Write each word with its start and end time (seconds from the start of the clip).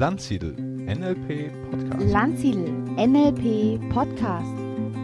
Landsiedel 0.00 0.54
NLP 0.54 1.52
Podcast. 1.70 2.10
Landsiedel 2.10 2.72
NLP 2.96 3.92
Podcast. 3.92 4.48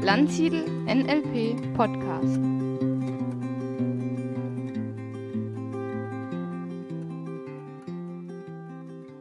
Landsiedel 0.00 0.64
NLP 0.86 1.74
Podcast. 1.76 2.40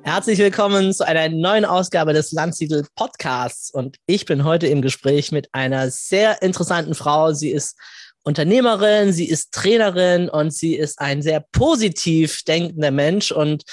Herzlich 0.04 0.40
willkommen 0.40 0.94
zu 0.94 1.05
einer 1.05 1.27
neuen 1.27 1.66
Ausgabe 1.66 2.14
des 2.14 2.32
Landsiedel 2.32 2.88
Podcasts. 2.96 3.70
Und 3.70 3.98
ich 4.05 4.26
bin 4.26 4.46
heute 4.46 4.68
im 4.68 4.82
Gespräch 4.82 5.34
mit 5.34 5.54
einer 5.54 5.92
sehr 5.92 6.42
interessanten 6.42 6.94
Frau. 6.96 7.34
Sie 7.34 7.50
ist 7.52 7.78
Unternehmerin, 8.23 9.12
sie 9.12 9.28
ist 9.28 9.52
Trainerin 9.52 10.30
und 10.30 10.53
sie 10.53 10.76
ist 10.76 11.02
ein 11.02 11.22
sehr 11.22 11.42
positiv 11.52 12.44
denkender 12.44 12.92
Mensch. 12.92 13.34
Und 13.34 13.66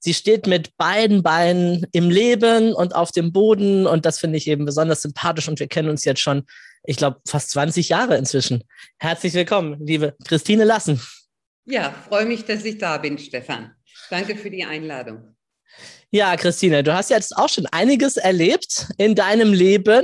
sie 0.00 0.14
steht 0.14 0.46
mit 0.46 0.76
beiden 0.76 1.22
Beinen 1.22 1.86
im 1.92 2.10
Leben 2.10 2.74
und 2.74 2.94
auf 2.94 3.12
dem 3.12 3.32
Boden. 3.32 3.86
Und 3.86 4.04
das 4.06 4.18
finde 4.18 4.38
ich 4.38 4.48
eben 4.48 4.64
besonders 4.64 5.02
sympathisch. 5.02 5.48
Und 5.48 5.60
wir 5.60 5.68
kennen 5.68 5.88
uns 5.88 6.04
jetzt 6.04 6.20
schon, 6.20 6.44
ich 6.84 6.96
glaube, 6.96 7.20
fast 7.26 7.50
20 7.50 7.90
Jahre 7.90 8.16
inzwischen. 8.16 8.64
Herzlich 8.98 9.34
willkommen, 9.34 9.76
liebe 9.86 10.16
Christine 10.26 10.64
Lassen. 10.64 11.00
Ja, 11.66 11.92
freue 12.08 12.26
mich, 12.26 12.44
dass 12.44 12.64
ich 12.64 12.78
da 12.78 12.98
bin, 12.98 13.18
Stefan. 13.18 13.72
Danke 14.08 14.36
für 14.36 14.50
die 14.50 14.64
Einladung. 14.64 15.36
Ja, 16.12 16.34
Christine, 16.36 16.82
du 16.82 16.92
hast 16.92 17.10
jetzt 17.10 17.36
auch 17.36 17.48
schon 17.48 17.66
einiges 17.66 18.16
erlebt 18.16 18.88
in 18.98 19.14
deinem 19.14 19.52
Leben. 19.52 20.02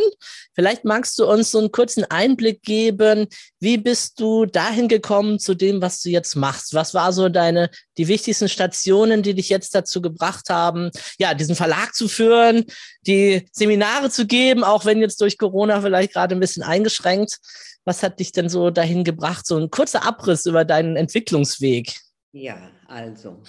Vielleicht 0.55 0.85
magst 0.85 1.19
du 1.19 1.27
uns 1.27 1.51
so 1.51 1.59
einen 1.59 1.73
kurzen 1.73 2.05
Einblick 2.05 2.63
geben. 2.63 3.27
Wie 3.59 3.77
bist 3.77 4.21
du 4.21 4.47
dahin 4.47 4.87
gekommen 4.87 5.41
zu 5.41 5.57
dem, 5.57 5.83
was 5.83 6.03
du 6.03 6.11
jetzt 6.11 6.37
machst? 6.37 6.75
Was 6.75 6.95
war 6.95 7.13
so 7.13 7.29
deine, 7.29 7.71
die 7.99 8.07
wichtigsten 8.07 8.49
Stationen, 8.49 9.25
die 9.25 9.35
dich 9.35 9.49
jetzt 9.49 9.75
dazu 9.75 10.01
gebracht 10.01 10.49
haben, 10.49 10.93
ja, 11.19 11.35
diesen 11.35 11.57
Verlag 11.57 11.93
zu 11.93 12.07
führen, 12.07 12.67
die 13.05 13.49
Seminare 13.51 14.09
zu 14.09 14.29
geben, 14.29 14.63
auch 14.63 14.85
wenn 14.85 15.01
jetzt 15.01 15.21
durch 15.21 15.39
Corona 15.39 15.81
vielleicht 15.81 16.13
gerade 16.13 16.37
ein 16.37 16.41
bisschen 16.41 16.63
eingeschränkt. 16.63 17.39
Was 17.85 18.05
hat 18.05 18.21
dich 18.21 18.31
denn 18.31 18.49
so 18.49 18.71
dahin 18.71 19.03
gebracht? 19.03 19.45
So 19.45 19.57
ein 19.59 19.71
kurzer 19.71 20.07
Abriss 20.07 20.47
über 20.47 20.65
deinen 20.65 20.95
Entwicklungsweg. 20.95 21.97
Ja, 22.31 22.71
also 22.87 23.43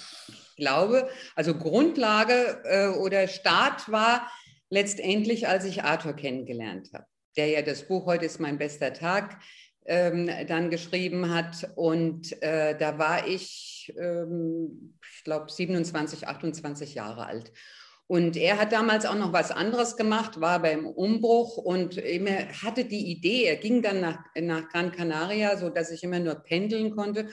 glaube, 0.58 1.08
also 1.34 1.54
Grundlage 1.54 2.60
äh, 2.64 2.88
oder 2.88 3.26
Start 3.28 3.90
war 3.90 4.30
letztendlich, 4.68 5.48
als 5.48 5.64
ich 5.64 5.84
Arthur 5.84 6.12
kennengelernt 6.12 6.90
habe, 6.92 7.06
der 7.36 7.46
ja 7.46 7.62
das 7.62 7.88
Buch 7.88 8.04
Heute 8.04 8.26
ist 8.26 8.40
mein 8.40 8.58
bester 8.58 8.92
Tag 8.92 9.38
ähm, 9.86 10.30
dann 10.46 10.70
geschrieben 10.70 11.34
hat. 11.34 11.70
Und 11.74 12.40
äh, 12.42 12.76
da 12.76 12.98
war 12.98 13.26
ich, 13.26 13.92
ähm, 13.98 14.94
ich 15.16 15.24
glaube, 15.24 15.50
27, 15.50 16.28
28 16.28 16.94
Jahre 16.94 17.26
alt. 17.26 17.52
Und 18.06 18.38
er 18.38 18.58
hat 18.58 18.72
damals 18.72 19.04
auch 19.04 19.16
noch 19.16 19.34
was 19.34 19.50
anderes 19.50 19.96
gemacht, 19.96 20.40
war 20.40 20.62
beim 20.62 20.86
Umbruch 20.86 21.58
und 21.58 21.98
immer 21.98 22.48
hatte 22.62 22.86
die 22.86 23.10
Idee, 23.10 23.44
er 23.44 23.56
ging 23.56 23.82
dann 23.82 24.00
nach, 24.00 24.24
nach 24.40 24.66
Gran 24.70 24.92
Canaria, 24.92 25.58
sodass 25.58 25.90
ich 25.90 26.02
immer 26.02 26.18
nur 26.18 26.36
pendeln 26.36 26.96
konnte. 26.96 27.28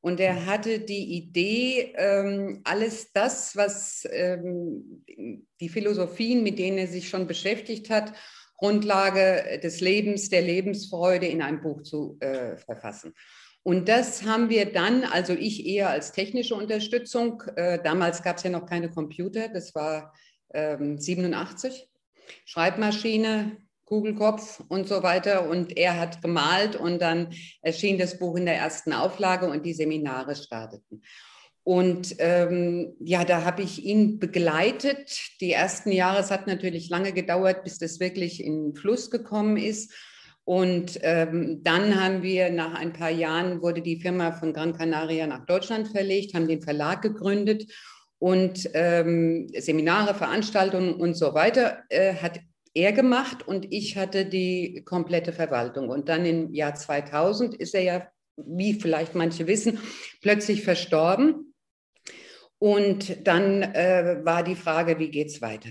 Und 0.00 0.18
er 0.18 0.34
mhm. 0.34 0.46
hatte 0.46 0.80
die 0.80 1.16
Idee, 1.16 1.92
ähm, 1.96 2.60
alles 2.64 3.12
das, 3.12 3.54
was 3.54 4.08
ähm, 4.10 5.04
die 5.60 5.68
Philosophien, 5.68 6.42
mit 6.42 6.58
denen 6.58 6.78
er 6.78 6.86
sich 6.86 7.08
schon 7.08 7.26
beschäftigt 7.26 7.90
hat, 7.90 8.14
Grundlage 8.56 9.60
des 9.62 9.80
Lebens, 9.80 10.28
der 10.28 10.42
Lebensfreude 10.42 11.26
in 11.26 11.42
ein 11.42 11.62
Buch 11.62 11.82
zu 11.82 12.18
äh, 12.20 12.56
verfassen. 12.56 13.14
Und 13.62 13.88
das 13.88 14.22
haben 14.22 14.48
wir 14.48 14.72
dann, 14.72 15.04
also 15.04 15.34
ich 15.34 15.66
eher 15.66 15.90
als 15.90 16.12
technische 16.12 16.54
Unterstützung, 16.54 17.42
äh, 17.56 17.82
damals 17.82 18.22
gab 18.22 18.38
es 18.38 18.42
ja 18.42 18.50
noch 18.50 18.66
keine 18.66 18.90
Computer, 18.90 19.48
das 19.48 19.74
war 19.74 20.14
ähm, 20.54 20.98
87, 20.98 21.88
Schreibmaschine, 22.46 23.58
Kugelkopf 23.90 24.62
und 24.68 24.86
so 24.86 25.02
weiter. 25.02 25.48
Und 25.48 25.76
er 25.76 25.98
hat 25.98 26.22
gemalt 26.22 26.76
und 26.76 27.02
dann 27.02 27.34
erschien 27.60 27.98
das 27.98 28.18
Buch 28.18 28.36
in 28.36 28.46
der 28.46 28.54
ersten 28.54 28.92
Auflage 28.92 29.46
und 29.50 29.66
die 29.66 29.74
Seminare 29.74 30.36
starteten. 30.36 31.02
Und 31.64 32.14
ähm, 32.20 32.94
ja, 33.00 33.24
da 33.24 33.44
habe 33.44 33.62
ich 33.62 33.84
ihn 33.84 34.20
begleitet. 34.20 35.18
Die 35.40 35.52
ersten 35.52 35.90
Jahre, 35.90 36.20
es 36.20 36.30
hat 36.30 36.46
natürlich 36.46 36.88
lange 36.88 37.12
gedauert, 37.12 37.64
bis 37.64 37.78
das 37.78 37.98
wirklich 37.98 38.42
in 38.42 38.74
Fluss 38.76 39.10
gekommen 39.10 39.56
ist. 39.56 39.92
Und 40.44 41.00
ähm, 41.02 41.60
dann 41.64 42.00
haben 42.00 42.22
wir 42.22 42.50
nach 42.50 42.74
ein 42.74 42.92
paar 42.92 43.10
Jahren, 43.10 43.60
wurde 43.60 43.82
die 43.82 44.00
Firma 44.00 44.32
von 44.32 44.52
Gran 44.52 44.72
Canaria 44.72 45.26
nach 45.26 45.46
Deutschland 45.46 45.88
verlegt, 45.88 46.34
haben 46.34 46.48
den 46.48 46.62
Verlag 46.62 47.02
gegründet 47.02 47.70
und 48.18 48.68
ähm, 48.74 49.48
Seminare, 49.56 50.14
Veranstaltungen 50.14 50.94
und 50.94 51.14
so 51.14 51.34
weiter 51.34 51.84
äh, 51.88 52.14
hat 52.14 52.40
er 52.74 52.92
gemacht 52.92 53.46
und 53.46 53.72
ich 53.72 53.96
hatte 53.96 54.26
die 54.26 54.82
komplette 54.84 55.32
Verwaltung. 55.32 55.88
Und 55.88 56.08
dann 56.08 56.24
im 56.24 56.52
Jahr 56.52 56.74
2000 56.74 57.54
ist 57.54 57.74
er 57.74 57.82
ja, 57.82 58.08
wie 58.36 58.74
vielleicht 58.74 59.14
manche 59.14 59.46
wissen, 59.46 59.78
plötzlich 60.20 60.62
verstorben. 60.62 61.54
Und 62.58 63.26
dann 63.26 63.62
äh, 63.62 64.20
war 64.22 64.42
die 64.42 64.54
Frage, 64.54 64.98
wie 64.98 65.10
geht 65.10 65.28
es 65.28 65.42
weiter? 65.42 65.70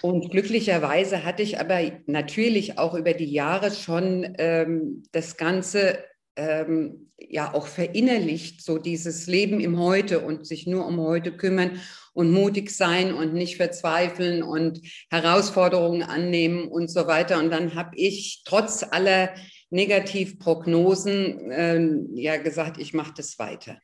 Und 0.00 0.30
glücklicherweise 0.30 1.24
hatte 1.24 1.42
ich 1.42 1.58
aber 1.58 1.80
natürlich 2.06 2.78
auch 2.78 2.94
über 2.94 3.14
die 3.14 3.30
Jahre 3.30 3.72
schon 3.72 4.34
ähm, 4.38 5.02
das 5.10 5.36
Ganze 5.36 6.04
ähm, 6.36 7.10
ja 7.18 7.52
auch 7.52 7.66
verinnerlicht, 7.66 8.62
so 8.62 8.78
dieses 8.78 9.26
Leben 9.26 9.58
im 9.58 9.78
Heute 9.78 10.20
und 10.20 10.46
sich 10.46 10.66
nur 10.66 10.86
um 10.86 11.00
heute 11.00 11.36
kümmern 11.36 11.80
und 12.18 12.32
mutig 12.32 12.72
sein 12.72 13.14
und 13.14 13.32
nicht 13.32 13.58
verzweifeln 13.58 14.42
und 14.42 14.80
Herausforderungen 15.08 16.02
annehmen 16.02 16.66
und 16.66 16.90
so 16.90 17.06
weiter. 17.06 17.38
Und 17.38 17.50
dann 17.50 17.76
habe 17.76 17.90
ich 17.94 18.42
trotz 18.44 18.82
aller 18.82 19.30
Negativprognosen 19.70 21.52
äh, 21.52 21.80
ja 22.20 22.36
gesagt, 22.38 22.80
ich 22.80 22.92
mache 22.92 23.12
das 23.16 23.38
weiter. 23.38 23.78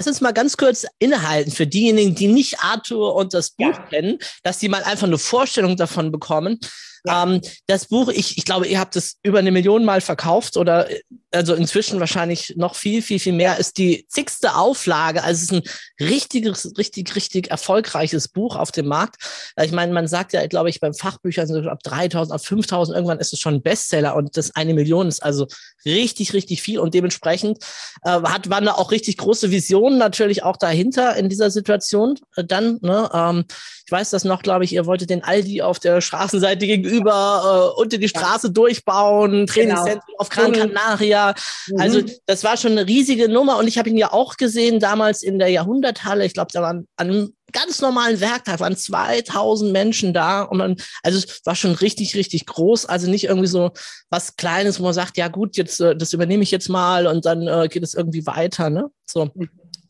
Lass 0.00 0.06
uns 0.06 0.22
mal 0.22 0.32
ganz 0.32 0.56
kurz 0.56 0.86
innehalten 0.98 1.52
für 1.52 1.66
diejenigen, 1.66 2.14
die 2.14 2.26
nicht 2.26 2.60
Arthur 2.60 3.14
und 3.16 3.34
das 3.34 3.50
Buch 3.50 3.74
ja. 3.74 3.86
kennen, 3.90 4.18
dass 4.42 4.58
sie 4.58 4.70
mal 4.70 4.82
einfach 4.82 5.06
eine 5.06 5.18
Vorstellung 5.18 5.76
davon 5.76 6.10
bekommen. 6.10 6.58
Ja. 7.04 7.24
Ähm, 7.24 7.42
das 7.66 7.86
Buch, 7.86 8.08
ich, 8.08 8.38
ich 8.38 8.46
glaube, 8.46 8.66
ihr 8.66 8.80
habt 8.80 8.96
es 8.96 9.18
über 9.22 9.40
eine 9.40 9.50
Million 9.50 9.84
Mal 9.84 10.00
verkauft 10.00 10.56
oder 10.56 10.88
also 11.32 11.54
inzwischen 11.54 12.00
wahrscheinlich 12.00 12.54
noch 12.56 12.74
viel, 12.74 13.02
viel, 13.02 13.18
viel 13.18 13.32
mehr, 13.32 13.58
ist 13.58 13.78
die 13.78 14.06
zigste 14.08 14.56
Auflage. 14.56 15.22
Also 15.22 15.38
es 15.38 15.42
ist 15.42 15.52
ein 15.52 16.06
richtiges, 16.08 16.72
richtig, 16.76 17.14
richtig 17.14 17.50
erfolgreiches 17.50 18.28
Buch 18.28 18.56
auf 18.56 18.72
dem 18.72 18.86
Markt. 18.86 19.16
Ich 19.62 19.72
meine, 19.72 19.92
man 19.92 20.08
sagt 20.08 20.32
ja, 20.32 20.46
glaube 20.46 20.70
ich, 20.70 20.80
beim 20.80 20.94
Fachbüchern 20.94 21.46
so 21.46 21.60
ab 21.68 21.82
3000, 21.84 22.34
ab 22.34 22.44
5000, 22.44 22.96
irgendwann 22.96 23.20
ist 23.20 23.32
es 23.32 23.38
schon 23.38 23.54
ein 23.54 23.62
Bestseller 23.62 24.16
und 24.16 24.36
das 24.36 24.56
eine 24.56 24.74
Million 24.74 25.08
ist 25.08 25.22
also 25.22 25.46
richtig, 25.84 26.32
richtig 26.32 26.62
viel 26.62 26.78
und 26.80 26.94
dementsprechend 26.94 27.58
äh, 28.02 28.10
hat, 28.10 28.50
waren 28.50 28.66
da 28.66 28.72
auch 28.72 28.90
richtig 28.90 29.16
große 29.16 29.50
Visionen 29.50 29.89
natürlich 29.98 30.42
auch 30.42 30.56
dahinter 30.56 31.16
in 31.16 31.28
dieser 31.28 31.50
Situation. 31.50 32.18
Äh, 32.36 32.44
dann, 32.44 32.78
ne, 32.82 33.08
ähm, 33.12 33.44
ich 33.86 33.92
weiß 33.92 34.10
das 34.10 34.24
noch, 34.24 34.42
glaube 34.42 34.64
ich, 34.64 34.72
ihr 34.72 34.86
wolltet 34.86 35.10
den 35.10 35.24
Aldi 35.24 35.62
auf 35.62 35.78
der 35.78 36.00
Straßenseite 36.00 36.66
gegenüber 36.66 37.72
äh, 37.76 37.80
unter 37.80 37.98
die 37.98 38.08
Straße 38.08 38.48
ja. 38.48 38.52
durchbauen, 38.52 39.46
Trainingszentrum 39.46 40.06
genau. 40.06 40.18
auf 40.18 40.28
Gran 40.28 40.52
Canaria. 40.52 41.34
Mhm. 41.68 41.80
Also 41.80 42.00
das 42.26 42.44
war 42.44 42.56
schon 42.56 42.72
eine 42.72 42.86
riesige 42.86 43.28
Nummer 43.28 43.58
und 43.58 43.66
ich 43.66 43.78
habe 43.78 43.88
ihn 43.88 43.96
ja 43.96 44.12
auch 44.12 44.36
gesehen 44.36 44.80
damals 44.80 45.22
in 45.22 45.38
der 45.38 45.48
Jahrhunderthalle. 45.48 46.24
Ich 46.24 46.34
glaube, 46.34 46.50
da 46.52 46.62
waren 46.62 46.86
an 46.96 47.08
einem 47.08 47.34
ganz 47.52 47.80
normalen 47.80 48.20
Werktag 48.20 48.60
waren 48.60 48.76
2000 48.76 49.72
Menschen 49.72 50.12
da 50.14 50.42
und 50.42 50.58
dann, 50.58 50.76
also 51.02 51.18
es 51.18 51.40
war 51.44 51.54
schon 51.54 51.74
richtig, 51.74 52.14
richtig 52.14 52.46
groß. 52.46 52.86
Also 52.86 53.10
nicht 53.10 53.24
irgendwie 53.24 53.48
so 53.48 53.72
was 54.08 54.36
Kleines, 54.36 54.78
wo 54.78 54.84
man 54.84 54.94
sagt, 54.94 55.16
ja 55.16 55.28
gut, 55.28 55.56
jetzt 55.56 55.80
äh, 55.80 55.96
das 55.96 56.12
übernehme 56.12 56.42
ich 56.42 56.50
jetzt 56.50 56.68
mal 56.68 57.06
und 57.06 57.24
dann 57.26 57.46
äh, 57.46 57.68
geht 57.68 57.82
es 57.82 57.94
irgendwie 57.94 58.26
weiter, 58.26 58.70
ne? 58.70 58.90
So, 59.04 59.30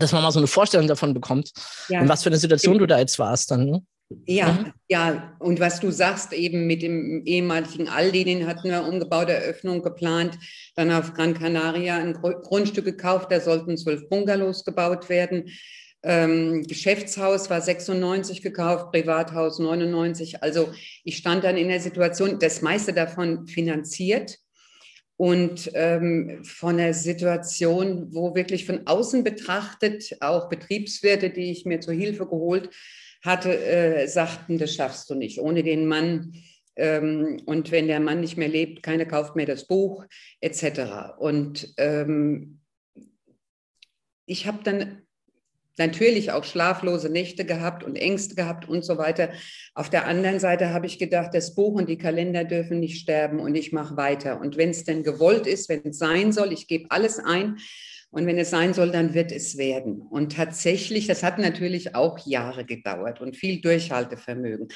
dass 0.00 0.12
man 0.12 0.23
mal 0.23 0.32
so 0.32 0.41
eine 0.41 0.47
Vorstellung 0.47 0.88
davon 0.88 1.14
bekommt 1.14 1.52
ja. 1.88 2.00
und 2.00 2.08
was 2.08 2.23
für 2.23 2.31
eine 2.31 2.38
Situation 2.38 2.79
du 2.79 2.87
da 2.87 2.99
jetzt 2.99 3.19
warst 3.19 3.50
dann. 3.50 3.67
Ne? 3.67 3.82
Ja, 4.26 4.52
mhm. 4.52 4.73
ja, 4.88 5.37
und 5.38 5.61
was 5.61 5.79
du 5.79 5.93
sagst, 5.93 6.32
eben 6.32 6.67
mit 6.67 6.82
dem 6.82 7.25
ehemaligen 7.26 7.88
Aldi, 7.88 8.25
den 8.25 8.47
hatten 8.47 8.69
wir 8.69 8.85
umgebaute 8.85 9.32
Eröffnung 9.32 9.82
geplant, 9.82 10.37
dann 10.75 10.91
auf 10.91 11.14
Gran 11.14 11.35
Canaria 11.35 11.97
ein 11.97 12.14
Grundstück 12.14 12.85
gekauft, 12.85 13.31
da 13.31 13.41
sollten 13.41 13.76
zwölf 13.76 14.08
Bungalows 14.08 14.64
gebaut 14.64 15.08
werden. 15.08 15.50
Ähm, 16.03 16.64
Geschäftshaus 16.67 17.50
war 17.50 17.61
96 17.61 18.43
gekauft, 18.43 18.91
Privathaus 18.91 19.58
99. 19.58 20.43
Also 20.43 20.70
ich 21.05 21.19
stand 21.19 21.44
dann 21.44 21.56
in 21.56 21.69
der 21.69 21.81
Situation, 21.81 22.38
das 22.41 22.62
meiste 22.62 22.93
davon 22.93 23.46
finanziert 23.46 24.38
und 25.20 25.70
ähm, 25.75 26.43
von 26.44 26.78
der 26.78 26.94
Situation, 26.94 28.08
wo 28.14 28.34
wirklich 28.34 28.64
von 28.64 28.87
außen 28.87 29.22
betrachtet 29.22 30.17
auch 30.20 30.49
Betriebswirte, 30.49 31.28
die 31.28 31.50
ich 31.50 31.67
mir 31.67 31.81
zur 31.81 31.93
Hilfe 31.93 32.25
geholt 32.25 32.70
hatte, 33.22 33.55
äh, 33.55 34.06
sagten, 34.06 34.56
das 34.56 34.75
schaffst 34.75 35.11
du 35.11 35.14
nicht. 35.14 35.38
Ohne 35.38 35.62
den 35.62 35.87
Mann 35.87 36.32
ähm, 36.75 37.43
und 37.44 37.70
wenn 37.70 37.87
der 37.87 38.00
Mann 38.00 38.20
nicht 38.20 38.38
mehr 38.38 38.49
lebt, 38.49 38.82
keiner 38.82 39.05
kauft 39.05 39.37
mehr 39.37 39.44
das 39.44 39.67
Buch, 39.67 40.06
etc. 40.40 41.19
Und 41.19 41.75
ähm, 41.76 42.62
ich 44.25 44.46
habe 44.46 44.61
dann 44.64 45.02
natürlich 45.78 46.32
auch 46.32 46.44
schlaflose 46.44 47.11
Nächte 47.11 47.44
gehabt 47.44 47.84
und 47.84 47.96
Ängste 47.96 48.34
gehabt 48.34 48.69
und 48.69 48.84
so 48.84 48.99
weiter. 48.99 49.31
Auf 49.75 49.90
der 49.90 50.06
anderen 50.06 50.40
Seite 50.40 50.70
habe 50.70 50.87
ich 50.87 50.99
gedacht, 50.99 51.31
das 51.32 51.55
Buch 51.55 51.75
und 51.75 51.88
die 51.88 51.99
Kalender 51.99 52.44
dürfen 52.44 52.81
nicht 52.81 53.00
sterben 53.00 53.40
und 53.40 53.55
ich 53.55 53.72
mache 53.72 53.96
weiter. 53.96 54.40
Und 54.40 54.56
wenn 54.56 54.70
es 54.70 54.84
denn 54.84 55.02
gewollt 55.02 55.46
ist, 55.46 55.69
wenn 55.69 55.84
es 55.84 55.99
sein 55.99 56.32
soll, 56.32 56.52
ich 56.52 56.67
gebe 56.67 56.90
alles 56.90 57.19
ein. 57.19 57.56
Und 58.12 58.26
wenn 58.26 58.38
es 58.38 58.50
sein 58.50 58.75
soll, 58.75 58.90
dann 58.90 59.14
wird 59.14 59.31
es 59.31 59.56
werden. 59.56 60.00
Und 60.00 60.32
tatsächlich, 60.34 61.06
das 61.06 61.22
hat 61.22 61.38
natürlich 61.38 61.94
auch 61.94 62.19
Jahre 62.26 62.64
gedauert 62.64 63.20
und 63.20 63.37
viel 63.37 63.61
Durchhaltevermögen. 63.61 64.69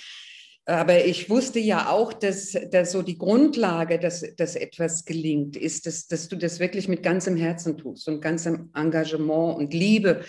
Aber 0.67 1.05
ich 1.05 1.29
wusste 1.29 1.59
ja 1.59 1.91
auch, 1.91 2.13
dass, 2.13 2.57
dass 2.71 2.93
so 2.93 3.03
die 3.03 3.19
Grundlage, 3.19 3.99
dass, 3.99 4.25
dass 4.37 4.57
etwas 4.57 5.05
gelingt, 5.05 5.57
ist, 5.57 5.87
dass, 5.87 6.07
dass 6.07 6.29
du 6.29 6.37
das 6.37 6.59
wirklich 6.59 6.89
mit 6.89 7.03
ganzem 7.03 7.37
Herzen 7.37 7.77
tust 7.77 8.09
und 8.09 8.23
ganzem 8.23 8.71
Engagement 8.75 9.59
und 9.59 9.75
Liebe 9.75 10.25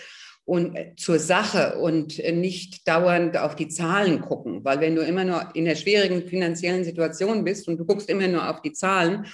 und 0.46 0.76
äh, 0.76 0.94
zur 0.96 1.18
Sache 1.18 1.78
und 1.78 2.18
äh, 2.20 2.32
nicht 2.32 2.88
dauernd 2.88 3.36
auf 3.36 3.56
die 3.56 3.68
Zahlen 3.68 4.22
gucken. 4.22 4.64
Weil 4.64 4.80
wenn 4.80 4.94
du 4.94 5.02
immer 5.02 5.24
nur 5.24 5.54
in 5.54 5.66
der 5.66 5.74
schwierigen 5.74 6.26
finanziellen 6.26 6.84
Situation 6.84 7.44
bist 7.44 7.68
und 7.68 7.76
du 7.78 7.84
guckst 7.84 8.08
immer 8.08 8.28
nur 8.28 8.48
auf 8.48 8.62
die 8.62 8.72
Zahlen, 8.72 9.26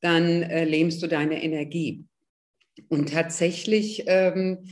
dann 0.00 0.42
äh, 0.42 0.64
lähmst 0.64 1.02
du 1.02 1.08
deine 1.08 1.42
Energie. 1.42 2.04
Und 2.88 3.12
tatsächlich 3.12 4.04
ähm, 4.06 4.68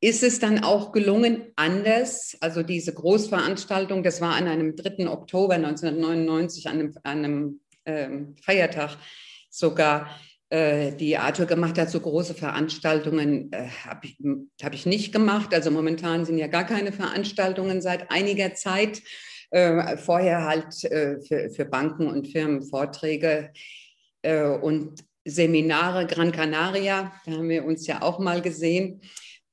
ist 0.00 0.22
es 0.22 0.38
dann 0.38 0.62
auch 0.62 0.92
gelungen, 0.92 1.46
anders, 1.56 2.36
also 2.40 2.62
diese 2.62 2.92
Großveranstaltung, 2.92 4.02
das 4.02 4.20
war 4.20 4.34
an 4.34 4.48
einem 4.48 4.76
3. 4.76 5.08
Oktober 5.08 5.54
1999, 5.54 6.68
an 6.68 6.72
einem, 6.72 6.94
an 7.02 7.24
einem 7.24 7.60
ähm, 7.86 8.36
Feiertag 8.42 8.98
sogar, 9.48 10.10
die 10.52 11.16
Arthur 11.16 11.46
gemacht 11.46 11.78
hat, 11.78 11.88
so 11.88 11.98
große 11.98 12.34
Veranstaltungen 12.34 13.50
äh, 13.52 13.68
habe 13.86 14.06
ich, 14.06 14.18
hab 14.62 14.74
ich 14.74 14.84
nicht 14.84 15.10
gemacht. 15.10 15.54
Also 15.54 15.70
momentan 15.70 16.26
sind 16.26 16.36
ja 16.36 16.46
gar 16.46 16.64
keine 16.64 16.92
Veranstaltungen 16.92 17.80
seit 17.80 18.10
einiger 18.10 18.52
Zeit. 18.52 19.00
Äh, 19.50 19.96
vorher 19.96 20.44
halt 20.44 20.84
äh, 20.84 21.20
für, 21.20 21.50
für 21.50 21.64
Banken 21.64 22.06
und 22.06 22.28
Firmen 22.28 22.62
Vorträge 22.62 23.52
äh, 24.22 24.44
und 24.44 25.04
Seminare 25.24 26.06
Gran 26.06 26.32
Canaria. 26.32 27.12
Da 27.24 27.32
haben 27.32 27.48
wir 27.48 27.64
uns 27.64 27.86
ja 27.86 28.02
auch 28.02 28.18
mal 28.18 28.42
gesehen. 28.42 29.00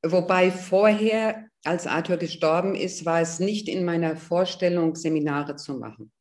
Wobei 0.05 0.51
vorher, 0.51 1.45
als 1.65 1.87
Arthur 1.87 2.17
gestorben 2.17 2.75
ist, 2.75 3.05
war 3.05 3.21
es 3.21 3.39
nicht 3.39 3.67
in 3.67 3.85
meiner 3.85 4.15
Vorstellung, 4.15 4.95
Seminare 4.95 5.55
zu 5.57 5.75
machen 5.75 6.11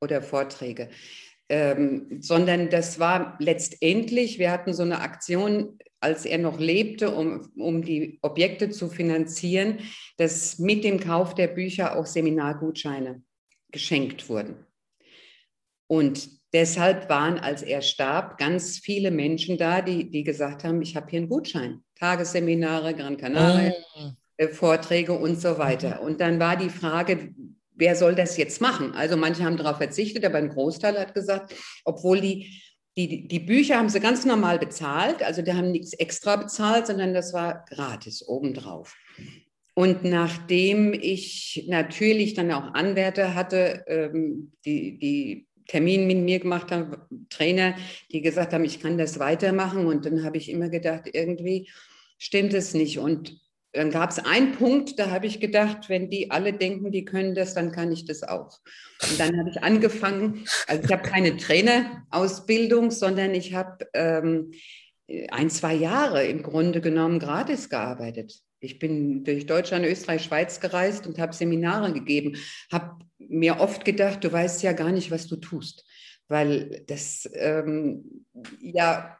oder 0.00 0.22
Vorträge 0.22 0.88
ähm, 1.50 2.22
sondern 2.22 2.70
das 2.70 3.00
war 3.00 3.36
letztendlich, 3.40 4.38
wir 4.38 4.52
hatten 4.52 4.72
so 4.72 4.84
eine 4.84 5.00
Aktion, 5.00 5.78
als 5.98 6.24
er 6.24 6.38
noch 6.38 6.60
lebte, 6.60 7.10
um, 7.10 7.50
um 7.56 7.82
die 7.82 8.18
Objekte 8.22 8.70
zu 8.70 8.88
finanzieren, 8.88 9.80
dass 10.16 10.58
mit 10.58 10.84
dem 10.84 11.00
Kauf 11.00 11.34
der 11.34 11.48
Bücher 11.48 11.96
auch 11.96 12.06
Seminargutscheine 12.06 13.22
geschenkt 13.72 14.28
wurden. 14.28 14.64
Und 15.88 16.30
deshalb 16.52 17.08
waren, 17.08 17.38
als 17.38 17.62
er 17.62 17.82
starb, 17.82 18.38
ganz 18.38 18.78
viele 18.78 19.10
Menschen 19.10 19.58
da, 19.58 19.82
die, 19.82 20.08
die 20.08 20.22
gesagt 20.22 20.62
haben, 20.62 20.80
ich 20.82 20.94
habe 20.94 21.10
hier 21.10 21.18
einen 21.18 21.28
Gutschein. 21.28 21.82
Tagesseminare, 21.96 22.94
Gran 22.94 23.16
Canaria, 23.16 23.74
oh. 23.96 24.46
Vorträge 24.52 25.12
und 25.12 25.40
so 25.40 25.58
weiter. 25.58 26.00
Und 26.00 26.20
dann 26.20 26.38
war 26.38 26.56
die 26.56 26.70
Frage, 26.70 27.34
wer 27.80 27.96
soll 27.96 28.14
das 28.14 28.36
jetzt 28.36 28.60
machen? 28.60 28.94
Also 28.94 29.16
manche 29.16 29.44
haben 29.44 29.56
darauf 29.56 29.78
verzichtet, 29.78 30.24
aber 30.24 30.38
ein 30.38 30.50
Großteil 30.50 30.98
hat 30.98 31.14
gesagt, 31.14 31.54
obwohl 31.84 32.20
die, 32.20 32.62
die, 32.96 33.26
die 33.26 33.40
Bücher 33.40 33.78
haben 33.78 33.88
sie 33.88 34.00
ganz 34.00 34.24
normal 34.24 34.58
bezahlt, 34.58 35.22
also 35.22 35.42
die 35.42 35.52
haben 35.52 35.72
nichts 35.72 35.94
extra 35.94 36.36
bezahlt, 36.36 36.86
sondern 36.86 37.14
das 37.14 37.32
war 37.32 37.64
gratis 37.68 38.26
obendrauf. 38.26 38.94
Und 39.74 40.04
nachdem 40.04 40.92
ich 40.92 41.64
natürlich 41.68 42.34
dann 42.34 42.52
auch 42.52 42.74
Anwärter 42.74 43.34
hatte, 43.34 43.84
ähm, 43.86 44.52
die, 44.64 44.98
die 44.98 45.46
Termin 45.68 46.06
mit 46.06 46.18
mir 46.18 46.40
gemacht 46.40 46.72
haben, 46.72 46.96
Trainer, 47.30 47.76
die 48.10 48.20
gesagt 48.20 48.52
haben, 48.52 48.64
ich 48.64 48.80
kann 48.80 48.98
das 48.98 49.20
weitermachen. 49.20 49.86
Und 49.86 50.04
dann 50.04 50.24
habe 50.24 50.36
ich 50.36 50.50
immer 50.50 50.68
gedacht, 50.68 51.08
irgendwie 51.12 51.70
stimmt 52.18 52.52
es 52.54 52.74
nicht. 52.74 52.98
Und 52.98 53.40
dann 53.72 53.90
gab 53.90 54.10
es 54.10 54.18
einen 54.18 54.52
Punkt, 54.52 54.98
da 54.98 55.10
habe 55.10 55.26
ich 55.26 55.38
gedacht, 55.38 55.88
wenn 55.88 56.10
die 56.10 56.30
alle 56.30 56.52
denken, 56.52 56.90
die 56.90 57.04
können 57.04 57.34
das, 57.34 57.54
dann 57.54 57.70
kann 57.70 57.92
ich 57.92 58.04
das 58.04 58.22
auch. 58.22 58.58
Und 59.08 59.20
dann 59.20 59.38
habe 59.38 59.50
ich 59.50 59.62
angefangen, 59.62 60.44
also 60.66 60.82
ich 60.82 60.92
habe 60.92 61.08
keine 61.08 61.36
Trainerausbildung, 61.36 62.90
sondern 62.90 63.34
ich 63.34 63.54
habe 63.54 63.86
ähm, 63.94 64.52
ein, 65.30 65.50
zwei 65.50 65.74
Jahre 65.74 66.26
im 66.26 66.42
Grunde 66.42 66.80
genommen 66.80 67.18
gratis 67.20 67.68
gearbeitet. 67.68 68.40
Ich 68.58 68.78
bin 68.78 69.24
durch 69.24 69.46
Deutschland, 69.46 69.86
Österreich, 69.86 70.24
Schweiz 70.24 70.60
gereist 70.60 71.06
und 71.06 71.18
habe 71.18 71.32
Seminare 71.32 71.92
gegeben, 71.92 72.36
habe 72.70 72.98
mir 73.18 73.60
oft 73.60 73.84
gedacht, 73.84 74.24
du 74.24 74.32
weißt 74.32 74.62
ja 74.62 74.72
gar 74.72 74.90
nicht, 74.90 75.10
was 75.10 75.28
du 75.28 75.36
tust, 75.36 75.86
weil 76.28 76.84
das 76.86 77.28
ähm, 77.34 78.26
ja 78.60 79.16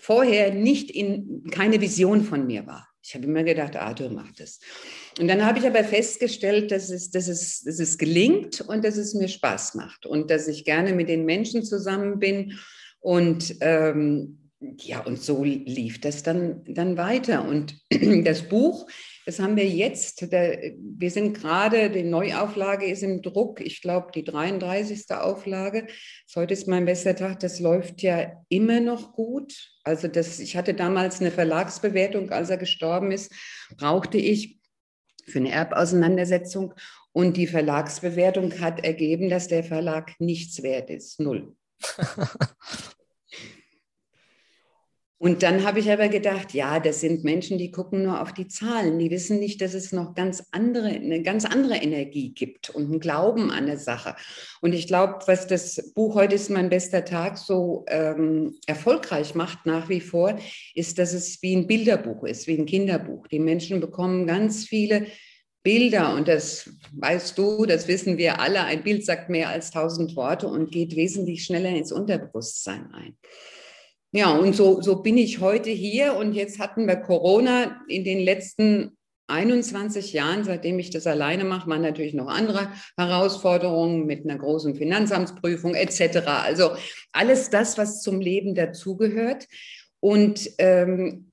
vorher 0.00 0.54
nicht 0.54 0.90
in 0.90 1.44
keine 1.50 1.80
Vision 1.80 2.22
von 2.22 2.46
mir 2.46 2.66
war. 2.66 2.88
Ich 3.06 3.14
habe 3.14 3.26
immer 3.26 3.44
gedacht, 3.44 3.76
Arthur 3.76 4.10
macht 4.10 4.40
es. 4.40 4.58
Und 5.20 5.28
dann 5.28 5.46
habe 5.46 5.60
ich 5.60 5.66
aber 5.66 5.84
festgestellt, 5.84 6.72
dass 6.72 6.90
es, 6.90 7.10
dass, 7.10 7.28
es, 7.28 7.62
dass 7.62 7.78
es 7.78 7.98
gelingt 7.98 8.62
und 8.62 8.84
dass 8.84 8.96
es 8.96 9.14
mir 9.14 9.28
Spaß 9.28 9.76
macht 9.76 10.06
und 10.06 10.28
dass 10.28 10.48
ich 10.48 10.64
gerne 10.64 10.92
mit 10.92 11.08
den 11.08 11.24
Menschen 11.24 11.62
zusammen 11.62 12.18
bin. 12.18 12.58
Und 12.98 13.54
ähm, 13.60 14.50
ja, 14.78 15.00
und 15.04 15.22
so 15.22 15.44
lief 15.44 16.00
das 16.00 16.24
dann, 16.24 16.64
dann 16.64 16.96
weiter. 16.96 17.46
Und 17.46 17.78
das 18.24 18.42
Buch, 18.42 18.88
das 19.26 19.40
haben 19.40 19.56
wir 19.56 19.66
jetzt, 19.66 20.22
wir 20.22 21.10
sind 21.10 21.36
gerade, 21.36 21.90
die 21.90 22.04
Neuauflage 22.04 22.86
ist 22.86 23.02
im 23.02 23.22
Druck, 23.22 23.60
ich 23.60 23.82
glaube 23.82 24.12
die 24.14 24.22
33. 24.22 25.10
Auflage. 25.10 25.88
Heute 26.36 26.54
ist 26.54 26.68
mein 26.68 26.84
bester 26.84 27.16
Tag, 27.16 27.40
das 27.40 27.58
läuft 27.58 28.02
ja 28.02 28.44
immer 28.48 28.78
noch 28.78 29.14
gut. 29.14 29.52
Also 29.82 30.06
das, 30.06 30.38
ich 30.38 30.56
hatte 30.56 30.74
damals 30.74 31.20
eine 31.20 31.32
Verlagsbewertung, 31.32 32.30
als 32.30 32.50
er 32.50 32.56
gestorben 32.56 33.10
ist, 33.10 33.32
brauchte 33.76 34.16
ich 34.16 34.60
für 35.26 35.40
eine 35.40 35.50
Erbauseinandersetzung. 35.50 36.74
Und 37.10 37.36
die 37.36 37.48
Verlagsbewertung 37.48 38.60
hat 38.60 38.84
ergeben, 38.84 39.28
dass 39.28 39.48
der 39.48 39.64
Verlag 39.64 40.12
nichts 40.20 40.62
wert 40.62 40.88
ist. 40.88 41.18
Null. 41.18 41.56
Und 45.26 45.42
dann 45.42 45.66
habe 45.66 45.80
ich 45.80 45.90
aber 45.90 46.08
gedacht, 46.08 46.54
ja, 46.54 46.78
das 46.78 47.00
sind 47.00 47.24
Menschen, 47.24 47.58
die 47.58 47.72
gucken 47.72 48.04
nur 48.04 48.22
auf 48.22 48.32
die 48.32 48.46
Zahlen. 48.46 49.00
Die 49.00 49.10
wissen 49.10 49.40
nicht, 49.40 49.60
dass 49.60 49.74
es 49.74 49.90
noch 49.90 50.14
ganz 50.14 50.44
andere, 50.52 50.86
eine 50.86 51.20
ganz 51.20 51.44
andere 51.44 51.78
Energie 51.78 52.32
gibt 52.32 52.70
und 52.70 52.84
einen 52.84 53.00
Glauben 53.00 53.50
an 53.50 53.64
eine 53.64 53.76
Sache. 53.76 54.14
Und 54.60 54.72
ich 54.72 54.86
glaube, 54.86 55.18
was 55.26 55.48
das 55.48 55.92
Buch 55.96 56.14
Heute 56.14 56.36
ist 56.36 56.48
mein 56.48 56.68
bester 56.68 57.04
Tag 57.04 57.38
so 57.38 57.84
ähm, 57.88 58.54
erfolgreich 58.68 59.34
macht 59.34 59.66
nach 59.66 59.88
wie 59.88 60.00
vor, 60.00 60.38
ist, 60.76 60.96
dass 61.00 61.12
es 61.12 61.42
wie 61.42 61.56
ein 61.56 61.66
Bilderbuch 61.66 62.22
ist, 62.22 62.46
wie 62.46 62.56
ein 62.56 62.66
Kinderbuch. 62.66 63.26
Die 63.26 63.40
Menschen 63.40 63.80
bekommen 63.80 64.28
ganz 64.28 64.66
viele 64.66 65.08
Bilder 65.64 66.14
und 66.14 66.28
das 66.28 66.70
weißt 66.92 67.36
du, 67.36 67.66
das 67.66 67.88
wissen 67.88 68.16
wir 68.16 68.38
alle. 68.38 68.60
Ein 68.60 68.84
Bild 68.84 69.04
sagt 69.04 69.28
mehr 69.28 69.48
als 69.48 69.72
tausend 69.72 70.14
Worte 70.14 70.46
und 70.46 70.70
geht 70.70 70.94
wesentlich 70.94 71.42
schneller 71.42 71.70
ins 71.70 71.90
Unterbewusstsein 71.90 72.94
ein. 72.94 73.16
Ja, 74.12 74.30
und 74.36 74.54
so, 74.54 74.80
so 74.80 75.02
bin 75.02 75.18
ich 75.18 75.40
heute 75.40 75.70
hier 75.70 76.16
und 76.16 76.32
jetzt 76.32 76.58
hatten 76.58 76.86
wir 76.86 76.96
Corona 76.96 77.82
in 77.88 78.04
den 78.04 78.20
letzten 78.20 78.96
21 79.28 80.12
Jahren, 80.12 80.44
seitdem 80.44 80.78
ich 80.78 80.90
das 80.90 81.06
alleine 81.06 81.44
mache, 81.44 81.68
waren 81.68 81.82
natürlich 81.82 82.14
noch 82.14 82.28
andere 82.28 82.70
Herausforderungen 82.96 84.06
mit 84.06 84.24
einer 84.24 84.38
großen 84.38 84.76
Finanzamtsprüfung 84.76 85.74
etc. 85.74 86.18
Also 86.26 86.70
alles 87.12 87.50
das, 87.50 87.76
was 87.76 88.02
zum 88.02 88.20
Leben 88.20 88.54
dazugehört. 88.54 89.46
Und 90.00 90.50
ähm, 90.58 91.32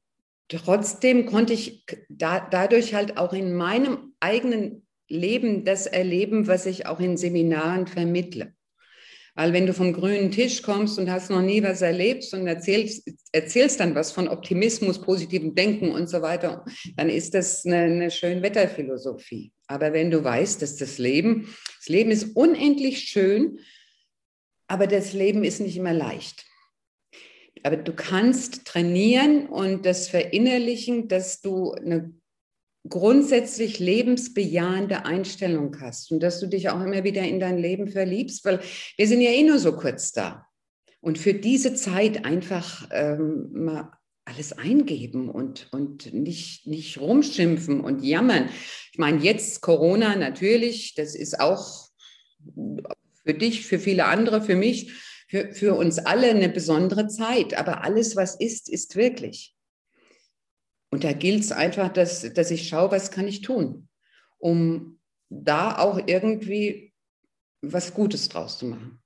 trotzdem 0.50 1.27
konnte 1.27 1.53
ich 1.53 1.86
da, 2.10 2.39
dadurch 2.39 2.96
halt 2.96 3.18
auch 3.18 3.34
in 3.34 3.53
meinem 3.53 4.13
eigenen 4.20 4.88
Leben 5.08 5.63
das 5.63 5.86
erleben, 5.86 6.48
was 6.48 6.65
ich 6.65 6.88
auch 6.88 7.00
in 7.00 7.18
Seminaren 7.18 7.86
vermittle. 7.86 8.53
Weil 9.36 9.52
wenn 9.52 9.66
du 9.66 9.74
vom 9.74 9.94
grünen 9.94 10.30
Tisch 10.30 10.62
kommst 10.62 11.00
und 11.00 11.10
hast 11.10 11.32
noch 11.32 11.42
nie 11.42 11.63
was 11.63 11.82
erlebt 11.82 12.32
und 12.34 12.46
erzählst, 12.46 13.10
erzählst 13.32 13.80
dann 13.80 13.96
was 13.96 14.12
von 14.12 14.28
Optimismus, 14.28 15.02
positivem 15.02 15.56
Denken 15.56 15.92
und 15.92 16.08
so 16.08 16.22
weiter, 16.22 16.63
dann 16.98 17.10
ist 17.10 17.34
das 17.34 17.66
eine, 17.66 17.78
eine 17.78 18.12
Schönwetterphilosophie. 18.12 19.52
Aber 19.68 19.92
wenn 19.92 20.12
du 20.12 20.24
weißt, 20.24 20.62
dass 20.62 20.75
das 20.75 21.00
Leben, 21.00 21.48
das 21.80 21.90
Leben 21.90 22.12
ist 22.12 22.36
unendlich 22.36 23.00
schön, 23.00 23.60
aber 24.68 24.86
das 24.86 25.13
Leben 25.13 25.44
ist 25.44 25.62
nicht 25.62 25.78
immer 25.78 25.94
leicht. 25.94 26.46
Aber 27.63 27.78
du 27.78 27.94
kannst 27.94 28.66
trainieren 28.66 29.48
und 29.48 29.86
das 29.86 30.10
verinnerlichen, 30.10 31.08
dass 31.08 31.42
du 31.42 31.72
eine 31.72 32.13
grundsätzlich 32.88 33.80
lebensbejahende 33.80 35.06
Einstellung 35.06 35.80
hast 35.80 36.12
und 36.12 36.22
dass 36.22 36.40
du 36.40 36.48
dich 36.48 36.70
auch 36.70 36.82
immer 36.82 37.04
wieder 37.04 37.22
in 37.22 37.40
dein 37.40 37.58
Leben 37.58 37.88
verliebst, 37.88 38.44
weil 38.46 38.60
wir 38.98 39.08
sind 39.08 39.22
ja 39.22 39.32
eh 39.32 39.44
nur 39.44 39.60
so 39.60 39.74
kurz 39.74 40.12
da. 40.12 40.46
Und 41.00 41.18
für 41.18 41.34
diese 41.34 41.74
Zeit 41.75 42.25
einfach 42.25 42.88
ähm, 42.92 43.50
mal 43.54 43.92
alles 44.25 44.54
eingeben 44.54 45.30
und, 45.30 45.68
und 45.72 46.13
nicht, 46.13 46.66
nicht 46.66 47.00
rumschimpfen 47.00 47.82
und 47.82 48.04
jammern. 48.04 48.50
Ich 48.92 48.98
meine, 48.98 49.22
jetzt 49.22 49.62
Corona 49.62 50.16
natürlich, 50.16 50.96
das 50.96 51.13
ist 51.16 51.40
auch 51.40 51.90
für 53.25 53.34
dich, 53.34 53.66
für 53.66 53.80
viele 53.80 54.06
andere, 54.06 54.42
für 54.42 54.56
mich, 54.56 54.94
für, 55.28 55.52
für 55.54 55.75
uns 55.75 56.00
alle 56.00 56.30
eine 56.30 56.50
besondere 56.50 57.08
Zeit. 57.08 57.54
Aber 57.58 57.84
alles, 57.84 58.16
was 58.16 58.36
ist, 58.36 58.70
ist 58.70 58.96
wirklich. 58.96 59.52
Und 60.93 61.03
da 61.03 61.12
gilt 61.12 61.43
es 61.43 61.51
einfach, 61.51 61.91
dass, 61.91 62.21
dass 62.35 62.51
ich 62.51 62.67
schaue, 62.67 62.91
was 62.91 63.09
kann 63.09 63.27
ich 63.27 63.41
tun, 63.41 63.88
um 64.38 65.00
da 65.27 65.79
auch 65.79 66.00
irgendwie 66.05 66.93
was 67.63 67.95
Gutes 67.95 68.29
draus 68.29 68.59
zu 68.59 68.65
machen. 68.67 69.01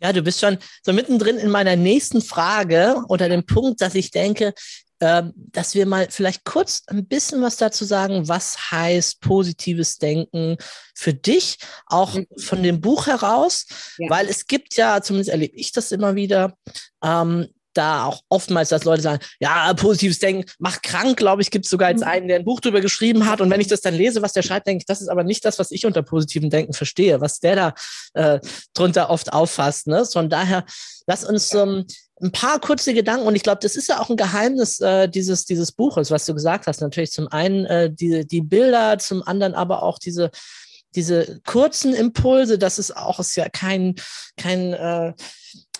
Ja, 0.00 0.12
du 0.12 0.22
bist 0.22 0.38
schon 0.38 0.56
so 0.84 0.92
mittendrin 0.92 1.36
in 1.38 1.50
meiner 1.50 1.74
nächsten 1.74 2.22
Frage 2.22 3.02
oder 3.08 3.28
dem 3.28 3.44
Punkt, 3.44 3.80
dass 3.80 3.96
ich 3.96 4.12
denke, 4.12 4.54
äh, 5.00 5.24
dass 5.34 5.74
wir 5.74 5.84
mal 5.84 6.06
vielleicht 6.10 6.44
kurz 6.44 6.84
ein 6.86 7.08
bisschen 7.08 7.42
was 7.42 7.56
dazu 7.56 7.84
sagen, 7.84 8.28
was 8.28 8.70
heißt 8.70 9.20
positives 9.20 9.98
Denken 9.98 10.58
für 10.94 11.12
dich, 11.12 11.58
auch 11.86 12.14
mhm. 12.14 12.28
von 12.38 12.62
dem 12.62 12.80
Buch 12.80 13.08
heraus, 13.08 13.66
ja. 13.98 14.10
weil 14.10 14.28
es 14.28 14.46
gibt 14.46 14.76
ja, 14.76 15.02
zumindest 15.02 15.30
erlebe 15.30 15.56
ich 15.56 15.72
das 15.72 15.90
immer 15.90 16.14
wieder, 16.14 16.56
ähm, 17.02 17.48
da 17.74 18.06
auch 18.06 18.22
oftmals, 18.28 18.70
dass 18.70 18.84
Leute 18.84 19.02
sagen, 19.02 19.22
ja, 19.40 19.72
positives 19.74 20.18
Denken 20.18 20.50
macht 20.58 20.82
krank, 20.82 21.16
glaube 21.16 21.42
ich, 21.42 21.50
gibt 21.50 21.66
es 21.66 21.70
sogar 21.70 21.90
jetzt 21.90 22.00
mhm. 22.00 22.08
einen, 22.08 22.28
der 22.28 22.38
ein 22.38 22.44
Buch 22.44 22.60
darüber 22.60 22.80
geschrieben 22.80 23.26
hat. 23.26 23.40
Und 23.40 23.50
wenn 23.50 23.60
ich 23.60 23.66
das 23.66 23.80
dann 23.80 23.94
lese, 23.94 24.22
was 24.22 24.32
der 24.32 24.42
schreibt, 24.42 24.66
denke 24.66 24.82
ich, 24.82 24.86
das 24.86 25.00
ist 25.00 25.08
aber 25.08 25.24
nicht 25.24 25.44
das, 25.44 25.58
was 25.58 25.70
ich 25.70 25.86
unter 25.86 26.02
positivem 26.02 26.50
Denken 26.50 26.72
verstehe, 26.72 27.20
was 27.20 27.40
der 27.40 27.56
da 27.56 27.74
äh, 28.14 28.40
drunter 28.72 29.10
oft 29.10 29.32
auffasst. 29.32 29.86
Ne? 29.86 30.04
Von 30.04 30.30
daher, 30.30 30.64
lass 31.06 31.24
uns 31.24 31.52
ähm, 31.54 31.84
ein 32.22 32.32
paar 32.32 32.60
kurze 32.60 32.94
Gedanken, 32.94 33.26
und 33.26 33.34
ich 33.34 33.42
glaube, 33.42 33.58
das 33.60 33.76
ist 33.76 33.88
ja 33.88 34.00
auch 34.00 34.08
ein 34.08 34.16
Geheimnis 34.16 34.80
äh, 34.80 35.08
dieses, 35.08 35.44
dieses 35.44 35.72
Buches, 35.72 36.10
was 36.10 36.26
du 36.26 36.34
gesagt 36.34 36.66
hast. 36.66 36.80
Natürlich 36.80 37.12
zum 37.12 37.28
einen 37.28 37.66
äh, 37.66 37.90
die, 37.92 38.26
die 38.26 38.40
Bilder, 38.40 38.98
zum 38.98 39.22
anderen 39.22 39.54
aber 39.54 39.82
auch 39.82 39.98
diese 39.98 40.30
diese 40.94 41.40
kurzen 41.44 41.92
Impulse, 41.94 42.58
das 42.58 42.78
ist 42.78 42.96
auch 42.96 43.18
ist 43.18 43.36
ja 43.36 43.48
kein, 43.48 43.94
kein 44.36 44.72
äh, 44.72 45.12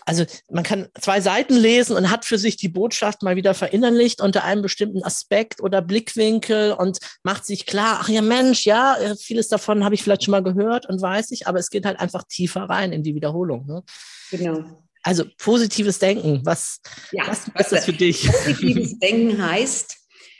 also 0.06 0.24
man 0.50 0.64
kann 0.64 0.88
zwei 1.00 1.20
Seiten 1.20 1.54
lesen 1.54 1.96
und 1.96 2.10
hat 2.10 2.24
für 2.24 2.38
sich 2.38 2.56
die 2.56 2.68
Botschaft 2.68 3.22
mal 3.22 3.36
wieder 3.36 3.54
verinnerlicht 3.54 4.20
unter 4.20 4.44
einem 4.44 4.62
bestimmten 4.62 5.02
Aspekt 5.02 5.62
oder 5.62 5.80
Blickwinkel 5.80 6.72
und 6.72 6.98
macht 7.22 7.46
sich 7.46 7.66
klar, 7.66 7.98
ach 8.02 8.08
ja 8.08 8.22
Mensch, 8.22 8.66
ja, 8.66 8.96
vieles 9.18 9.48
davon 9.48 9.84
habe 9.84 9.94
ich 9.94 10.02
vielleicht 10.02 10.24
schon 10.24 10.32
mal 10.32 10.42
gehört 10.42 10.86
und 10.86 11.00
weiß 11.00 11.30
ich, 11.30 11.46
aber 11.46 11.58
es 11.58 11.70
geht 11.70 11.86
halt 11.86 11.98
einfach 12.00 12.24
tiefer 12.28 12.62
rein 12.62 12.92
in 12.92 13.02
die 13.02 13.14
Wiederholung. 13.14 13.66
Ne? 13.66 13.82
Genau. 14.30 14.64
Also 15.02 15.24
positives 15.38 15.98
Denken, 15.98 16.40
was, 16.44 16.80
ja, 17.12 17.26
was 17.26 17.48
ist 17.48 17.72
das 17.72 17.84
für 17.84 17.92
dich? 17.92 18.26
Positives 18.32 18.98
Denken 18.98 19.42
heißt, 19.46 19.96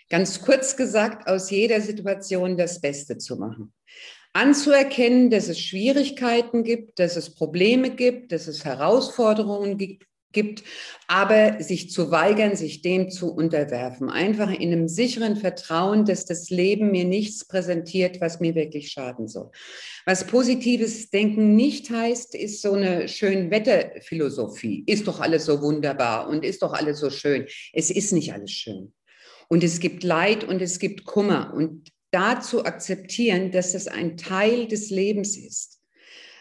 ganz 0.09 0.41
kurz 0.41 0.77
gesagt, 0.77 1.29
aus 1.29 1.51
jeder 1.51 1.81
Situation 1.81 2.57
das 2.57 2.81
Beste 2.81 3.19
zu 3.19 3.37
machen 3.37 3.73
anzuerkennen, 4.35 5.31
dass 5.31 5.49
es 5.49 5.61
Schwierigkeiten 5.61 6.65
gibt, 6.65 6.99
dass 6.99 7.17
es 7.17 7.35
Probleme 7.35 7.91
gibt, 7.91 8.33
dass 8.33 8.47
es 8.47 8.65
Herausforderungen 8.65 9.79
gibt, 9.79 10.05
gibt, 10.35 10.65
aber 11.07 11.63
sich 11.63 11.91
zu 11.91 12.11
weigern, 12.11 12.57
sich 12.57 12.83
dem 12.83 13.09
zu 13.09 13.33
unterwerfen. 13.33 14.11
Einfach 14.11 14.51
in 14.51 14.73
einem 14.73 14.89
sicheren 14.89 15.37
Vertrauen, 15.37 16.05
dass 16.05 16.27
das 16.27 16.51
Leben 16.51 16.91
mir 16.91 17.05
nichts 17.05 17.47
präsentiert, 17.47 18.21
was 18.21 18.41
mir 18.41 18.55
wirklich 18.55 18.91
schaden 18.91 19.29
soll. 19.29 19.51
Was 20.05 20.27
positives 20.27 21.09
Denken 21.09 21.55
nicht 21.57 21.89
heißt, 21.89 22.35
ist 22.35 22.61
so 22.61 22.73
eine 22.73 23.09
schön 23.09 23.51
Wetterphilosophie. 23.51 24.83
Ist 24.87 25.07
doch 25.07 25.21
alles 25.21 25.47
so 25.47 25.63
wunderbar 25.63 26.29
und 26.29 26.45
ist 26.45 26.63
doch 26.63 26.75
alles 26.75 26.99
so 26.99 27.09
schön. 27.09 27.47
Es 27.73 27.91
ist 27.91 28.13
nicht 28.13 28.33
alles 28.35 28.51
schön. 28.51 28.93
Und 29.49 29.63
es 29.63 29.79
gibt 29.79 30.03
Leid 30.03 30.45
und 30.45 30.61
es 30.61 30.79
gibt 30.79 31.05
Kummer. 31.05 31.55
Und 31.55 31.94
da 32.15 32.41
zu 32.41 32.65
akzeptieren, 32.65 33.51
dass 33.51 33.73
das 33.73 33.89
ein 33.89 34.17
Teil 34.17 34.69
des 34.69 34.91
Lebens 34.91 35.37
ist. 35.37 35.75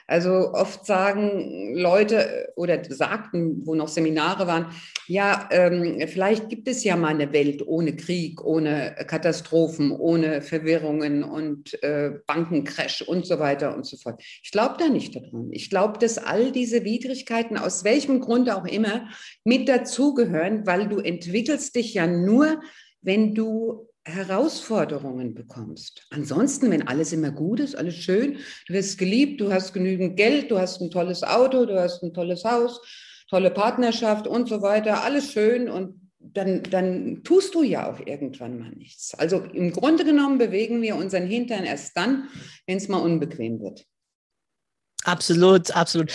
Also 0.05 0.51
oft 0.53 0.85
sagen 0.85 1.73
Leute 1.75 2.51
oder 2.57 2.83
sagten, 2.87 3.65
wo 3.65 3.73
noch 3.73 3.87
Seminare 3.87 4.47
waren, 4.47 4.67
ja, 5.07 5.47
ähm, 5.51 6.07
vielleicht 6.07 6.49
gibt 6.49 6.67
es 6.67 6.83
ja 6.83 6.97
mal 6.97 7.07
eine 7.07 7.31
Welt 7.31 7.65
ohne 7.65 7.95
Krieg, 7.95 8.43
ohne 8.43 8.95
Katastrophen, 9.07 9.91
ohne 9.91 10.41
Verwirrungen 10.41 11.23
und 11.23 11.81
äh, 11.83 12.11
Bankencrash 12.27 13.01
und 13.01 13.25
so 13.25 13.39
weiter 13.39 13.75
und 13.75 13.85
so 13.85 13.97
fort. 13.97 14.21
Ich 14.43 14.51
glaube 14.51 14.75
da 14.77 14.89
nicht 14.89 15.15
daran. 15.15 15.49
Ich 15.51 15.69
glaube, 15.69 15.97
dass 15.99 16.17
all 16.17 16.51
diese 16.51 16.83
Widrigkeiten, 16.83 17.57
aus 17.57 17.83
welchem 17.83 18.19
Grund 18.19 18.51
auch 18.51 18.65
immer, 18.65 19.07
mit 19.45 19.69
dazugehören, 19.69 20.67
weil 20.67 20.89
du 20.89 20.99
entwickelst 20.99 21.75
dich 21.75 21.93
ja 21.93 22.07
nur, 22.07 22.61
wenn 23.01 23.33
du 23.33 23.87
Herausforderungen 24.05 25.33
bekommst. 25.33 26.05
Ansonsten, 26.09 26.69
wenn 26.71 26.87
alles 26.87 27.13
immer 27.13 27.31
gut 27.31 27.59
ist, 27.59 27.75
alles 27.75 27.95
schön, 27.95 28.37
du 28.67 28.73
wirst 28.73 28.97
geliebt, 28.97 29.39
du 29.39 29.51
hast 29.51 29.73
genügend 29.73 30.17
Geld, 30.17 30.51
du 30.51 30.59
hast 30.59 30.81
ein 30.81 30.91
tolles 30.91 31.23
Auto, 31.23 31.65
du 31.65 31.79
hast 31.79 32.03
ein 32.03 32.13
tolles 32.13 32.43
Haus, 32.43 32.81
tolle 33.29 33.51
Partnerschaft 33.51 34.27
und 34.27 34.49
so 34.49 34.61
weiter, 34.61 35.03
alles 35.03 35.31
schön 35.31 35.69
und 35.69 36.01
dann, 36.19 36.63
dann 36.63 37.23
tust 37.23 37.53
du 37.55 37.63
ja 37.63 37.91
auch 37.91 37.99
irgendwann 38.05 38.59
mal 38.59 38.71
nichts. 38.71 39.13
Also 39.15 39.39
im 39.53 39.71
Grunde 39.71 40.05
genommen 40.05 40.37
bewegen 40.37 40.81
wir 40.81 40.95
unseren 40.95 41.27
Hintern 41.27 41.63
erst 41.63 41.95
dann, 41.97 42.29
wenn 42.65 42.77
es 42.77 42.87
mal 42.87 42.99
unbequem 42.99 43.59
wird. 43.59 43.85
Absolut, 45.03 45.71
absolut. 45.71 46.11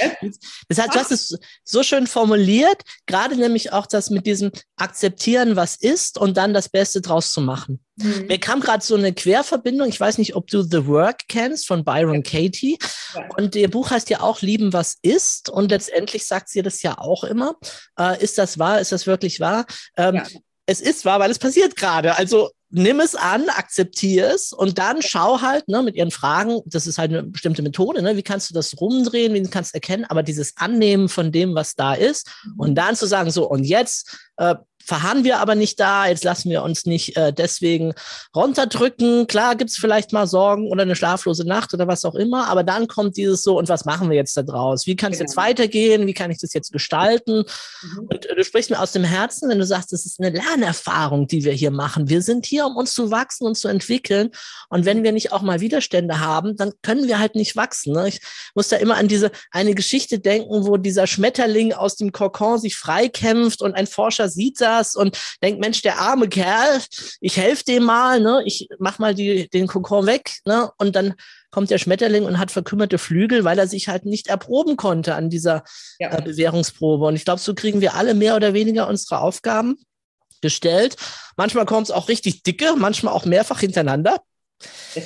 Das 0.69 0.79
heißt, 0.79 0.95
du 0.95 0.99
hast 0.99 1.13
es 1.13 1.39
so 1.65 1.83
schön 1.83 2.07
formuliert, 2.07 2.83
gerade 3.07 3.37
nämlich 3.37 3.73
auch 3.73 3.87
das 3.87 4.11
mit 4.11 4.27
diesem 4.27 4.51
Akzeptieren, 4.77 5.57
was 5.57 5.77
ist 5.77 6.19
und 6.19 6.37
dann 6.37 6.55
das 6.55 6.69
Beste 6.69 7.01
draus 7.01 7.33
zu 7.33 7.41
machen. 7.41 7.81
Mhm. 7.97 8.27
Mir 8.29 8.39
kam 8.39 8.61
gerade 8.61 8.85
so 8.85 8.95
eine 8.95 9.13
Querverbindung. 9.13 9.89
Ich 9.89 10.01
weiß 10.01 10.19
nicht, 10.19 10.37
ob 10.37 10.47
du 10.47 10.63
The 10.63 10.87
Work 10.87 11.29
kennst 11.29 11.67
von 11.67 11.85
Byron. 11.85 12.23
Katie. 12.23 12.79
Ja. 13.15 13.29
Und 13.37 13.55
ihr 13.57 13.71
Buch 13.71 13.91
heißt 13.91 14.11
ja 14.11 14.21
auch 14.21 14.41
Lieben, 14.41 14.73
was 14.73 14.97
ist. 15.03 15.49
Und 15.49 15.71
letztendlich 15.71 16.27
sagt 16.27 16.49
sie 16.49 16.63
das 16.63 16.83
ja 16.83 16.99
auch 16.99 17.25
immer. 17.25 17.57
Äh, 17.99 18.23
ist 18.23 18.39
das 18.39 18.59
wahr? 18.59 18.81
Ist 18.81 18.93
das 18.93 19.07
wirklich 19.07 19.41
wahr? 19.41 19.67
Ähm, 19.97 20.17
ja. 20.17 20.25
Es 20.67 20.81
ist 20.81 21.05
wahr, 21.05 21.19
weil 21.19 21.31
es 21.31 21.39
passiert 21.39 21.77
gerade. 21.77 22.17
Also 22.17 22.51
nimm 22.71 23.01
es 23.01 23.15
an, 23.15 23.49
akzeptiere 23.49 24.33
es 24.33 24.53
und 24.53 24.79
dann 24.79 25.01
schau 25.03 25.41
halt 25.41 25.69
ne, 25.69 25.83
mit 25.83 25.97
ihren 25.97 26.11
Fragen, 26.11 26.61
das 26.67 26.87
ist 26.87 26.99
halt 26.99 27.13
eine 27.13 27.23
bestimmte 27.23 27.63
Methode, 27.63 28.03
ne, 28.03 28.17
wie 28.17 28.23
kannst 28.23 28.51
du 28.51 28.55
das 28.55 28.79
rumdrehen, 28.81 29.35
wie 29.35 29.43
kannst 29.45 29.73
du 29.73 29.77
erkennen, 29.77 30.05
aber 30.05 30.23
dieses 30.23 30.57
Annehmen 30.57 31.09
von 31.09 31.33
dem, 31.33 31.55
was 31.55 31.75
da 31.75 31.95
ist 31.95 32.29
und 32.57 32.75
dann 32.75 32.97
zu 32.97 33.07
sagen, 33.07 33.31
so 33.31 33.49
und 33.49 33.65
jetzt 33.65 34.19
äh, 34.37 34.57
verharren 34.89 35.23
wir 35.23 35.39
aber 35.39 35.55
nicht 35.55 35.79
da, 35.79 36.09
jetzt 36.09 36.25
lassen 36.25 36.49
wir 36.49 36.63
uns 36.63 36.87
nicht 36.87 37.15
äh, 37.17 37.31
deswegen 37.31 37.93
runterdrücken. 38.35 39.27
Klar 39.27 39.55
gibt 39.55 39.71
es 39.71 39.77
vielleicht 39.77 40.15
mal 40.15 40.27
Sorgen 40.27 40.67
oder 40.69 40.83
eine 40.83 40.97
schlaflose 40.97 41.47
Nacht 41.47 41.75
oder 41.75 41.87
was 41.87 42.07
auch 42.07 42.15
immer, 42.15 42.49
aber 42.49 42.65
dann 42.65 42.89
kommt 42.89 43.19
dieses 43.19 43.43
so, 43.43 43.59
und 43.59 43.69
was 43.69 43.85
machen 43.85 44.09
wir 44.09 44.17
jetzt 44.17 44.35
da 44.37 44.43
draus? 44.43 44.87
Wie 44.87 44.97
kann 44.97 45.13
es 45.13 45.19
genau. 45.19 45.29
jetzt 45.29 45.37
weitergehen? 45.37 46.07
Wie 46.07 46.15
kann 46.15 46.31
ich 46.31 46.39
das 46.39 46.55
jetzt 46.55 46.73
gestalten? 46.73 47.45
Mhm. 47.83 48.09
Und 48.09 48.27
äh, 48.27 48.35
du 48.35 48.43
sprichst 48.43 48.71
mir 48.71 48.81
aus 48.81 48.93
dem 48.93 49.05
Herzen, 49.05 49.51
wenn 49.51 49.59
du 49.59 49.67
sagst, 49.67 49.93
das 49.93 50.07
ist 50.07 50.21
eine 50.21 50.31
Lernerfahrung, 50.31 51.27
die 51.27 51.45
wir 51.45 51.53
hier 51.53 51.71
machen. 51.71 52.09
Wir 52.09 52.23
sind 52.23 52.47
hier, 52.47 52.58
um 52.67 52.77
uns 52.77 52.95
zu 52.95 53.11
wachsen 53.11 53.47
und 53.47 53.57
zu 53.57 53.69
entwickeln. 53.69 54.31
Und 54.69 54.87
wenn 54.87 55.03
wir 55.03 55.13
nicht 55.13 55.33
auch 55.33 55.43
mal 55.43 55.61
Widerstände 55.61 56.21
haben, 56.21 56.57
dann 56.57 56.73
können 56.83 57.09
wir 57.09 57.19
halt 57.19 57.35
nicht 57.35 57.57
wachsen. 57.57 57.93
Ne? 57.93 58.09
Ich 58.09 58.21
muss 58.55 58.69
da 58.69 58.77
immer 58.77 58.97
an 58.97 59.09
diese 59.09 59.31
eine 59.51 59.75
Geschichte 59.75 60.19
denken, 60.19 60.67
wo 60.67 60.77
dieser 60.77 61.07
Schmetterling 61.07 61.73
aus 61.73 61.97
dem 61.97 62.13
Kokon 62.13 62.59
sich 62.59 62.77
freikämpft 62.77 63.61
und 63.61 63.75
ein 63.75 63.87
Forscher 63.87 64.29
sieht 64.29 64.61
da, 64.61 64.79
das 64.79 64.95
und 64.95 65.19
denkt, 65.43 65.61
Mensch, 65.61 65.83
der 65.83 65.99
arme 65.99 66.29
Kerl, 66.29 66.81
ich 67.21 67.37
helfe 67.37 67.65
dem 67.65 67.85
mal, 67.85 68.21
ne? 68.21 68.43
ich 68.45 68.69
mach 68.79 68.99
mal 68.99 69.15
die, 69.15 69.49
den 69.49 69.67
Kokon 69.67 70.07
weg, 70.07 70.33
ne? 70.45 70.71
und 70.79 70.97
dann 70.97 71.15
kommt 71.51 71.71
der 71.71 71.79
Schmetterling 71.79 72.25
und 72.25 72.39
hat 72.39 72.51
verkümmerte 72.51 72.99
Flügel, 72.99 73.45
weil 73.45 73.59
er 73.59 73.67
sich 73.67 73.89
halt 73.89 74.05
nicht 74.05 74.29
erproben 74.29 74.77
konnte 74.77 75.15
an 75.15 75.31
dieser 75.31 75.65
ja. 75.99 76.17
äh, 76.17 76.23
Bewährungsprobe. 76.23 77.07
Und 77.07 77.17
ich 77.17 77.25
glaube, 77.25 77.41
so 77.41 77.55
kriegen 77.55 77.81
wir 77.81 77.95
alle 77.95 78.15
mehr 78.15 78.37
oder 78.37 78.53
weniger 78.53 78.87
unsere 78.87 79.21
Aufgaben 79.21 79.77
gestellt. 80.41 80.97
Manchmal 81.37 81.67
kommt 81.67 81.89
es 81.89 81.91
auch 81.91 82.09
richtig 82.09 82.43
dicke, 82.43 82.75
manchmal 82.77 83.15
auch 83.15 83.25
mehrfach 83.25 83.61
hintereinander. 83.61 84.23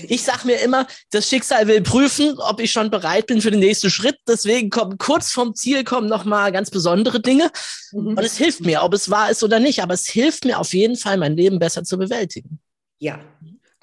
Ich 0.09 0.23
sage 0.23 0.47
mir 0.47 0.61
immer, 0.61 0.87
das 1.11 1.29
Schicksal 1.29 1.67
will 1.67 1.83
prüfen, 1.83 2.39
ob 2.39 2.61
ich 2.61 2.73
schon 2.73 2.91
bereit 2.91 3.27
bin 3.27 3.43
für 3.43 3.51
den 3.51 3.61
nächsten 3.61 3.91
Schritt. 3.91 4.17
Deswegen 4.27 4.71
kommen 4.71 4.97
kurz 4.97 5.31
vom 5.31 5.55
Ziel 5.55 5.85
kommen 5.85 6.09
noch 6.09 6.25
mal 6.25 6.53
ganz 6.53 6.71
besondere 6.71 7.21
Dinge. 7.21 7.51
Mhm. 7.93 8.17
Und 8.17 8.21
es 8.21 8.39
hilft 8.39 8.61
mir, 8.61 8.83
ob 8.83 8.95
es 8.95 9.11
wahr 9.11 9.31
ist 9.31 9.43
oder 9.43 9.61
nicht. 9.61 9.83
Aber 9.83 9.95
es 9.95 10.07
hilft 10.07 10.45
mir 10.45 10.59
auf 10.59 10.73
jeden 10.73 10.97
Fall, 10.97 11.19
mein 11.19 11.37
Leben 11.37 11.59
besser 11.59 11.85
zu 11.85 11.99
bewältigen. 11.99 12.61
Ja, 12.99 13.21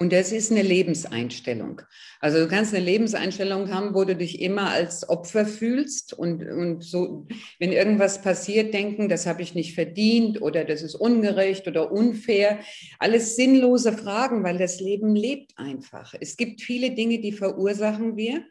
und 0.00 0.14
das 0.14 0.32
ist 0.32 0.50
eine 0.50 0.62
Lebenseinstellung. 0.62 1.82
Also 2.20 2.38
du 2.38 2.48
kannst 2.48 2.74
eine 2.74 2.82
Lebenseinstellung 2.82 3.70
haben, 3.70 3.94
wo 3.94 4.04
du 4.04 4.16
dich 4.16 4.40
immer 4.40 4.70
als 4.70 5.06
Opfer 5.06 5.44
fühlst 5.44 6.14
und, 6.14 6.42
und 6.42 6.82
so, 6.82 7.26
wenn 7.58 7.70
irgendwas 7.70 8.22
passiert, 8.22 8.72
denken, 8.72 9.10
das 9.10 9.26
habe 9.26 9.42
ich 9.42 9.54
nicht 9.54 9.74
verdient 9.74 10.40
oder 10.40 10.64
das 10.64 10.80
ist 10.80 10.94
ungerecht 10.94 11.68
oder 11.68 11.92
unfair. 11.92 12.60
Alles 12.98 13.36
sinnlose 13.36 13.92
Fragen, 13.92 14.42
weil 14.42 14.56
das 14.56 14.80
Leben 14.80 15.14
lebt 15.14 15.52
einfach. 15.58 16.14
Es 16.18 16.38
gibt 16.38 16.62
viele 16.62 16.92
Dinge, 16.92 17.20
die 17.20 17.32
verursachen 17.32 18.16
wir. 18.16 18.46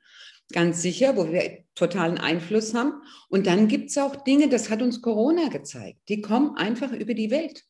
Ganz 0.52 0.84
sicher, 0.84 1.18
wo 1.18 1.32
wir 1.32 1.64
totalen 1.74 2.20
Einfluss 2.20 2.76
haben. 2.76 2.94
Und 3.28 3.48
dann 3.48 3.68
gibt 3.68 3.90
es 3.90 3.98
auch 3.98 4.18
Dinge, 4.18 4.50
das 4.50 4.70
hat 4.70 4.84
uns 4.84 5.02
Corona 5.02 5.50
gezeigt, 5.50 5.98
die 6.10 6.22
kommen 6.22 6.58
einfach 6.58 6.92
über 6.92 7.16
die 7.16 7.32
Welt. 7.32 7.64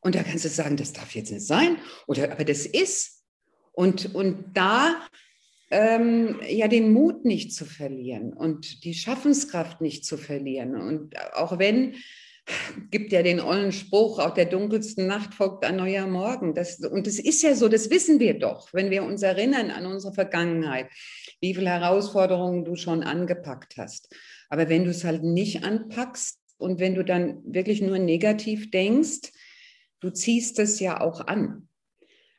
Und 0.00 0.14
da 0.14 0.22
kannst 0.22 0.46
du 0.46 0.48
sagen, 0.48 0.76
das 0.76 0.94
darf 0.94 1.14
jetzt 1.14 1.30
nicht 1.30 1.46
sein. 1.46 1.76
Oder 2.06 2.32
aber 2.32 2.46
das 2.46 2.64
ist. 2.64 3.17
Und, 3.78 4.12
und 4.12 4.56
da 4.56 4.96
ähm, 5.70 6.40
ja 6.48 6.66
den 6.66 6.92
Mut 6.92 7.24
nicht 7.24 7.54
zu 7.54 7.64
verlieren 7.64 8.32
und 8.32 8.82
die 8.82 8.92
Schaffenskraft 8.92 9.80
nicht 9.80 10.04
zu 10.04 10.16
verlieren. 10.16 10.74
Und 10.74 11.14
auch 11.34 11.60
wenn, 11.60 11.94
gibt 12.90 13.12
ja 13.12 13.22
den 13.22 13.38
ollen 13.38 13.70
Spruch, 13.70 14.18
auch 14.18 14.34
der 14.34 14.46
dunkelsten 14.46 15.06
Nacht 15.06 15.32
folgt 15.32 15.64
ein 15.64 15.76
neuer 15.76 16.08
Morgen. 16.08 16.54
Das, 16.54 16.80
und 16.80 17.06
das 17.06 17.20
ist 17.20 17.40
ja 17.42 17.54
so, 17.54 17.68
das 17.68 17.88
wissen 17.88 18.18
wir 18.18 18.36
doch, 18.36 18.74
wenn 18.74 18.90
wir 18.90 19.04
uns 19.04 19.22
erinnern 19.22 19.70
an 19.70 19.86
unsere 19.86 20.12
Vergangenheit, 20.12 20.88
wie 21.40 21.54
viele 21.54 21.70
Herausforderungen 21.70 22.64
du 22.64 22.74
schon 22.74 23.04
angepackt 23.04 23.76
hast. 23.76 24.12
Aber 24.48 24.68
wenn 24.68 24.86
du 24.86 24.90
es 24.90 25.04
halt 25.04 25.22
nicht 25.22 25.62
anpackst 25.62 26.40
und 26.56 26.80
wenn 26.80 26.96
du 26.96 27.04
dann 27.04 27.42
wirklich 27.44 27.80
nur 27.80 28.00
negativ 28.00 28.72
denkst, 28.72 29.30
du 30.00 30.10
ziehst 30.10 30.58
es 30.58 30.80
ja 30.80 31.00
auch 31.00 31.28
an. 31.28 31.67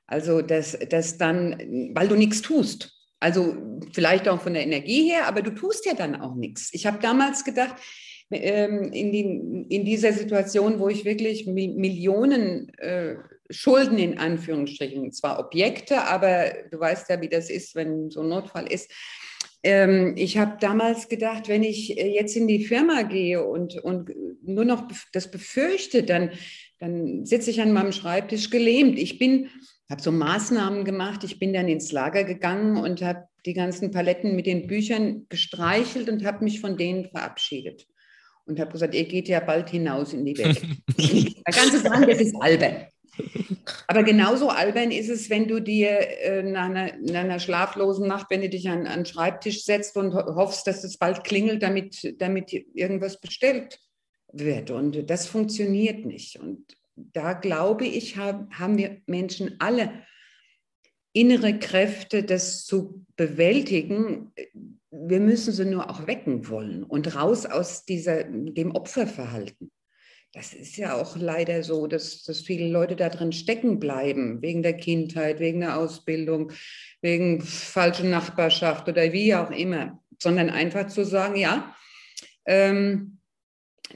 Also, 0.10 0.42
dass, 0.42 0.78
dass 0.90 1.20
dann, 1.20 1.92
weil 1.94 2.08
du 2.08 2.16
nichts 2.16 2.42
tust. 2.42 2.96
Also 3.20 3.56
vielleicht 3.94 4.28
auch 4.28 4.42
von 4.42 4.56
der 4.56 4.64
Energie 4.64 5.08
her, 5.08 5.28
aber 5.28 5.44
du 5.44 5.52
tust 5.52 5.86
ja 5.86 5.94
dann 5.94 6.20
auch 6.20 6.34
nichts. 6.34 6.70
Ich 6.74 6.88
habe 6.88 6.98
damals 7.00 7.44
gedacht, 7.44 7.76
ähm, 8.32 8.92
in, 8.92 9.12
die, 9.12 9.76
in, 9.76 9.86
dieser 9.86 10.12
Situation, 10.14 10.80
wo 10.80 10.90
ich 10.90 11.06
wirklich 11.06 11.46
Millionen 11.46 12.70
äh, 12.80 13.18
Schulden 13.52 14.00
in 14.00 14.18
Anführungsstrichen, 14.18 15.12
zwar 15.12 15.38
Objekte, 15.40 16.02
aber 16.02 16.54
du 16.72 16.80
weißt 16.80 17.10
ja, 17.10 17.22
wie 17.22 17.30
das 17.30 17.52
ist, 17.52 17.76
wenn 17.76 18.10
so 18.10 18.22
ein 18.22 18.30
Notfall 18.30 18.72
ist. 18.72 18.92
Ähm, 19.62 20.16
ich 20.16 20.40
habe 20.40 20.58
damals 20.60 21.08
gedacht, 21.08 21.50
wenn 21.50 21.62
ich 21.62 22.00
äh, 22.00 22.08
jetzt 22.08 22.36
in 22.36 22.48
die 22.48 22.66
Firma 22.66 23.04
gehe 23.04 23.46
und, 23.46 23.78
und 23.84 24.12
nur 24.42 24.66
noch 24.66 24.88
das 25.14 25.30
befürchte, 25.30 26.02
dann, 26.02 26.32
dann 26.80 27.26
sitze 27.26 27.52
ich 27.52 27.62
an 27.62 27.74
meinem 27.74 27.92
Schreibtisch 27.92 28.50
gelähmt. 28.50 28.98
Ich 28.98 29.20
bin 29.20 29.50
habe 29.90 30.02
so 30.02 30.12
Maßnahmen 30.12 30.86
gemacht. 30.86 31.24
Ich 31.24 31.40
bin 31.40 31.54
dann 31.54 31.68
ins 31.68 31.92
Lager 31.92 32.24
gegangen 32.24 32.78
und 32.78 33.02
habe 33.02 33.28
die 33.46 33.54
ganzen 33.54 33.92
Paletten 33.92 34.36
mit 34.36 34.46
den 34.46 34.68
Büchern 34.68 35.26
gestreichelt 35.30 36.10
und 36.10 36.26
habe 36.26 36.44
mich 36.44 36.60
von 36.60 36.78
denen 36.78 37.06
verabschiedet. 37.06 37.88
Und 38.46 38.60
habe 38.60 38.72
gesagt, 38.72 38.96
ihr 38.96 39.06
geht 39.06 39.28
ja 39.28 39.40
bald 39.40 39.70
hinaus 39.70 40.14
in 40.14 40.26
die 40.26 40.38
Welt. 40.38 40.62
da 41.46 41.52
kannst 41.52 41.74
du 41.74 41.80
sagen, 41.80 42.08
das 42.08 42.20
ist 42.20 42.36
albern. 42.40 42.88
Aber 43.88 44.04
genauso 44.04 44.50
albern 44.50 44.92
ist 44.92 45.10
es, 45.10 45.30
wenn 45.30 45.48
du 45.48 45.60
dir 45.60 45.90
äh, 46.22 46.44
nach, 46.44 46.66
einer, 46.66 46.94
nach, 47.00 47.22
einer, 47.22 47.40
schlaflosen 47.40 48.08
Nacht, 48.08 48.28
wenn 48.30 48.42
du 48.42 48.50
dich 48.50 48.70
an, 48.70 48.88
an 48.88 49.00
den 49.00 49.06
Schreibtisch 49.06 49.66
setzt 49.66 49.98
und 49.98 50.14
hoffst, 50.14 50.68
dass 50.68 50.84
es 50.84 50.98
bald 50.98 51.24
klingelt, 51.24 51.62
damit, 51.62 52.16
damit 52.20 52.54
irgendwas 52.74 53.20
bestellt 53.20 53.80
wird. 54.32 54.72
Und 54.72 55.10
das 55.10 55.28
funktioniert 55.28 56.06
nicht. 56.06 56.40
Und 56.40 56.66
da 57.14 57.34
glaube 57.34 57.86
ich, 57.86 58.18
haben 58.18 58.78
wir 58.78 59.02
Menschen 59.06 59.56
alle 59.60 59.92
innere 61.14 61.58
Kräfte, 61.58 62.24
das 62.24 62.66
zu 62.66 63.06
bewältigen. 63.16 64.32
Wir 64.92 65.20
müssen 65.20 65.54
sie 65.54 65.66
nur 65.66 65.90
auch 65.90 66.08
wecken 66.08 66.48
wollen 66.48 66.84
und 66.84 67.16
raus 67.16 67.46
aus 67.46 67.86
dieser, 67.86 68.24
dem 68.24 68.72
Opferverhalten. 68.72 69.72
Das 70.34 70.54
ist 70.54 70.78
ja 70.78 70.94
auch 70.94 71.16
leider 71.18 71.64
so, 71.64 71.88
dass, 71.88 72.24
dass 72.24 72.42
viele 72.42 72.68
Leute 72.68 72.96
da 72.96 73.10
drin 73.10 73.32
stecken 73.32 73.80
bleiben, 73.80 74.42
wegen 74.44 74.62
der 74.62 74.78
Kindheit, 74.78 75.40
wegen 75.40 75.62
der 75.62 75.78
Ausbildung, 75.78 76.52
wegen 77.02 77.42
falscher 77.42 78.04
Nachbarschaft 78.04 78.88
oder 78.88 79.12
wie 79.12 79.34
auch 79.34 79.50
immer, 79.50 80.00
sondern 80.22 80.52
einfach 80.52 80.88
zu 80.88 81.04
sagen, 81.04 81.36
ja, 81.36 81.76
ähm, 82.46 83.18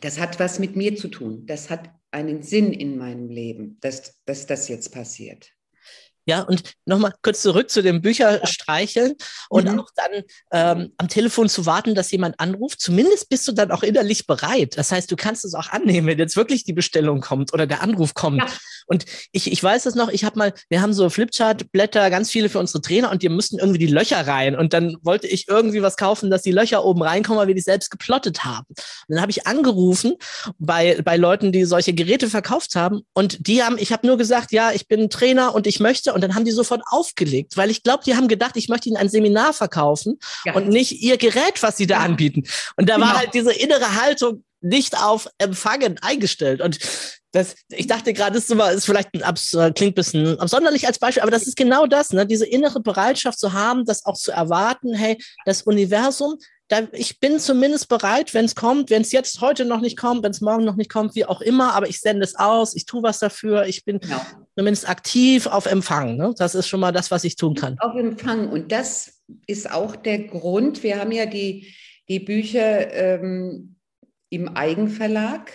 das 0.02 0.20
hat 0.20 0.40
was 0.40 0.58
mit 0.58 0.76
mir 0.76 0.96
zu 0.96 1.08
tun, 1.08 1.46
das 1.46 1.70
hat 1.70 1.92
einen 2.14 2.44
Sinn 2.44 2.72
in 2.74 2.98
meinem 2.98 3.30
Leben, 3.30 3.78
dass, 3.82 4.24
dass 4.26 4.46
das 4.46 4.68
jetzt 4.68 4.94
passiert. 4.94 5.52
Ja, 6.26 6.42
und 6.42 6.64
nochmal 6.86 7.14
kurz 7.22 7.42
zurück 7.42 7.70
zu 7.70 7.82
dem 7.82 8.02
Bücherstreicheln 8.02 9.14
und 9.50 9.70
mhm. 9.70 9.80
auch 9.80 9.90
dann 9.96 10.24
ähm, 10.52 10.94
am 10.98 11.10
Telefon 11.10 11.50
zu 11.50 11.66
warten, 11.66 11.96
dass 11.96 12.12
jemand 12.12 12.40
anruft. 12.40 12.80
Zumindest 12.80 13.30
bist 13.30 13.48
du 13.48 13.52
dann 13.52 13.72
auch 13.72 13.84
innerlich 13.84 14.26
bereit. 14.26 14.78
Das 14.78 14.92
heißt, 14.92 15.12
du 15.12 15.16
kannst 15.18 15.44
es 15.44 15.54
auch 15.54 15.70
annehmen, 15.70 16.08
wenn 16.08 16.18
jetzt 16.18 16.38
wirklich 16.38 16.64
die 16.64 16.74
Bestellung 16.74 17.20
kommt 17.20 17.54
oder 17.54 17.68
der 17.68 17.82
Anruf 17.82 18.14
kommt. 18.14 18.42
Ja. 18.42 18.48
Und 18.86 19.06
ich, 19.32 19.52
ich 19.52 19.64
weiß 19.64 19.86
es 19.86 19.96
noch, 19.96 20.10
ich 20.10 20.24
habe 20.24 20.38
mal, 20.38 20.54
wir 20.70 20.82
haben 20.82 20.94
so 20.94 21.10
Flipchart-Blätter, 21.10 22.10
ganz 22.10 22.30
viele 22.30 22.50
für 22.50 22.60
unsere 22.60 22.82
Trainer 22.82 23.12
und 23.12 23.22
die 23.22 23.30
müssten 23.30 23.60
irgendwie 23.60 23.80
die 23.80 23.88
Löcher 23.88 24.26
rein. 24.28 24.56
Und 24.56 24.74
dann 24.74 24.98
wollte 25.02 25.28
ich 25.28 25.48
irgendwie 25.48 25.82
was 25.82 25.98
kaufen, 25.98 26.30
dass 26.30 26.42
die 26.42 26.52
Löcher 26.52 26.84
oben 26.86 27.02
reinkommen, 27.02 27.40
weil 27.40 27.48
wir 27.48 27.56
die 27.56 27.62
selbst 27.62 27.92
geplottet 27.92 28.44
haben. 28.44 28.68
Und 28.68 29.16
dann 29.16 29.22
habe 29.22 29.32
ich 29.32 29.48
angerufen 29.48 30.16
bei, 30.58 31.02
bei 31.04 31.18
Leuten, 31.18 31.52
die 31.52 31.66
solche 31.66 31.94
Geräte 31.94 32.30
verkauft 32.30 32.76
haben. 32.76 33.02
Und 33.14 33.48
die 33.48 33.64
haben, 33.64 33.78
ich 33.78 33.92
habe 33.92 34.08
nur 34.08 34.18
gesagt, 34.18 34.52
ja, 34.52 34.72
ich 34.72 34.88
bin 34.88 35.10
Trainer 35.10 35.54
und 35.54 35.68
ich 35.68 35.80
möchte. 35.80 36.13
Und 36.14 36.22
dann 36.22 36.36
haben 36.36 36.46
die 36.46 36.52
sofort 36.52 36.82
aufgelegt, 36.90 37.58
weil 37.58 37.70
ich 37.70 37.84
glaube, 37.84 38.04
die 38.06 38.16
haben 38.16 38.28
gedacht, 38.28 38.56
ich 38.56 38.70
möchte 38.70 38.90
ihnen 38.90 38.98
ein 38.98 39.10
Seminar 39.10 39.54
verkaufen 39.54 40.20
ja. 40.46 40.54
und 40.54 40.70
nicht 40.70 41.02
ihr 41.02 41.18
Gerät, 41.18 41.62
was 41.62 41.78
sie 41.78 41.88
da 41.88 41.96
ja. 41.96 42.02
anbieten. 42.02 42.44
Und 42.78 42.90
da 42.90 42.96
genau. 42.96 43.08
war 43.08 43.18
halt 43.18 43.34
diese 43.34 43.54
innere 43.54 44.02
Haltung, 44.02 44.44
nicht 44.64 44.98
auf 44.98 45.28
Empfangen 45.38 46.00
eingestellt. 46.02 46.62
Und 46.62 46.80
das, 47.34 47.56
ich 47.70 47.88
dachte 47.88 48.14
gerade, 48.14 48.38
ist, 48.38 48.50
ist 48.50 48.86
vielleicht 48.86 49.14
ein 49.14 49.24
abs, 49.24 49.54
äh, 49.54 49.72
klingt 49.72 49.94
ein 49.94 49.96
bisschen 49.96 50.40
absonderlich 50.40 50.88
als 50.88 51.00
Beispiel, 51.00 51.22
aber 51.22 51.32
das 51.32 51.48
ist 51.48 51.58
genau 51.58 51.86
das, 51.88 52.12
ne? 52.12 52.26
diese 52.26 52.46
innere 52.46 52.80
Bereitschaft 52.80 53.40
zu 53.40 53.54
haben, 53.54 53.86
das 53.86 54.06
auch 54.06 54.16
zu 54.16 54.32
erwarten, 54.32 54.94
hey, 54.94 55.18
das 55.46 55.64
Universum, 55.64 56.38
da, 56.70 56.88
ich 56.94 57.20
bin 57.20 57.40
zumindest 57.40 57.90
bereit, 57.90 58.34
wenn 58.34 58.46
es 58.46 58.56
kommt, 58.56 58.90
wenn 58.90 59.02
es 59.02 59.12
jetzt 59.12 59.42
heute 59.42 59.66
noch 59.66 59.82
nicht 59.82 59.98
kommt, 59.98 60.24
wenn 60.24 60.32
es 60.32 60.42
morgen 60.42 60.64
noch 60.64 60.76
nicht 60.76 60.92
kommt, 60.92 61.16
wie 61.16 61.26
auch 61.26 61.42
immer, 61.42 61.74
aber 61.74 61.88
ich 61.88 62.00
sende 62.00 62.24
es 62.24 62.36
aus, 62.36 62.76
ich 62.76 62.86
tue 62.86 63.04
was 63.04 63.20
dafür, 63.20 63.66
ich 63.66 63.84
bin 63.86 64.00
genau. 64.00 64.22
zumindest 64.58 64.90
aktiv 64.90 65.48
auf 65.48 65.66
Empfang. 65.66 66.16
Ne? 66.16 66.34
Das 66.38 66.56
ist 66.56 66.68
schon 66.68 66.80
mal 66.80 66.92
das, 66.92 67.12
was 67.12 67.24
ich 67.26 67.36
tun 67.36 67.56
kann. 67.56 67.78
Auf 67.80 67.96
Empfang. 67.96 68.50
Und 68.50 68.72
das 68.72 69.22
ist 69.46 69.72
auch 69.72 69.96
der 69.96 70.20
Grund. 70.20 70.84
Wir 70.84 71.00
haben 71.00 71.12
ja 71.12 71.26
die, 71.26 71.74
die 72.08 72.20
Bücher 72.20 72.92
ähm, 72.94 73.76
im 74.30 74.50
Eigenverlag 74.50 75.52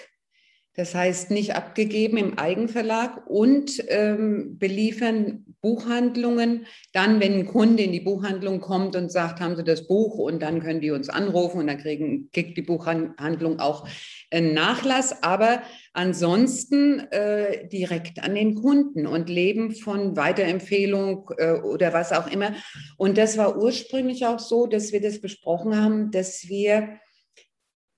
das 0.78 0.94
heißt, 0.94 1.32
nicht 1.32 1.56
abgegeben 1.56 2.18
im 2.18 2.38
Eigenverlag 2.38 3.26
und 3.26 3.82
ähm, 3.88 4.58
beliefern 4.58 5.44
Buchhandlungen. 5.60 6.66
Dann, 6.92 7.18
wenn 7.18 7.32
ein 7.32 7.46
Kunde 7.46 7.82
in 7.82 7.90
die 7.90 7.98
Buchhandlung 7.98 8.60
kommt 8.60 8.94
und 8.94 9.10
sagt, 9.10 9.40
haben 9.40 9.56
Sie 9.56 9.64
das 9.64 9.88
Buch 9.88 10.18
und 10.18 10.40
dann 10.40 10.60
können 10.60 10.80
die 10.80 10.92
uns 10.92 11.08
anrufen 11.08 11.58
und 11.58 11.66
dann 11.66 11.78
kriegen, 11.78 12.30
kriegt 12.32 12.56
die 12.56 12.62
Buchhandlung 12.62 13.58
auch 13.58 13.88
einen 14.30 14.54
Nachlass. 14.54 15.24
Aber 15.24 15.62
ansonsten 15.94 17.00
äh, 17.10 17.66
direkt 17.66 18.22
an 18.22 18.36
den 18.36 18.54
Kunden 18.54 19.08
und 19.08 19.28
leben 19.28 19.72
von 19.74 20.16
Weiterempfehlung 20.16 21.28
äh, 21.38 21.54
oder 21.54 21.92
was 21.92 22.12
auch 22.12 22.30
immer. 22.30 22.52
Und 22.96 23.18
das 23.18 23.36
war 23.36 23.60
ursprünglich 23.60 24.26
auch 24.26 24.38
so, 24.38 24.68
dass 24.68 24.92
wir 24.92 25.00
das 25.00 25.20
besprochen 25.20 25.74
haben, 25.76 26.12
dass 26.12 26.48
wir 26.48 27.00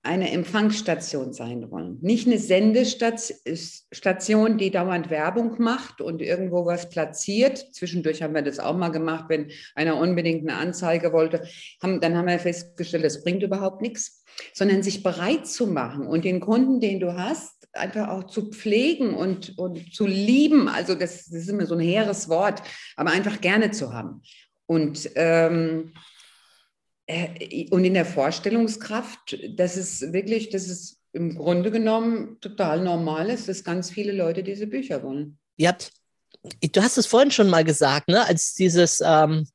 eine 0.03 0.31
Empfangsstation 0.31 1.31
sein 1.31 1.69
wollen. 1.69 1.99
Nicht 2.01 2.25
eine 2.25 2.39
Sendestation, 2.39 4.57
die 4.57 4.71
dauernd 4.71 5.11
Werbung 5.11 5.61
macht 5.61 6.01
und 6.01 6.23
irgendwo 6.23 6.65
was 6.65 6.89
platziert. 6.89 7.59
Zwischendurch 7.73 8.23
haben 8.23 8.33
wir 8.33 8.41
das 8.41 8.57
auch 8.59 8.75
mal 8.75 8.89
gemacht, 8.89 9.25
wenn 9.29 9.51
einer 9.75 9.97
unbedingt 9.97 10.49
eine 10.49 10.57
Anzeige 10.57 11.13
wollte. 11.13 11.47
Haben, 11.83 12.01
dann 12.01 12.17
haben 12.17 12.27
wir 12.27 12.39
festgestellt, 12.39 13.03
das 13.03 13.23
bringt 13.23 13.43
überhaupt 13.43 13.81
nichts, 13.81 14.23
sondern 14.53 14.81
sich 14.81 15.03
bereit 15.03 15.45
zu 15.45 15.67
machen 15.67 16.07
und 16.07 16.25
den 16.25 16.39
Kunden, 16.39 16.79
den 16.79 16.99
du 16.99 17.15
hast, 17.15 17.67
einfach 17.73 18.09
auch 18.09 18.23
zu 18.23 18.49
pflegen 18.49 19.13
und, 19.13 19.55
und 19.59 19.93
zu 19.93 20.07
lieben. 20.07 20.67
Also 20.67 20.95
das, 20.95 21.29
das 21.29 21.41
ist 21.41 21.49
immer 21.49 21.67
so 21.67 21.75
ein 21.75 21.79
hehres 21.79 22.27
Wort, 22.27 22.63
aber 22.95 23.11
einfach 23.11 23.39
gerne 23.39 23.69
zu 23.69 23.93
haben. 23.93 24.23
Und 24.65 25.11
ähm, 25.15 25.91
äh, 25.93 25.99
und 27.71 27.83
in 27.83 27.93
der 27.93 28.05
Vorstellungskraft, 28.05 29.37
das 29.55 29.77
ist 29.77 30.13
wirklich, 30.13 30.49
das 30.49 30.67
ist 30.67 30.97
im 31.13 31.35
Grunde 31.35 31.71
genommen 31.71 32.37
total 32.39 32.81
normal 32.81 33.29
ist, 33.29 33.49
dass 33.49 33.63
ganz 33.63 33.89
viele 33.89 34.13
Leute 34.13 34.43
diese 34.43 34.67
Bücher 34.67 35.03
wollen. 35.03 35.37
Ja, 35.57 35.75
du 36.61 36.81
hast 36.81 36.97
es 36.97 37.05
vorhin 37.05 37.31
schon 37.31 37.49
mal 37.49 37.63
gesagt, 37.63 38.07
ne? 38.07 38.25
als 38.25 38.53
dieses 38.53 39.01
ähm, 39.05 39.47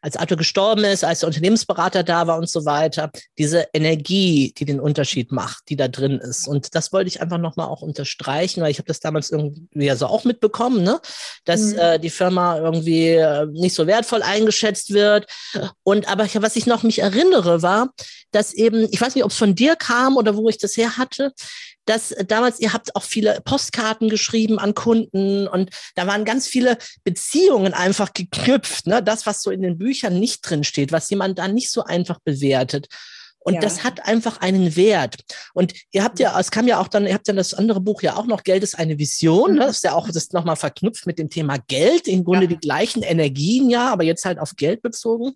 als 0.00 0.16
Arthur 0.16 0.36
gestorben 0.36 0.84
ist, 0.84 1.04
als 1.04 1.20
der 1.20 1.28
Unternehmensberater 1.28 2.02
da 2.02 2.26
war 2.26 2.38
und 2.38 2.48
so 2.48 2.64
weiter, 2.64 3.10
diese 3.38 3.68
Energie, 3.72 4.52
die 4.56 4.64
den 4.64 4.80
Unterschied 4.80 5.32
macht, 5.32 5.68
die 5.68 5.76
da 5.76 5.88
drin 5.88 6.18
ist. 6.18 6.48
Und 6.48 6.74
das 6.74 6.92
wollte 6.92 7.08
ich 7.08 7.20
einfach 7.20 7.38
nochmal 7.38 7.68
auch 7.68 7.82
unterstreichen, 7.82 8.62
weil 8.62 8.70
ich 8.70 8.78
habe 8.78 8.88
das 8.88 9.00
damals 9.00 9.30
irgendwie 9.30 9.86
ja 9.86 9.96
so 9.96 10.06
auch 10.06 10.24
mitbekommen, 10.24 10.82
ne? 10.82 11.00
dass 11.44 11.60
mhm. 11.60 11.78
äh, 11.78 11.98
die 11.98 12.10
Firma 12.10 12.58
irgendwie 12.58 13.08
äh, 13.08 13.46
nicht 13.46 13.74
so 13.74 13.86
wertvoll 13.86 14.22
eingeschätzt 14.22 14.92
wird. 14.92 15.26
Und 15.82 16.08
aber 16.08 16.26
was 16.34 16.56
ich 16.56 16.66
noch 16.66 16.82
mich 16.82 17.00
erinnere, 17.00 17.62
war, 17.62 17.90
dass 18.30 18.52
eben, 18.52 18.88
ich 18.90 19.00
weiß 19.00 19.14
nicht, 19.14 19.24
ob 19.24 19.30
es 19.30 19.36
von 19.36 19.54
dir 19.54 19.76
kam 19.76 20.16
oder 20.16 20.36
wo 20.36 20.48
ich 20.48 20.58
das 20.58 20.76
her 20.76 20.96
hatte, 20.98 21.32
dass 21.86 22.14
damals, 22.26 22.60
ihr 22.60 22.72
habt 22.72 22.94
auch 22.94 23.02
viele 23.02 23.40
Postkarten 23.44 24.08
geschrieben 24.08 24.58
an 24.58 24.74
Kunden 24.74 25.48
und 25.48 25.70
da 25.94 26.06
waren 26.06 26.24
ganz 26.24 26.46
viele 26.46 26.76
Beziehungen 27.04 27.72
einfach 27.72 28.12
geknüpft. 28.12 28.86
Ne? 28.86 29.02
Das, 29.02 29.24
was 29.24 29.42
so 29.42 29.50
in 29.50 29.62
den 29.62 29.78
Büchern 29.78 30.18
nicht 30.18 30.48
drin 30.48 30.64
steht, 30.64 30.92
was 30.92 31.08
jemand 31.08 31.38
da 31.38 31.48
nicht 31.48 31.70
so 31.70 31.84
einfach 31.84 32.18
bewertet. 32.20 32.88
Und 33.46 33.54
Ja. 33.54 33.60
das 33.60 33.84
hat 33.84 34.04
einfach 34.06 34.40
einen 34.40 34.74
Wert. 34.74 35.18
Und 35.54 35.72
ihr 35.92 36.02
habt 36.02 36.18
ja, 36.18 36.36
es 36.40 36.50
kam 36.50 36.66
ja 36.66 36.80
auch 36.80 36.88
dann, 36.88 37.06
ihr 37.06 37.14
habt 37.14 37.28
ja 37.28 37.32
das 37.34 37.54
andere 37.54 37.80
Buch 37.80 38.02
ja 38.02 38.16
auch 38.16 38.26
noch, 38.26 38.42
Geld 38.42 38.64
ist 38.64 38.76
eine 38.76 38.98
Vision. 38.98 39.54
Ne? 39.54 39.60
Das 39.60 39.76
ist 39.76 39.84
ja 39.84 39.92
auch 39.92 40.10
das 40.10 40.32
nochmal 40.32 40.56
verknüpft 40.56 41.06
mit 41.06 41.20
dem 41.20 41.30
Thema 41.30 41.56
Geld. 41.68 42.08
Im 42.08 42.24
Grunde 42.24 42.42
Ja. 42.42 42.48
die 42.48 42.58
gleichen 42.58 43.04
Energien, 43.04 43.70
ja, 43.70 43.92
aber 43.92 44.02
jetzt 44.02 44.24
halt 44.24 44.40
auf 44.40 44.56
Geld 44.56 44.82
bezogen. 44.82 45.34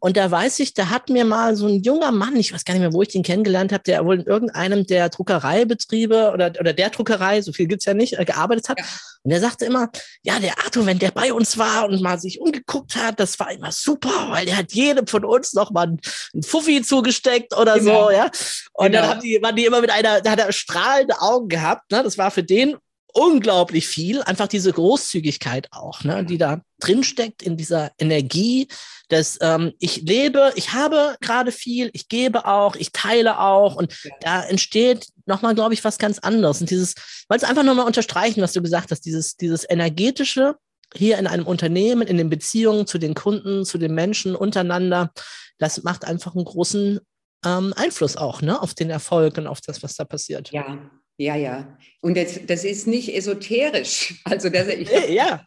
Und 0.00 0.16
da 0.16 0.30
weiß 0.30 0.58
ich, 0.60 0.72
da 0.72 0.88
hat 0.88 1.10
mir 1.10 1.26
mal 1.26 1.54
so 1.54 1.66
ein 1.66 1.82
junger 1.82 2.12
Mann, 2.12 2.34
ich 2.36 2.54
weiß 2.54 2.64
gar 2.64 2.72
nicht 2.72 2.80
mehr, 2.80 2.94
wo 2.94 3.02
ich 3.02 3.08
den 3.08 3.22
kennengelernt 3.22 3.72
habe, 3.72 3.82
der 3.84 4.06
wohl 4.06 4.20
in 4.20 4.26
irgendeinem 4.26 4.86
der 4.86 5.10
Druckereibetriebe 5.10 6.30
oder, 6.32 6.50
oder 6.58 6.72
der 6.72 6.88
Druckerei, 6.90 7.42
so 7.42 7.52
viel 7.52 7.66
gibt's 7.66 7.84
ja 7.84 7.92
nicht, 7.92 8.18
äh, 8.18 8.24
gearbeitet 8.24 8.70
hat. 8.70 8.78
Ja. 8.80 8.86
Und 9.24 9.30
der 9.30 9.40
sagte 9.40 9.64
immer, 9.64 9.88
ja, 10.22 10.38
der 10.38 10.58
Arthur, 10.58 10.84
wenn 10.84 10.98
der 10.98 11.10
bei 11.10 11.32
uns 11.32 11.56
war 11.56 11.86
und 11.88 12.02
mal 12.02 12.18
sich 12.20 12.40
umgeguckt 12.40 12.94
hat, 12.94 13.18
das 13.18 13.40
war 13.40 13.50
immer 13.50 13.72
super, 13.72 14.26
weil 14.28 14.44
der 14.44 14.58
hat 14.58 14.72
jedem 14.72 15.06
von 15.06 15.24
uns 15.24 15.54
noch 15.54 15.70
mal 15.70 15.96
ein 16.34 16.42
Fuffi 16.42 16.82
zugesteckt 16.82 17.56
oder 17.56 17.78
Genau. 17.78 18.04
so, 18.06 18.10
ja. 18.10 18.30
Und 18.74 18.92
dann 18.92 19.02
Genau. 19.02 19.06
haben 19.08 19.20
die, 19.20 19.40
waren 19.42 19.56
die 19.56 19.64
immer 19.64 19.80
mit 19.80 19.90
einer, 19.90 20.20
da 20.20 20.30
hat 20.32 20.38
er 20.40 20.52
strahlende 20.52 21.20
Augen 21.20 21.48
gehabt, 21.48 21.90
ne? 21.90 22.02
Das 22.02 22.18
war 22.18 22.30
für 22.30 22.42
den 22.44 22.76
unglaublich 23.14 23.86
viel, 23.86 24.22
einfach 24.22 24.48
diese 24.48 24.72
Großzügigkeit 24.72 25.68
auch, 25.70 26.02
ne, 26.02 26.24
die 26.24 26.36
da 26.36 26.60
drin 26.80 27.04
steckt 27.04 27.42
in 27.42 27.56
dieser 27.56 27.92
Energie, 27.98 28.66
dass 29.08 29.38
ähm, 29.40 29.72
ich 29.78 30.02
lebe, 30.02 30.52
ich 30.56 30.72
habe 30.72 31.16
gerade 31.20 31.52
viel, 31.52 31.90
ich 31.92 32.08
gebe 32.08 32.46
auch, 32.46 32.74
ich 32.74 32.90
teile 32.92 33.38
auch 33.38 33.76
und 33.76 33.94
da 34.20 34.42
entsteht 34.42 35.06
nochmal, 35.26 35.54
glaube 35.54 35.74
ich, 35.74 35.84
was 35.84 35.98
ganz 35.98 36.18
anderes. 36.18 36.60
Und 36.60 36.70
dieses, 36.70 36.94
weil 37.28 37.38
es 37.38 37.44
einfach 37.44 37.62
nochmal 37.62 37.86
unterstreichen, 37.86 38.42
was 38.42 38.52
du 38.52 38.60
gesagt 38.60 38.90
hast, 38.90 39.02
dieses, 39.02 39.36
dieses 39.36 39.64
energetische 39.68 40.56
hier 40.96 41.18
in 41.18 41.26
einem 41.26 41.46
Unternehmen, 41.46 42.06
in 42.06 42.16
den 42.16 42.30
Beziehungen 42.30 42.86
zu 42.86 42.98
den 42.98 43.14
Kunden, 43.14 43.64
zu 43.64 43.78
den 43.78 43.94
Menschen 43.94 44.34
untereinander, 44.34 45.12
das 45.58 45.82
macht 45.84 46.04
einfach 46.04 46.34
einen 46.34 46.44
großen 46.44 47.00
ähm, 47.44 47.74
Einfluss 47.76 48.16
auch 48.16 48.42
ne, 48.42 48.60
auf 48.60 48.74
den 48.74 48.90
Erfolg 48.90 49.38
und 49.38 49.46
auf 49.46 49.60
das, 49.60 49.82
was 49.82 49.94
da 49.94 50.04
passiert. 50.04 50.50
Ja, 50.50 50.90
ja, 51.16 51.36
ja. 51.36 51.78
Und 52.00 52.16
das, 52.16 52.40
das 52.46 52.64
ist 52.64 52.86
nicht 52.86 53.14
esoterisch, 53.14 54.20
also 54.24 54.48
dass 54.48 54.68
ich, 54.68 54.88
ja. 55.08 55.44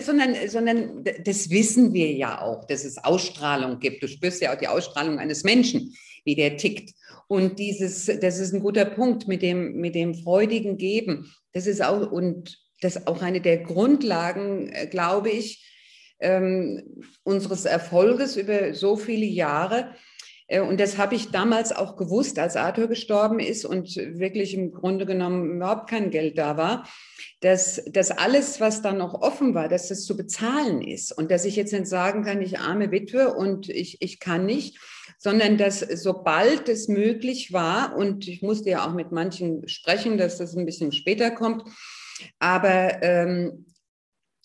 sondern, 0.00 0.34
sondern 0.48 1.04
das 1.24 1.50
wissen 1.50 1.92
wir 1.92 2.12
ja 2.12 2.40
auch, 2.40 2.64
dass 2.66 2.84
es 2.84 2.98
Ausstrahlung 2.98 3.78
gibt. 3.78 4.02
Du 4.02 4.08
spürst 4.08 4.40
ja 4.40 4.54
auch 4.54 4.58
die 4.58 4.68
Ausstrahlung 4.68 5.18
eines 5.18 5.44
Menschen, 5.44 5.94
wie 6.24 6.34
der 6.34 6.56
tickt. 6.56 6.94
Und 7.28 7.58
dieses, 7.58 8.06
das 8.06 8.38
ist 8.38 8.54
ein 8.54 8.60
guter 8.60 8.84
Punkt 8.84 9.28
mit 9.28 9.42
dem, 9.42 9.76
mit 9.76 9.94
dem 9.94 10.14
freudigen 10.14 10.76
Geben. 10.78 11.32
Das 11.52 11.66
ist 11.66 11.82
auch, 11.82 12.10
und 12.10 12.58
das 12.80 12.96
ist 12.96 13.06
auch 13.06 13.20
eine 13.22 13.40
der 13.40 13.58
Grundlagen, 13.58 14.68
äh, 14.68 14.86
glaube 14.86 15.30
ich, 15.30 15.64
ähm, 16.20 16.82
unseres 17.24 17.64
Erfolges 17.64 18.36
über 18.36 18.72
so 18.74 18.96
viele 18.96 19.26
Jahre. 19.26 19.94
Äh, 20.46 20.60
Und 20.60 20.80
das 20.80 20.98
habe 20.98 21.14
ich 21.14 21.30
damals 21.30 21.72
auch 21.72 21.96
gewusst, 21.96 22.38
als 22.38 22.56
Arthur 22.56 22.88
gestorben 22.88 23.40
ist 23.40 23.64
und 23.64 23.96
wirklich 23.96 24.54
im 24.54 24.72
Grunde 24.72 25.06
genommen 25.06 25.56
überhaupt 25.56 25.88
kein 25.90 26.10
Geld 26.10 26.38
da 26.38 26.56
war, 26.56 26.88
dass, 27.40 27.84
dass 27.86 28.10
alles, 28.10 28.60
was 28.60 28.82
dann 28.82 28.98
noch 28.98 29.14
offen 29.14 29.54
war, 29.54 29.68
dass 29.68 29.88
das 29.88 30.04
zu 30.04 30.16
bezahlen 30.16 30.80
ist 30.80 31.12
und 31.12 31.30
dass 31.30 31.44
ich 31.44 31.56
jetzt 31.56 31.72
nicht 31.72 31.86
sagen 31.86 32.24
kann, 32.24 32.40
ich 32.40 32.58
arme 32.58 32.90
Witwe 32.90 33.34
und 33.34 33.68
ich, 33.68 34.00
ich 34.00 34.20
kann 34.20 34.46
nicht, 34.46 34.78
sondern 35.18 35.58
dass 35.58 35.80
sobald 35.80 36.68
es 36.68 36.88
möglich 36.88 37.52
war, 37.52 37.96
und 37.96 38.26
ich 38.28 38.42
musste 38.42 38.70
ja 38.70 38.86
auch 38.86 38.94
mit 38.94 39.12
manchen 39.12 39.66
sprechen, 39.68 40.18
dass 40.18 40.38
das 40.38 40.56
ein 40.56 40.66
bisschen 40.66 40.92
später 40.92 41.30
kommt, 41.30 41.64
aber 42.38 43.02
ähm, 43.02 43.66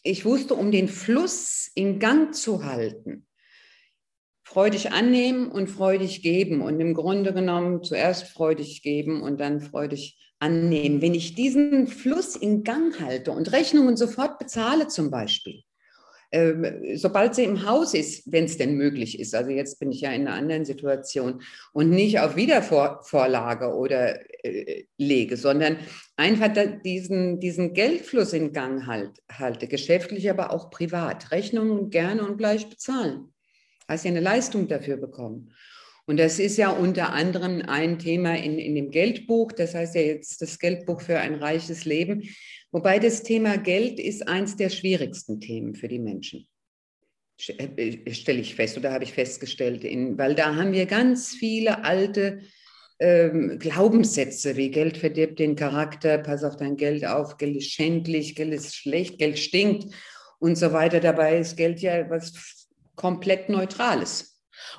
ich 0.03 0.25
wusste, 0.25 0.55
um 0.55 0.71
den 0.71 0.87
Fluss 0.87 1.69
in 1.75 1.99
Gang 1.99 2.33
zu 2.33 2.65
halten, 2.65 3.27
freudig 4.51 4.91
annehmen 4.91 5.49
und 5.49 5.69
freudig 5.69 6.21
geben 6.21 6.61
und 6.61 6.79
im 6.81 6.93
Grunde 6.93 7.33
genommen 7.33 7.83
zuerst 7.83 8.27
freudig 8.27 8.81
geben 8.81 9.21
und 9.21 9.39
dann 9.39 9.61
freudig 9.61 10.17
annehmen. 10.39 11.01
Wenn 11.01 11.13
ich 11.13 11.35
diesen 11.35 11.87
Fluss 11.87 12.35
in 12.35 12.63
Gang 12.65 12.99
halte 12.99 13.31
und 13.31 13.53
Rechnungen 13.53 13.95
sofort 13.95 14.39
bezahle 14.39 14.89
zum 14.89 15.09
Beispiel, 15.09 15.61
ähm, 16.33 16.65
sobald 16.95 17.33
sie 17.35 17.45
im 17.45 17.65
Haus 17.65 17.93
ist, 17.93 18.29
wenn 18.29 18.43
es 18.43 18.57
denn 18.57 18.75
möglich 18.75 19.19
ist, 19.19 19.33
also 19.35 19.51
jetzt 19.51 19.79
bin 19.79 19.91
ich 19.93 20.01
ja 20.01 20.11
in 20.11 20.27
einer 20.27 20.35
anderen 20.35 20.65
Situation 20.65 21.41
und 21.71 21.89
nicht 21.89 22.19
auf 22.19 22.35
Wiedervorlage 22.35 23.73
oder 23.73 24.19
äh, 24.43 24.83
lege, 24.97 25.37
sondern 25.37 25.77
einfach 26.17 26.49
diesen, 26.83 27.39
diesen 27.39 27.73
Geldfluss 27.73 28.33
in 28.33 28.51
Gang 28.51 28.85
halt, 28.85 29.11
halte, 29.31 29.67
geschäftlich, 29.67 30.29
aber 30.29 30.51
auch 30.51 30.71
privat, 30.71 31.31
Rechnungen 31.31 31.89
gerne 31.89 32.25
und 32.25 32.37
gleich 32.37 32.69
bezahlen 32.69 33.30
hast 33.91 34.05
ja 34.05 34.11
eine 34.11 34.19
Leistung 34.19 34.67
dafür 34.67 34.97
bekommen. 34.97 35.53
Und 36.05 36.17
das 36.17 36.39
ist 36.39 36.57
ja 36.57 36.71
unter 36.71 37.13
anderem 37.13 37.61
ein 37.67 37.99
Thema 37.99 38.35
in, 38.35 38.57
in 38.57 38.75
dem 38.75 38.91
Geldbuch. 38.91 39.51
Das 39.51 39.75
heißt 39.75 39.95
ja 39.95 40.01
jetzt 40.01 40.41
das 40.41 40.59
Geldbuch 40.59 41.01
für 41.01 41.19
ein 41.19 41.35
reiches 41.35 41.85
Leben. 41.85 42.23
Wobei 42.71 42.99
das 42.99 43.23
Thema 43.23 43.57
Geld 43.57 43.99
ist 43.99 44.27
eins 44.27 44.55
der 44.55 44.69
schwierigsten 44.69 45.39
Themen 45.39 45.75
für 45.75 45.87
die 45.87 45.99
Menschen. 45.99 46.47
Stelle 47.37 48.41
ich 48.41 48.55
fest 48.55 48.77
oder 48.77 48.91
habe 48.91 49.03
ich 49.03 49.13
festgestellt, 49.13 49.83
in, 49.83 50.17
weil 50.17 50.35
da 50.35 50.55
haben 50.55 50.73
wir 50.73 50.85
ganz 50.85 51.29
viele 51.29 51.83
alte 51.83 52.41
ähm, 52.99 53.57
Glaubenssätze 53.57 54.57
wie 54.57 54.69
Geld 54.69 54.97
verdirbt 54.97 55.39
den 55.39 55.55
Charakter, 55.55 56.19
pass 56.19 56.43
auf 56.43 56.55
dein 56.57 56.77
Geld 56.77 57.03
auf, 57.03 57.37
Geld 57.37 57.55
ist 57.55 57.71
schändlich, 57.71 58.35
Geld 58.35 58.53
ist 58.53 58.75
schlecht, 58.75 59.17
Geld 59.17 59.39
stinkt 59.39 59.91
und 60.37 60.55
so 60.55 60.71
weiter. 60.71 60.99
Dabei 60.99 61.39
ist 61.39 61.57
Geld 61.57 61.79
ja 61.81 62.07
was 62.11 62.60
komplett 62.95 63.49
Neutrales. 63.49 64.31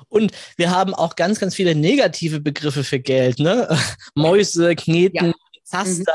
Und 0.09 0.31
wir 0.57 0.71
haben 0.71 0.93
auch 0.93 1.15
ganz, 1.15 1.39
ganz 1.39 1.55
viele 1.55 1.75
negative 1.75 2.39
Begriffe 2.39 2.83
für 2.83 2.99
Geld, 2.99 3.39
ne? 3.39 3.67
Mäuse, 4.15 4.75
Kneten, 4.75 5.27
Ja. 5.27 5.33
Zaster, 5.63 6.13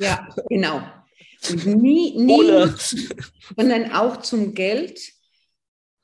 Ja, 0.00 0.28
genau. 0.48 0.80
Und 1.50 1.66
nie, 1.66 2.16
nie, 2.16 2.36
Kohle. 2.36 2.74
sondern 3.56 3.92
auch 3.92 4.18
zum 4.18 4.54
Geld 4.54 5.00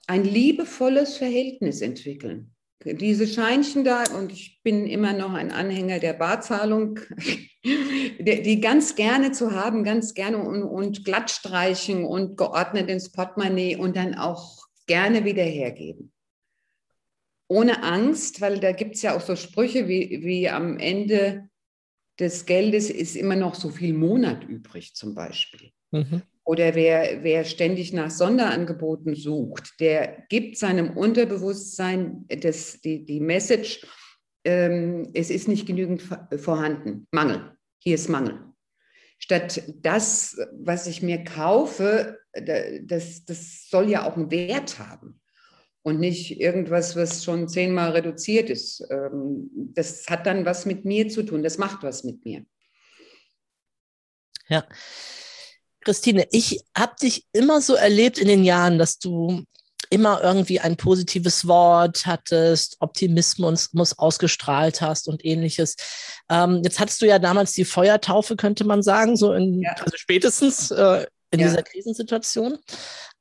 ein 0.07 0.25
liebevolles 0.25 1.17
Verhältnis 1.17 1.81
entwickeln. 1.81 2.55
Diese 2.85 3.29
Scheinchen 3.29 3.85
da, 3.85 4.03
und 4.19 4.33
ich 4.33 4.61
bin 4.65 4.87
immer 4.87 5.13
noch 5.13 5.33
ein 5.33 5.53
Anhänger 5.53 6.01
der 6.01 6.15
Barzahlung, 6.15 6.99
die 7.65 8.43
die 8.43 8.61
ganz 8.61 8.97
gerne 8.97 9.31
zu 9.31 9.53
haben, 9.53 9.85
ganz 9.85 10.15
gerne 10.15 10.39
und, 10.39 10.65
und 10.65 11.05
glatt 11.05 11.31
streichen 11.31 12.05
und 12.05 12.37
geordnet 12.37 12.91
ins 12.91 13.13
Portemonnaie 13.13 13.77
und 13.77 13.97
dann 13.97 14.17
auch 14.17 14.63
gerne 14.93 15.25
wieder 15.25 15.43
hergeben. 15.43 16.13
Ohne 17.49 17.83
Angst, 17.83 18.43
weil 18.43 18.61
da 18.61 18.73
gibt 18.73 18.97
es 18.97 19.03
ja 19.03 19.17
auch 19.17 19.23
so 19.23 19.37
Sprüche 19.37 19.89
wie, 19.89 20.23
wie 20.23 20.51
am 20.51 20.79
Ende 20.79 21.49
des 22.21 22.45
Geldes 22.45 22.91
ist 22.91 23.17
immer 23.17 23.37
noch 23.37 23.55
so 23.55 23.71
viel 23.71 23.95
Monat 23.95 24.45
übrig 24.45 24.95
zum 24.95 25.15
Beispiel. 25.15 25.71
Mhm. 25.93 26.21
Oder 26.45 26.75
wer, 26.75 27.25
wer 27.25 27.45
ständig 27.45 27.95
nach 27.95 28.11
Sonderangeboten 28.11 29.15
sucht, 29.15 29.81
der 29.81 30.25
gibt 30.29 30.59
seinem 30.59 30.95
Unterbewusstsein 30.95 32.27
das, 32.29 32.79
die, 32.83 33.07
die 33.07 33.21
Message, 33.21 33.87
ähm, 34.45 35.09
es 35.15 35.31
ist 35.31 35.49
nicht 35.49 35.67
genügend 35.67 36.03
vor- 36.03 36.29
vorhanden. 36.37 37.07
Mangel. 37.13 37.57
Hier 37.79 37.95
ist 37.95 38.11
Mangel. 38.11 38.52
Statt 39.23 39.63
das, 39.83 40.37
was 40.51 40.89
ich 40.89 41.01
mir 41.01 41.23
kaufe, 41.23 42.19
da- 42.33 42.79
das, 42.83 43.25
das 43.25 43.69
soll 43.71 43.89
ja 43.89 44.05
auch 44.05 44.17
einen 44.17 44.33
Wert 44.33 44.81
haben. 44.81 45.21
Und 45.85 46.01
nicht 46.01 46.41
irgendwas, 46.41 46.97
was 46.97 47.23
schon 47.23 47.49
zehnmal 47.49 47.93
reduziert 47.93 48.51
ist. 48.51 48.85
Ähm, 48.91 49.49
Das 49.75 50.07
hat 50.09 50.27
dann 50.27 50.45
was 50.45 50.67
mit 50.67 50.85
mir 50.85 51.09
zu 51.09 51.23
tun. 51.23 51.43
Das 51.45 51.57
macht 51.57 51.85
was 51.85 52.03
mit 52.03 52.25
mir. 52.25 52.45
Ja. 54.49 54.67
Christine, 55.81 56.27
ich 56.33 56.61
habe 56.77 56.95
dich 57.01 57.27
immer 57.33 57.61
so 57.61 57.75
erlebt 57.75 58.19
in 58.19 58.27
den 58.29 58.43
Jahren, 58.45 58.79
dass 58.79 58.99
du 58.99 59.45
immer 59.91 60.23
irgendwie 60.23 60.61
ein 60.61 60.77
positives 60.77 61.47
Wort 61.47 62.07
hattest, 62.07 62.77
Optimismus 62.81 63.73
muss 63.73 63.99
ausgestrahlt 63.99 64.81
hast 64.81 65.09
und 65.09 65.25
ähnliches. 65.25 65.77
Ähm, 66.31 66.61
jetzt 66.65 66.79
hattest 66.81 67.03
du 67.03 67.07
ja 67.07 67.19
damals 67.19 67.53
die 67.53 67.65
Feuertaufe, 67.65 68.37
könnte 68.37 68.65
man 68.65 68.83
sagen, 68.83 69.17
so 69.17 69.33
in, 69.33 69.61
Ja. 69.63 69.75
also 69.81 69.97
spätestens 69.97 70.71
äh, 70.71 71.07
in 71.31 71.41
Ja. 71.41 71.49
dieser 71.49 71.63
Krisensituation. 71.63 72.59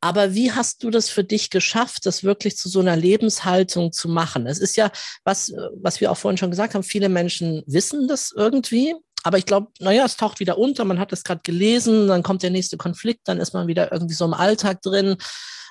Aber 0.04 0.34
wie 0.34 0.52
hast 0.52 0.84
du 0.84 0.90
das 0.90 1.10
für 1.10 1.24
dich 1.24 1.50
geschafft, 1.52 2.06
das 2.08 2.24
wirklich 2.24 2.58
zu 2.58 2.70
so 2.70 2.80
einer 2.80 2.96
Lebenshaltung 2.96 3.92
zu 3.92 4.10
machen? 4.10 4.48
Es 4.48 4.58
ist 4.60 4.76
ja, 4.76 4.92
was, 5.24 5.50
äh, 5.50 5.58
was 5.76 6.02
wir 6.02 6.12
auch 6.12 6.18
vorhin 6.18 6.38
schon 6.38 6.50
gesagt 6.50 6.74
haben, 6.74 6.84
viele 6.84 7.08
Menschen 7.10 7.64
wissen 7.68 8.08
das 8.08 8.34
irgendwie, 8.36 8.96
aber 9.24 9.38
ich 9.38 9.46
glaube, 9.46 9.68
naja, 9.80 10.04
es 10.06 10.18
taucht 10.18 10.40
wieder 10.40 10.58
unter, 10.58 10.84
man 10.86 11.00
hat 11.00 11.14
es 11.14 11.24
gerade 11.24 11.42
gelesen, 11.44 12.08
dann 12.08 12.24
kommt 12.24 12.44
der 12.44 12.50
nächste 12.50 12.78
Konflikt, 12.78 13.22
dann 13.26 13.40
ist 13.40 13.54
man 13.54 13.68
wieder 13.68 13.92
irgendwie 13.92 14.16
so 14.16 14.26
im 14.26 14.34
Alltag 14.34 14.82
drin. 14.82 15.18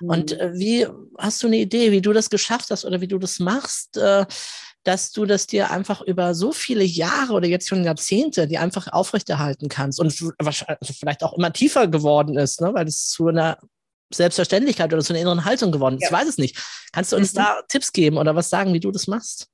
Und 0.02 0.32
Mhm. 0.32 0.40
äh, 0.40 0.52
wie 0.54 0.86
hast 1.18 1.42
du 1.42 1.46
eine 1.48 1.56
Idee, 1.58 1.92
wie 1.92 2.00
du 2.00 2.12
das 2.12 2.30
geschafft 2.30 2.70
hast 2.70 2.84
oder 2.84 3.00
wie 3.00 3.08
du 3.08 3.18
das 3.18 3.38
machst, 3.38 3.96
äh, 3.96 4.24
dass 4.84 5.12
du 5.12 5.26
das 5.26 5.46
dir 5.46 5.70
einfach 5.70 6.00
über 6.00 6.34
so 6.34 6.52
viele 6.52 6.84
Jahre 6.84 7.34
oder 7.34 7.46
jetzt 7.46 7.68
schon 7.68 7.84
Jahrzehnte, 7.84 8.46
die 8.46 8.56
einfach 8.56 8.88
aufrechterhalten 8.90 9.68
kannst 9.68 10.00
und 10.00 10.18
wahrscheinlich 10.38 10.80
also 10.80 10.94
vielleicht 10.94 11.22
auch 11.22 11.34
immer 11.36 11.52
tiefer 11.52 11.86
geworden 11.86 12.38
ist, 12.38 12.62
ne, 12.62 12.72
weil 12.72 12.86
es 12.86 13.08
zu 13.10 13.28
einer 13.28 13.58
Selbstverständlichkeit 14.12 14.90
oder 14.92 15.02
zu 15.02 15.12
einer 15.12 15.20
inneren 15.20 15.44
Haltung 15.44 15.70
geworden 15.70 15.96
ist. 15.98 16.04
Ich 16.04 16.10
Ja. 16.10 16.16
weiß 16.16 16.28
es 16.28 16.38
nicht. 16.38 16.56
Kannst 16.92 17.12
du 17.12 17.16
uns 17.16 17.34
Mhm. 17.34 17.38
da 17.38 17.62
Tipps 17.68 17.92
geben 17.92 18.16
oder 18.16 18.34
was 18.34 18.48
sagen, 18.48 18.72
wie 18.72 18.80
du 18.80 18.90
das 18.90 19.06
machst? 19.06 19.48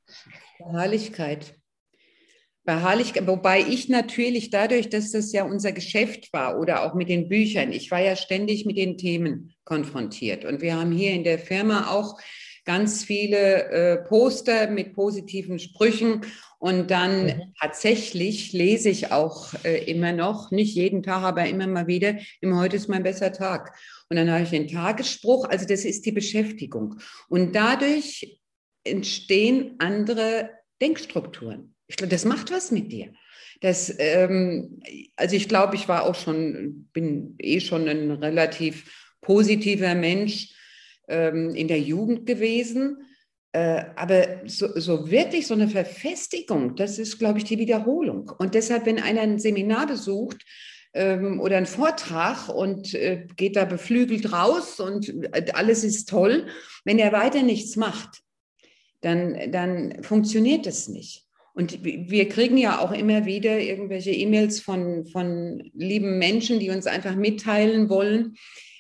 Beharrlichkeit. 0.59 1.56
Beharrlichkeit, 2.67 3.27
wobei 3.27 3.61
ich 3.61 3.89
natürlich 3.89 4.51
dadurch, 4.51 4.91
dass 4.91 5.13
das 5.13 5.33
ja 5.33 5.45
unser 5.45 5.73
Geschäft 5.73 6.33
war 6.33 6.59
oder 6.59 6.83
auch 6.83 6.95
mit 6.95 7.09
den 7.09 7.29
Büchern, 7.29 7.73
ich 7.73 7.91
war 7.91 8.01
ja 8.01 8.17
ständig 8.17 8.67
mit 8.67 8.77
den 8.77 8.99
Themen 8.99 9.55
konfrontiert. 9.65 10.45
Und 10.45 10.61
wir 10.61 10.77
haben 10.77 10.93
hier 10.93 11.13
in 11.13 11.25
der 11.25 11.39
Firma 11.39 11.91
auch 11.91 12.19
ganz 12.65 13.05
viele 13.05 13.71
äh, 13.71 13.97
Poster 13.99 14.69
mit 14.69 14.93
positiven 14.93 15.59
Sprüchen. 15.59 16.23
Und 16.59 16.91
dann 16.91 17.27
mhm. 17.27 17.55
tatsächlich 17.61 18.53
lese 18.53 18.91
ich 18.91 19.13
auch 19.13 19.55
äh, 19.65 19.85
immer 19.85 20.13
noch, 20.13 20.51
nicht 20.51 20.75
jeden 20.75 21.03
Tag, 21.03 21.23
aber 21.23 21.47
immer 21.47 21.69
mal 21.69 21.87
wieder, 21.87 22.17
immer 22.41 22.59
heute 22.59 22.77
ist 22.77 22.89
mein 22.89 23.05
besser 23.05 23.33
Tag. 23.33 23.73
Und 24.11 24.17
dann 24.17 24.31
habe 24.31 24.43
ich 24.43 24.51
den 24.51 24.67
Tagesspruch, 24.67 25.49
also 25.49 25.67
das 25.67 25.85
ist 25.85 26.05
die 26.05 26.13
Beschäftigung. 26.13 26.97
Und 27.29 27.55
dadurch 27.55 28.41
entstehen 28.83 29.77
andere 29.79 30.51
Denkstrukturen. 30.81 31.76
Ich 31.87 31.97
glaube, 31.97 32.11
das 32.11 32.25
macht 32.25 32.51
was 32.51 32.71
mit 32.71 32.91
dir. 32.93 33.13
Das, 33.61 33.95
ähm, 33.99 34.81
also 35.17 35.37
ich 35.37 35.49
glaube, 35.49 35.77
ich 35.77 35.89
war 35.89 36.05
auch 36.05 36.15
schon, 36.15 36.89
bin 36.93 37.37
eh 37.39 37.61
schon 37.61 37.89
ein 37.89 38.11
relativ 38.11 39.17
positiver 39.21 39.95
Mensch 39.95 40.55
ähm, 41.09 41.55
in 41.55 41.69
der 41.69 41.81
Jugend 41.81 42.27
gewesen. 42.27 42.99
Äh, 43.53 43.85
aber 43.97 44.43
so, 44.47 44.79
so, 44.79 45.11
wirklich 45.11 45.47
so 45.47 45.55
eine 45.55 45.69
Verfestigung, 45.69 46.77
das 46.77 46.99
ist, 46.99 47.19
glaube 47.19 47.39
ich, 47.39 47.45
die 47.45 47.59
Wiederholung. 47.59 48.31
Und 48.39 48.55
deshalb, 48.55 48.85
wenn 48.85 49.01
einer 49.01 49.23
ein 49.23 49.39
Seminar 49.39 49.87
besucht, 49.87 50.45
ähm, 50.97 51.41
oder 51.41 51.59
einen 51.59 51.67
Vortrag 51.67 52.49
und 52.49 52.95
äh, 52.95 53.27
geht 53.37 53.57
da 53.57 53.67
beflügelt 53.67 54.33
raus 54.33 54.81
und 54.81 55.09
äh, 55.33 55.53
alles 55.53 55.85
ist 55.85 56.09
toll. 56.09 56.47
Wenn 56.85 56.99
er 56.99 57.13
weiter 57.13 57.43
nichts 57.43 57.77
macht, 57.77 58.23
dann, 59.03 59.53
dann 59.53 60.03
funktioniert 60.03 60.67
es 60.67 60.89
nicht. 60.89 61.26
Und 61.57 61.83
wir 61.83 62.29
kriegen 62.29 62.59
ja 62.59 62.81
auch 62.81 62.93
immer 62.93 63.25
wieder 63.25 63.59
irgendwelche 63.59 64.11
E-Mails 64.11 64.61
von, 64.61 65.07
von 65.07 65.71
lieben 65.73 66.19
Menschen, 66.19 66.61
die 66.61 66.69
uns 66.69 66.87
einfach 66.87 67.17
mitteilen 67.17 67.89
wollen, 67.89 68.35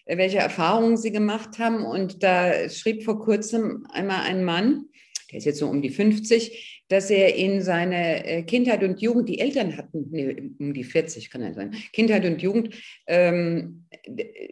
welche 0.04 0.36
Erfahrungen 0.36 0.98
sie 0.98 1.10
gemacht 1.10 1.58
haben. 1.58 1.86
Und 1.86 2.22
da 2.22 2.68
schrieb 2.68 3.02
vor 3.02 3.18
kurzem 3.18 3.86
einmal 3.88 4.24
ein 4.24 4.44
Mann, 4.44 4.90
der 5.32 5.38
ist 5.38 5.46
jetzt 5.46 5.58
so 5.58 5.68
um 5.68 5.80
die 5.80 5.88
50, 5.88 6.84
dass 6.88 7.08
er 7.08 7.34
in 7.34 7.62
seiner 7.62 8.26
äh, 8.26 8.42
Kindheit 8.42 8.84
und 8.84 9.00
Jugend, 9.00 9.30
die 9.30 9.40
Eltern 9.40 9.78
hatten, 9.78 10.08
nee, 10.10 10.36
um 10.58 10.74
die 10.74 10.84
40 10.84 11.30
kann 11.30 11.40
er 11.40 11.54
sein, 11.54 11.74
Kindheit 11.94 12.26
und 12.26 12.42
Jugend, 12.42 12.74
ähm, 13.06 13.86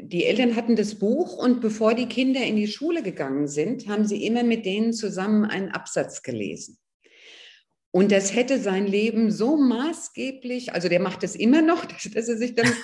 die 0.00 0.24
Eltern 0.24 0.56
hatten 0.56 0.76
das 0.76 0.94
Buch 0.94 1.36
und 1.36 1.60
bevor 1.60 1.94
die 1.94 2.06
Kinder 2.06 2.42
in 2.42 2.56
die 2.56 2.68
Schule 2.68 3.02
gegangen 3.02 3.48
sind, 3.48 3.86
haben 3.86 4.06
sie 4.06 4.24
immer 4.24 4.44
mit 4.44 4.64
denen 4.64 4.94
zusammen 4.94 5.44
einen 5.44 5.68
Absatz 5.68 6.22
gelesen. 6.22 6.78
Und 7.94 8.10
das 8.10 8.34
hätte 8.34 8.58
sein 8.58 8.88
Leben 8.88 9.30
so 9.30 9.56
maßgeblich, 9.56 10.72
also 10.72 10.88
der 10.88 10.98
macht 10.98 11.22
es 11.22 11.36
immer 11.36 11.62
noch, 11.62 11.84
dass, 11.84 12.10
dass 12.12 12.28
er 12.28 12.36
sich 12.36 12.56
damit 12.56 12.74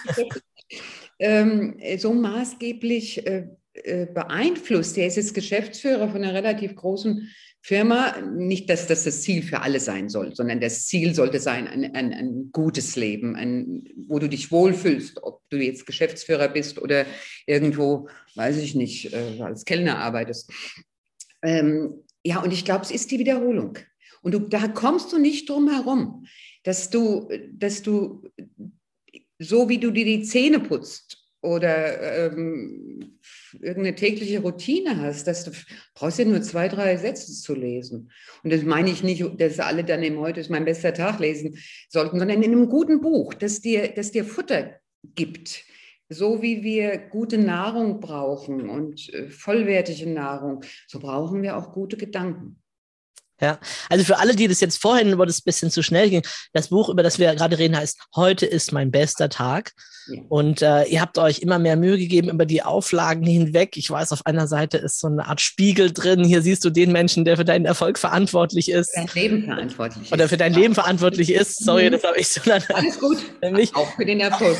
ähm, 1.18 1.80
so 1.98 2.14
maßgeblich 2.14 3.26
äh, 3.26 3.48
äh, 3.72 4.06
beeinflusst. 4.06 4.96
Er 4.96 5.08
ist 5.08 5.16
jetzt 5.16 5.34
Geschäftsführer 5.34 6.10
von 6.10 6.22
einer 6.22 6.32
relativ 6.32 6.76
großen 6.76 7.28
Firma. 7.60 8.20
Nicht, 8.20 8.70
dass 8.70 8.86
das 8.86 9.02
das 9.02 9.22
Ziel 9.22 9.42
für 9.42 9.62
alle 9.62 9.80
sein 9.80 10.08
soll, 10.08 10.32
sondern 10.36 10.60
das 10.60 10.86
Ziel 10.86 11.12
sollte 11.12 11.40
sein, 11.40 11.66
ein, 11.66 11.92
ein, 11.92 12.12
ein 12.12 12.50
gutes 12.52 12.94
Leben, 12.94 13.34
ein, 13.34 13.82
wo 14.06 14.20
du 14.20 14.28
dich 14.28 14.52
wohlfühlst, 14.52 15.24
ob 15.24 15.42
du 15.50 15.56
jetzt 15.56 15.86
Geschäftsführer 15.86 16.46
bist 16.46 16.80
oder 16.80 17.04
irgendwo, 17.46 18.08
weiß 18.36 18.58
ich 18.58 18.76
nicht, 18.76 19.12
äh, 19.12 19.42
als 19.42 19.64
Kellner 19.64 19.98
arbeitest. 19.98 20.52
Ähm, 21.42 22.04
ja, 22.22 22.38
und 22.40 22.52
ich 22.52 22.64
glaube, 22.64 22.84
es 22.84 22.92
ist 22.92 23.10
die 23.10 23.18
Wiederholung. 23.18 23.76
Und 24.22 24.32
du, 24.32 24.40
da 24.40 24.68
kommst 24.68 25.12
du 25.12 25.18
nicht 25.18 25.48
drum 25.48 25.70
herum, 25.70 26.26
dass 26.62 26.90
du, 26.90 27.28
dass 27.52 27.82
du 27.82 28.22
so 29.38 29.68
wie 29.68 29.78
du 29.78 29.90
dir 29.90 30.04
die 30.04 30.22
Zähne 30.22 30.60
putzt 30.60 31.20
oder 31.42 32.26
ähm, 32.26 33.18
irgendeine 33.54 33.94
tägliche 33.94 34.40
Routine 34.40 35.00
hast, 35.00 35.26
dass 35.26 35.44
du 35.44 35.52
brauchst 35.94 36.18
ja 36.18 36.26
nur 36.26 36.42
zwei, 36.42 36.68
drei 36.68 36.96
Sätze 36.96 37.32
zu 37.32 37.54
lesen. 37.54 38.10
Und 38.44 38.52
das 38.52 38.62
meine 38.62 38.90
ich 38.90 39.02
nicht, 39.02 39.24
dass 39.38 39.58
alle 39.58 39.84
dann 39.84 40.02
im 40.02 40.18
Heute 40.18 40.40
ist 40.40 40.50
mein 40.50 40.66
bester 40.66 40.92
Tag 40.92 41.18
lesen 41.18 41.56
sollten, 41.88 42.18
sondern 42.18 42.42
in 42.42 42.52
einem 42.52 42.68
guten 42.68 43.00
Buch, 43.00 43.32
das 43.32 43.60
dir, 43.60 43.88
das 43.88 44.12
dir 44.12 44.24
Futter 44.24 44.76
gibt. 45.14 45.64
So 46.10 46.42
wie 46.42 46.62
wir 46.62 46.98
gute 46.98 47.38
Nahrung 47.38 48.00
brauchen 48.00 48.68
und 48.68 49.12
äh, 49.14 49.30
vollwertige 49.30 50.10
Nahrung, 50.10 50.62
so 50.88 50.98
brauchen 50.98 51.40
wir 51.42 51.56
auch 51.56 51.72
gute 51.72 51.96
Gedanken. 51.96 52.60
Ja, 53.40 53.58
also 53.88 54.04
für 54.04 54.18
alle, 54.18 54.34
die 54.34 54.48
das 54.48 54.60
jetzt 54.60 54.80
vorhin, 54.80 55.18
wo 55.18 55.24
das 55.24 55.38
ein 55.38 55.44
bisschen 55.44 55.70
zu 55.70 55.82
schnell 55.82 56.10
ging, 56.10 56.22
das 56.52 56.68
Buch, 56.68 56.88
über 56.88 57.02
das 57.02 57.18
wir 57.18 57.34
gerade 57.34 57.58
reden, 57.58 57.76
heißt 57.76 57.98
Heute 58.14 58.46
ist 58.46 58.72
mein 58.72 58.90
bester 58.90 59.28
Tag. 59.28 59.72
Und 60.28 60.62
äh, 60.62 60.84
ihr 60.84 61.00
habt 61.00 61.18
euch 61.18 61.40
immer 61.40 61.58
mehr 61.58 61.76
Mühe 61.76 61.98
gegeben 61.98 62.30
über 62.30 62.46
die 62.46 62.62
Auflagen 62.62 63.24
hinweg. 63.24 63.76
Ich 63.76 63.90
weiß, 63.90 64.12
auf 64.12 64.26
einer 64.26 64.46
Seite 64.46 64.78
ist 64.78 65.00
so 65.00 65.06
eine 65.06 65.26
Art 65.26 65.40
Spiegel 65.40 65.92
drin. 65.92 66.24
Hier 66.24 66.42
siehst 66.42 66.64
du 66.64 66.70
den 66.70 66.92
Menschen, 66.92 67.24
der 67.24 67.36
für 67.36 67.44
deinen 67.44 67.64
Erfolg 67.64 67.98
verantwortlich 67.98 68.70
ist. 68.70 68.90
Für 68.90 69.06
dein 69.06 69.14
Leben 69.14 69.44
verantwortlich 69.44 70.04
ist. 70.04 70.12
Oder 70.12 70.28
für 70.28 70.36
dein 70.36 70.54
Leben 70.54 70.74
verantwortlich 70.74 71.32
ist. 71.32 71.64
Sorry, 71.64 71.86
mhm. 71.86 71.92
das 71.92 72.04
habe 72.04 72.18
ich 72.18 72.28
so 72.28 72.40
lange. 72.44 72.64
Alles 72.74 72.98
gut. 73.00 73.18
Nämlich. 73.42 73.74
Auch 73.74 73.94
für 73.94 74.04
den 74.04 74.20
Erfolg. 74.20 74.56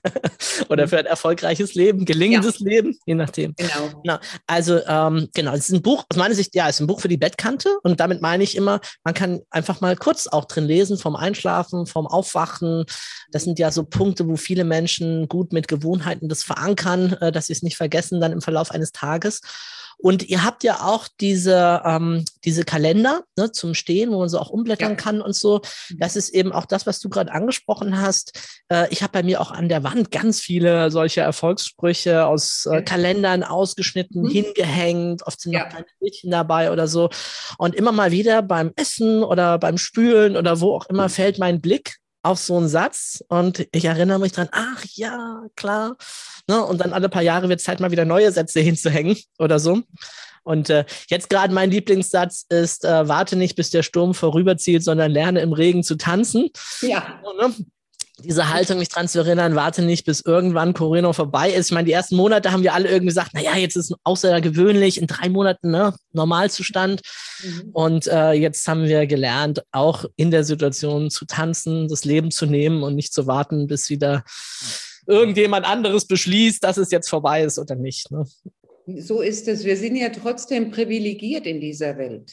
Oder 0.68 0.88
für 0.88 0.98
ein 0.98 1.06
erfolgreiches 1.06 1.74
Leben, 1.74 2.04
gelingendes 2.04 2.60
ja. 2.60 2.66
Leben, 2.66 2.98
je 3.06 3.14
nachdem. 3.14 3.54
Genau. 3.56 4.00
genau. 4.02 4.18
Also, 4.46 4.80
ähm, 4.86 5.28
genau, 5.34 5.52
es 5.52 5.68
ist 5.68 5.74
ein 5.74 5.82
Buch, 5.82 6.04
aus 6.08 6.16
meiner 6.16 6.34
Sicht, 6.34 6.54
ja, 6.54 6.68
es 6.68 6.76
ist 6.76 6.80
ein 6.80 6.86
Buch 6.86 7.00
für 7.00 7.08
die 7.08 7.16
Bettkante. 7.16 7.76
Und 7.82 8.00
damit 8.06 8.22
meine 8.22 8.44
ich 8.44 8.56
immer, 8.56 8.80
man 9.04 9.14
kann 9.14 9.40
einfach 9.50 9.80
mal 9.80 9.96
kurz 9.96 10.28
auch 10.28 10.44
drin 10.44 10.64
lesen, 10.64 10.96
vom 10.96 11.16
Einschlafen, 11.16 11.86
vom 11.86 12.06
Aufwachen. 12.06 12.84
Das 13.32 13.42
sind 13.42 13.58
ja 13.58 13.72
so 13.72 13.82
Punkte, 13.82 14.28
wo 14.28 14.36
viele 14.36 14.64
Menschen 14.64 15.28
gut 15.28 15.52
mit 15.52 15.66
Gewohnheiten 15.66 16.28
das 16.28 16.44
verankern, 16.44 17.14
äh, 17.14 17.32
dass 17.32 17.46
sie 17.46 17.52
es 17.52 17.62
nicht 17.62 17.76
vergessen 17.76 18.20
dann 18.20 18.32
im 18.32 18.40
Verlauf 18.40 18.70
eines 18.70 18.92
Tages. 18.92 19.40
Und 19.98 20.28
ihr 20.28 20.44
habt 20.44 20.62
ja 20.62 20.80
auch 20.82 21.08
diese, 21.20 21.82
ähm, 21.84 22.24
diese 22.44 22.64
Kalender 22.64 23.22
ne, 23.36 23.50
zum 23.52 23.74
Stehen, 23.74 24.10
wo 24.10 24.18
man 24.18 24.28
so 24.28 24.38
auch 24.38 24.50
umblättern 24.50 24.90
ja. 24.90 24.96
kann 24.96 25.22
und 25.22 25.34
so. 25.34 25.62
Mhm. 25.90 25.98
Das 25.98 26.16
ist 26.16 26.28
eben 26.30 26.52
auch 26.52 26.66
das, 26.66 26.86
was 26.86 27.00
du 27.00 27.08
gerade 27.08 27.32
angesprochen 27.32 28.00
hast. 28.00 28.38
Äh, 28.70 28.88
ich 28.90 29.02
habe 29.02 29.12
bei 29.12 29.22
mir 29.22 29.40
auch 29.40 29.50
an 29.50 29.68
der 29.68 29.84
Wand 29.84 30.10
ganz 30.10 30.40
viele 30.40 30.90
solche 30.90 31.22
Erfolgssprüche 31.22 32.26
aus 32.26 32.66
äh, 32.66 32.82
Kalendern 32.82 33.42
ausgeschnitten, 33.42 34.22
mhm. 34.22 34.28
hingehängt. 34.28 35.26
Oft 35.26 35.40
sind 35.40 35.52
ja. 35.52 35.60
noch 35.60 35.70
kleine 35.70 35.86
Bildchen 35.98 36.30
dabei 36.30 36.70
oder 36.70 36.88
so. 36.88 37.08
Und 37.58 37.74
immer 37.74 37.92
mal 37.92 38.10
wieder 38.10 38.42
beim 38.42 38.72
Essen 38.76 39.22
oder 39.22 39.58
beim 39.58 39.78
Spülen 39.78 40.36
oder 40.36 40.60
wo 40.60 40.76
auch 40.76 40.86
immer 40.86 41.04
mhm. 41.04 41.10
fällt 41.10 41.38
mein 41.38 41.60
Blick 41.60 41.96
auf 42.26 42.38
so 42.38 42.56
einen 42.56 42.68
Satz 42.68 43.24
und 43.28 43.66
ich 43.72 43.84
erinnere 43.84 44.18
mich 44.18 44.32
dran, 44.32 44.48
ach 44.50 44.84
ja, 44.94 45.44
klar. 45.54 45.96
Ne? 46.48 46.64
Und 46.64 46.80
dann 46.80 46.92
alle 46.92 47.08
paar 47.08 47.22
Jahre 47.22 47.48
wird 47.48 47.60
es 47.60 47.68
halt 47.68 47.80
mal 47.80 47.90
wieder 47.90 48.04
neue 48.04 48.32
Sätze 48.32 48.60
hinzuhängen 48.68 49.16
oder 49.38 49.58
so. 49.58 49.82
Und 50.42 50.70
äh, 50.70 50.84
jetzt 51.08 51.28
gerade 51.28 51.52
mein 51.52 51.70
Lieblingssatz 51.70 52.46
ist, 52.48 52.84
äh, 52.84 53.08
warte 53.08 53.34
nicht, 53.34 53.56
bis 53.56 53.70
der 53.70 53.82
Sturm 53.82 54.14
vorüberzieht, 54.14 54.84
sondern 54.84 55.10
lerne 55.10 55.40
im 55.40 55.52
Regen 55.52 55.82
zu 55.82 55.96
tanzen. 55.96 56.50
Ja. 56.82 57.20
Ne? 57.38 57.52
Diese 58.24 58.52
Haltung, 58.52 58.78
mich 58.78 58.88
dran 58.88 59.08
zu 59.08 59.18
erinnern, 59.18 59.56
warte 59.56 59.82
nicht, 59.82 60.06
bis 60.06 60.22
irgendwann 60.22 60.72
Corona 60.72 61.12
vorbei 61.12 61.50
ist. 61.50 61.66
Ich 61.66 61.72
meine, 61.72 61.86
die 61.86 61.92
ersten 61.92 62.16
Monate 62.16 62.50
haben 62.50 62.62
wir 62.62 62.72
alle 62.72 62.88
irgendwie 62.88 63.08
gesagt, 63.08 63.34
naja, 63.34 63.56
jetzt 63.56 63.76
ist 63.76 63.90
es 63.90 63.96
außergewöhnlich, 64.04 65.00
in 65.00 65.06
drei 65.06 65.28
Monaten 65.28 65.70
ne, 65.70 65.94
Normalzustand. 66.12 67.02
Mhm. 67.42 67.70
Und 67.72 68.06
äh, 68.06 68.32
jetzt 68.32 68.66
haben 68.68 68.84
wir 68.84 69.06
gelernt, 69.06 69.62
auch 69.70 70.06
in 70.16 70.30
der 70.30 70.44
Situation 70.44 71.10
zu 71.10 71.26
tanzen, 71.26 71.88
das 71.88 72.04
Leben 72.04 72.30
zu 72.30 72.46
nehmen 72.46 72.82
und 72.82 72.94
nicht 72.94 73.12
zu 73.12 73.26
warten, 73.26 73.66
bis 73.66 73.90
wieder 73.90 74.24
irgendjemand 75.06 75.66
anderes 75.66 76.06
beschließt, 76.06 76.64
dass 76.64 76.78
es 76.78 76.90
jetzt 76.90 77.08
vorbei 77.08 77.42
ist 77.42 77.58
oder 77.58 77.74
nicht. 77.74 78.10
Ne? 78.10 78.24
So 78.98 79.20
ist 79.20 79.46
es. 79.46 79.64
Wir 79.64 79.76
sind 79.76 79.96
ja 79.96 80.08
trotzdem 80.08 80.70
privilegiert 80.70 81.46
in 81.46 81.60
dieser 81.60 81.98
Welt. 81.98 82.32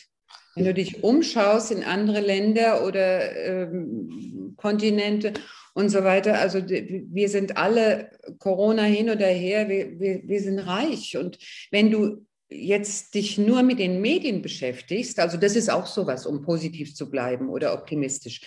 Wenn 0.55 0.65
du 0.65 0.73
dich 0.73 1.03
umschaust 1.03 1.71
in 1.71 1.83
andere 1.83 2.19
Länder 2.21 2.85
oder 2.85 3.35
ähm, 3.35 4.53
Kontinente 4.55 5.33
und 5.73 5.89
so 5.89 6.03
weiter. 6.03 6.39
Also 6.39 6.59
wir 6.67 7.29
sind 7.29 7.57
alle 7.57 8.11
Corona 8.39 8.83
hin 8.83 9.09
oder 9.09 9.27
her, 9.27 9.69
wir, 9.69 9.99
wir, 9.99 10.21
wir 10.23 10.41
sind 10.41 10.59
reich. 10.59 11.17
Und 11.17 11.37
wenn 11.71 11.91
du 11.91 12.25
jetzt 12.49 13.15
dich 13.15 13.37
nur 13.37 13.63
mit 13.63 13.79
den 13.79 14.01
Medien 14.01 14.41
beschäftigst, 14.41 15.19
also 15.19 15.37
das 15.37 15.55
ist 15.55 15.69
auch 15.69 15.87
sowas, 15.87 16.25
um 16.25 16.43
positiv 16.43 16.95
zu 16.95 17.09
bleiben 17.09 17.49
oder 17.49 17.73
optimistisch, 17.73 18.41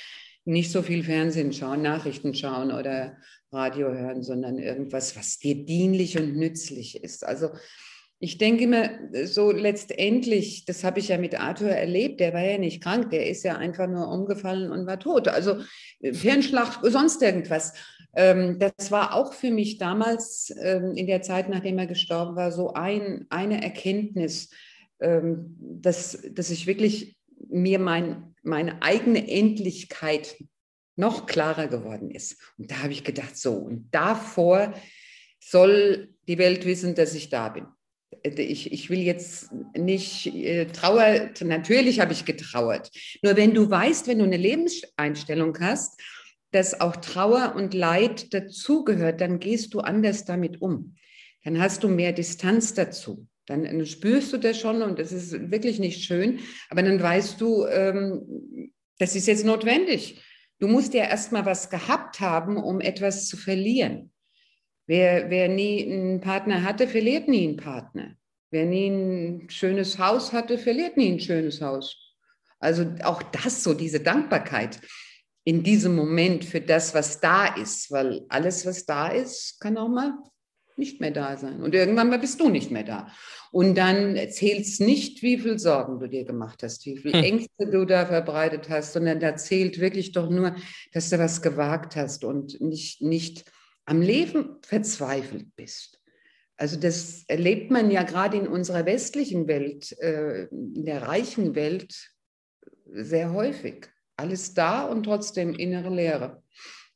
nicht 0.45 0.71
so 0.71 0.83
viel 0.83 1.03
Fernsehen 1.03 1.53
schauen, 1.53 1.83
Nachrichten 1.83 2.33
schauen 2.35 2.71
oder 2.71 3.17
Radio 3.51 3.89
hören, 3.89 4.23
sondern 4.23 4.59
irgendwas, 4.59 5.17
was 5.17 5.39
dir 5.39 5.65
dienlich 5.65 6.19
und 6.19 6.37
nützlich 6.37 7.03
ist. 7.03 7.25
Also 7.25 7.51
ich 8.19 8.39
denke 8.39 8.67
mir, 8.67 9.11
so 9.25 9.51
letztendlich, 9.53 10.65
das 10.65 10.85
habe 10.85 11.01
ich 11.01 11.09
ja 11.09 11.19
mit 11.19 11.39
Arthur 11.39 11.69
erlebt, 11.69 12.21
der 12.21 12.33
war 12.33 12.43
ja 12.43 12.57
nicht 12.57 12.83
krank, 12.83 13.11
der 13.11 13.29
ist 13.29 13.43
ja 13.43 13.57
einfach 13.57 13.87
nur 13.87 14.09
umgefallen 14.09 14.71
und 14.71 14.87
war 14.87 14.99
tot. 14.99 15.29
Also 15.29 15.59
Hirnschlag, 16.01 16.81
sonst 16.83 17.21
irgendwas. 17.21 17.75
Ähm, 18.15 18.59
das 18.59 18.91
war 18.91 19.15
auch 19.15 19.35
für 19.35 19.51
mich 19.51 19.77
damals 19.77 20.55
ähm, 20.63 20.95
in 20.95 21.07
der 21.07 21.21
Zeit, 21.21 21.51
nachdem 21.51 21.79
er 21.79 21.87
gestorben 21.87 22.37
war, 22.37 22.53
so 22.53 22.73
ein, 22.73 23.27
eine 23.29 23.63
Erkenntnis, 23.63 24.49
ähm, 25.01 25.55
dass, 25.59 26.27
dass 26.31 26.49
ich 26.49 26.67
wirklich 26.67 27.19
mir 27.49 27.79
mein, 27.79 28.35
meine 28.43 28.83
eigene 28.83 29.31
Endlichkeit 29.31 30.37
noch 30.97 31.27
klarer 31.27 31.69
geworden 31.69 32.11
ist. 32.11 32.41
Und 32.57 32.71
da 32.71 32.83
habe 32.83 32.93
ich 32.93 33.05
gedacht, 33.05 33.37
so, 33.37 33.53
und 33.53 33.91
davor 33.91 34.73
soll 35.39 36.15
die 36.27 36.39
Welt 36.39 36.65
wissen, 36.65 36.95
dass 36.95 37.15
ich 37.15 37.29
da 37.29 37.51
bin. 37.51 37.67
Ich, 38.27 38.73
ich 38.73 38.91
will 38.91 39.01
jetzt 39.01 39.51
nicht 39.77 40.27
äh, 40.27 40.67
trauer, 40.67 41.31
natürlich 41.43 42.01
habe 42.01 42.13
ich 42.13 42.25
getrauert. 42.25 42.91
Nur 43.23 43.37
wenn 43.37 43.55
du 43.55 43.71
weißt, 43.71 44.09
wenn 44.09 44.19
du 44.19 44.25
eine 44.25 44.37
Lebenseinstellung 44.37 45.59
hast, 45.61 46.01
dass 46.51 46.81
auch 46.81 46.97
Trauer 46.97 47.55
und 47.57 47.75
Leid 47.75 48.33
dazugehört, 48.33 49.21
dann 49.21 49.41
gehst 49.41 49.75
du 49.75 49.81
anders 49.81 50.25
damit 50.25 50.63
um. 50.63 50.97
Dann 51.45 51.61
hast 51.61 51.85
du 51.85 51.89
mehr 51.89 52.13
Distanz 52.13 52.75
dazu. 52.75 53.27
Dann 53.47 53.87
spürst 53.87 54.33
du 54.33 54.39
das 54.39 54.59
schon 54.59 54.83
und 54.83 54.99
das 54.99 55.13
ist 55.13 55.51
wirklich 55.51 55.79
nicht 55.79 56.03
schön, 56.05 56.41
aber 56.69 56.83
dann 56.83 57.01
weißt 57.01 57.41
du, 57.41 57.65
ähm, 57.67 58.73
das 58.99 59.15
ist 59.15 59.29
jetzt 59.29 59.45
notwendig. 59.45 60.21
Du 60.59 60.67
musst 60.67 60.95
ja 60.95 61.05
erstmal 61.05 61.47
was 61.47 61.71
gehabt 61.71 62.21
haben, 62.21 62.57
um 62.57 62.81
etwas 62.81 63.29
zu 63.29 63.37
verlieren. 63.37 64.11
Wer, 64.87 65.31
wer 65.31 65.49
nie 65.49 65.85
einen 65.85 66.21
Partner 66.21 66.63
hatte, 66.63 66.87
verliert 66.87 67.29
nie 67.29 67.49
einen 67.49 67.57
Partner. 67.57 68.17
Wer 68.51 68.67
nie 68.67 68.89
ein 68.89 69.51
schönes 69.51 69.99
Haus 69.99 70.33
hatte, 70.33 70.59
verliert 70.59 70.97
nie 70.97 71.13
ein 71.13 71.21
schönes 71.21 71.61
Haus. 71.61 72.15
Also 72.61 72.95
auch 73.03 73.23
das, 73.23 73.63
so 73.63 73.75
diese 73.75 74.01
Dankbarkeit 74.01 74.81
in 75.45 75.63
diesem 75.63 75.95
Moment 75.95 76.45
für 76.45 76.61
das, 76.61 76.95
was 76.95 77.21
da 77.21 77.55
ist, 77.55 77.91
weil 77.91 78.25
alles, 78.29 78.67
was 78.67 78.85
da 78.85 79.09
ist, 79.09 79.61
kann 79.61 79.77
auch 79.77 79.89
mal 79.89 80.15
nicht 80.77 81.01
mehr 81.01 81.11
da 81.11 81.37
sein. 81.37 81.63
Und 81.63 81.75
irgendwann 81.75 82.11
mal 82.11 82.19
bist 82.19 82.41
du 82.41 82.49
nicht 82.49 82.71
mehr 82.71 82.83
da. 82.83 83.09
Und 83.51 83.77
dann 83.77 84.19
zählt 84.31 84.67
nicht, 84.81 85.23
wie 85.23 85.39
viel 85.39 85.59
Sorgen 85.59 85.99
du 85.99 86.09
dir 86.09 86.25
gemacht 86.25 86.63
hast, 86.63 86.85
wie 86.85 86.99
viel 86.99 87.13
hm. 87.13 87.25
Ängste 87.25 87.67
du 87.71 87.85
da 87.87 88.07
verbreitet 88.07 88.69
hast, 88.69 88.93
sondern 88.93 89.21
da 89.21 89.37
zählt 89.37 89.81
wirklich 89.81 90.13
doch 90.13 90.29
nur, 90.29 90.55
dass 90.93 91.11
du 91.11 91.19
was 91.19 91.43
gewagt 91.43 91.97
hast 91.97 92.25
und 92.25 92.61
nicht, 92.61 93.01
nicht 93.01 93.45
am 93.87 94.03
Leben 94.03 94.59
verzweifelt 94.63 95.55
bist. 95.57 96.01
Also 96.57 96.79
das 96.79 97.25
erlebt 97.29 97.71
man 97.71 97.91
ja 97.91 98.03
gerade 98.03 98.37
in 98.37 98.49
unserer 98.49 98.87
westlichen 98.87 99.47
Welt, 99.47 99.93
äh, 100.01 100.45
in 100.45 100.85
der 100.85 101.03
reichen 101.03 101.55
Welt 101.55 101.95
sehr 102.87 103.33
häufig. 103.33 103.89
Alles 104.17 104.55
da 104.55 104.85
und 104.85 105.05
trotzdem 105.05 105.55
innere 105.55 105.95
Leere, 105.95 106.43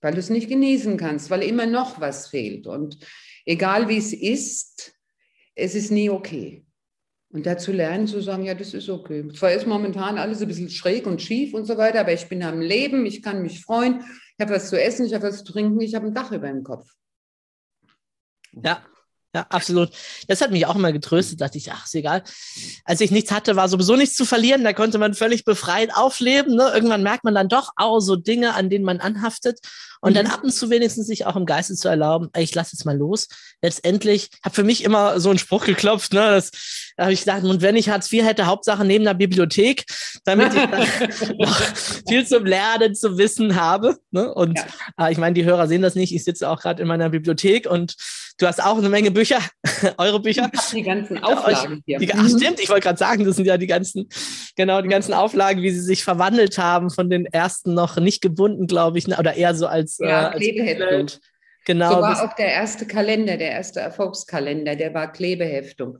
weil 0.00 0.14
du 0.14 0.18
es 0.18 0.30
nicht 0.30 0.48
genießen 0.48 0.96
kannst, 0.96 1.30
weil 1.30 1.42
immer 1.42 1.66
noch 1.66 2.00
was 2.00 2.28
fehlt. 2.28 2.66
Und 2.66 2.98
egal 3.44 3.88
wie 3.88 3.98
es 3.98 4.12
ist, 4.14 4.94
es 5.54 5.74
ist 5.74 5.90
nie 5.90 6.08
okay. 6.08 6.64
Und 7.32 7.46
dazu 7.46 7.70
lernen 7.70 8.08
zu 8.08 8.20
sagen, 8.22 8.44
ja, 8.44 8.54
das 8.54 8.74
ist 8.74 8.88
okay. 8.88 9.28
Zwar 9.28 9.52
ist 9.52 9.66
momentan 9.66 10.18
alles 10.18 10.40
ein 10.40 10.48
bisschen 10.48 10.70
schräg 10.70 11.06
und 11.06 11.22
schief 11.22 11.54
und 11.54 11.64
so 11.64 11.76
weiter, 11.76 12.00
aber 12.00 12.12
ich 12.12 12.26
bin 12.28 12.42
am 12.42 12.60
Leben, 12.60 13.06
ich 13.06 13.22
kann 13.22 13.42
mich 13.42 13.60
freuen, 13.60 14.02
ich 14.40 14.42
habe 14.42 14.54
was 14.54 14.70
zu 14.70 14.82
essen, 14.82 15.04
ich 15.04 15.12
habe 15.12 15.24
was 15.24 15.44
zu 15.44 15.52
trinken, 15.52 15.78
ich 15.82 15.94
habe 15.94 16.06
ein 16.06 16.14
Dach 16.14 16.32
über 16.32 16.48
dem 16.48 16.64
Kopf. 16.64 16.96
Ja, 18.52 18.82
ja, 19.34 19.46
absolut. 19.48 19.90
Das 20.26 20.40
hat 20.40 20.50
mich 20.50 20.66
auch 20.66 20.74
immer 20.74 20.92
getröstet, 20.92 21.40
dachte 21.40 21.56
ich, 21.56 21.70
ach, 21.70 21.84
ist 21.84 21.94
egal. 21.94 22.24
Als 22.84 23.00
ich 23.00 23.12
nichts 23.12 23.30
hatte, 23.30 23.54
war 23.54 23.68
sowieso 23.68 23.94
nichts 23.94 24.16
zu 24.16 24.24
verlieren, 24.24 24.64
da 24.64 24.72
konnte 24.72 24.98
man 24.98 25.14
völlig 25.14 25.44
befreit 25.44 25.94
aufleben. 25.94 26.56
Ne? 26.56 26.70
Irgendwann 26.74 27.04
merkt 27.04 27.22
man 27.22 27.34
dann 27.34 27.48
doch 27.48 27.70
auch 27.76 28.00
so 28.00 28.16
Dinge, 28.16 28.54
an 28.54 28.70
denen 28.70 28.84
man 28.84 28.98
anhaftet. 28.98 29.60
Und 30.00 30.12
mhm. 30.12 30.14
dann 30.16 30.26
ab 30.28 30.42
und 30.42 30.52
zu 30.52 30.68
wenigstens 30.70 31.06
sich 31.06 31.26
auch 31.26 31.36
im 31.36 31.46
Geiste 31.46 31.74
zu 31.74 31.88
erlauben, 31.88 32.28
ey, 32.32 32.42
ich 32.42 32.54
lasse 32.54 32.74
jetzt 32.74 32.84
mal 32.84 32.96
los. 32.96 33.28
Letztendlich 33.62 34.30
hat 34.42 34.54
für 34.54 34.64
mich 34.64 34.82
immer 34.82 35.20
so 35.20 35.30
ein 35.30 35.38
Spruch 35.38 35.64
geklopft, 35.64 36.12
ne? 36.12 36.30
Das, 36.30 36.50
da 36.96 37.04
habe 37.04 37.12
ich 37.12 37.20
gedacht, 37.20 37.44
und 37.44 37.60
wenn 37.60 37.76
ich 37.76 37.90
Hartz 37.90 38.10
IV 38.10 38.24
hätte, 38.24 38.46
Hauptsache 38.46 38.84
neben 38.84 39.04
der 39.04 39.14
Bibliothek, 39.14 39.84
damit 40.24 40.54
ich 40.54 40.60
dann 40.60 41.36
noch 41.38 41.60
viel 42.08 42.26
zum 42.26 42.46
Lernen, 42.46 42.94
zu 42.94 43.18
wissen 43.18 43.56
habe. 43.56 43.98
Ne? 44.10 44.32
Und 44.32 44.58
ja. 44.58 45.06
äh, 45.06 45.12
ich 45.12 45.18
meine, 45.18 45.34
die 45.34 45.44
Hörer 45.44 45.68
sehen 45.68 45.82
das 45.82 45.94
nicht. 45.94 46.14
Ich 46.14 46.24
sitze 46.24 46.48
auch 46.48 46.60
gerade 46.60 46.82
in 46.82 46.88
meiner 46.88 47.10
Bibliothek 47.10 47.70
und 47.70 47.94
du 48.40 48.46
hast 48.46 48.62
auch 48.62 48.78
eine 48.78 48.88
Menge 48.88 49.10
Bücher, 49.10 49.40
eure 49.98 50.20
Bücher. 50.20 50.50
Die 50.72 50.82
ganzen 50.82 51.18
Auflagen 51.18 51.82
hier. 51.84 51.98
Die, 51.98 52.12
ach, 52.14 52.22
mhm. 52.22 52.38
stimmt, 52.38 52.60
ich 52.60 52.68
wollte 52.68 52.82
gerade 52.82 52.98
sagen, 52.98 53.24
das 53.24 53.36
sind 53.36 53.46
ja 53.46 53.56
die 53.56 53.66
ganzen, 53.66 54.08
genau, 54.56 54.80
die 54.82 54.88
ganzen 54.88 55.14
Auflagen, 55.14 55.62
wie 55.62 55.70
sie 55.70 55.80
sich 55.80 56.04
verwandelt 56.04 56.58
haben 56.58 56.90
von 56.90 57.10
den 57.10 57.26
ersten 57.26 57.74
noch 57.74 57.96
nicht 57.96 58.22
gebunden, 58.22 58.66
glaube 58.66 58.98
ich, 58.98 59.08
ne? 59.08 59.18
oder 59.18 59.34
eher 59.34 59.54
so 59.54 59.66
als 59.66 59.80
als, 59.80 59.98
ja, 59.98 60.30
äh, 60.30 60.36
Klebeheftung. 60.36 61.06
Genau. 61.66 61.94
So 61.94 62.00
war 62.00 62.24
auch 62.24 62.34
der 62.34 62.52
erste 62.52 62.86
Kalender, 62.86 63.36
der 63.36 63.50
erste 63.50 63.80
Erfolgskalender, 63.80 64.76
der 64.76 64.94
war 64.94 65.12
Klebeheftung. 65.12 65.98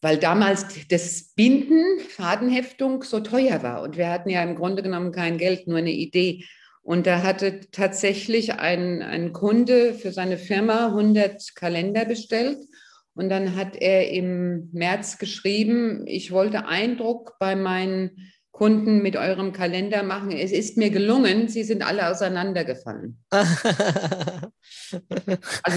Weil 0.00 0.18
damals 0.18 0.66
das 0.88 1.32
Binden, 1.34 1.98
Fadenheftung 2.08 3.02
so 3.02 3.20
teuer 3.20 3.62
war. 3.62 3.82
Und 3.82 3.96
wir 3.96 4.10
hatten 4.10 4.30
ja 4.30 4.42
im 4.42 4.54
Grunde 4.54 4.82
genommen 4.82 5.12
kein 5.12 5.38
Geld, 5.38 5.66
nur 5.66 5.78
eine 5.78 5.90
Idee. 5.90 6.44
Und 6.88 7.06
da 7.06 7.22
hatte 7.22 7.60
tatsächlich 7.70 8.54
ein, 8.54 9.34
Kunde 9.34 9.92
für 9.92 10.10
seine 10.10 10.38
Firma 10.38 10.86
100 10.86 11.54
Kalender 11.54 12.06
bestellt. 12.06 12.66
Und 13.12 13.28
dann 13.28 13.56
hat 13.56 13.76
er 13.76 14.10
im 14.10 14.70
März 14.72 15.18
geschrieben, 15.18 16.06
ich 16.06 16.32
wollte 16.32 16.64
Eindruck 16.64 17.36
bei 17.38 17.56
meinen 17.56 18.32
Kunden 18.52 19.02
mit 19.02 19.16
eurem 19.16 19.52
Kalender 19.52 20.02
machen. 20.02 20.32
Es 20.32 20.50
ist 20.50 20.76
mir 20.76 20.90
gelungen, 20.90 21.48
sie 21.48 21.62
sind 21.62 21.82
alle 21.82 22.10
auseinandergefallen. 22.10 23.22
also 23.30 23.52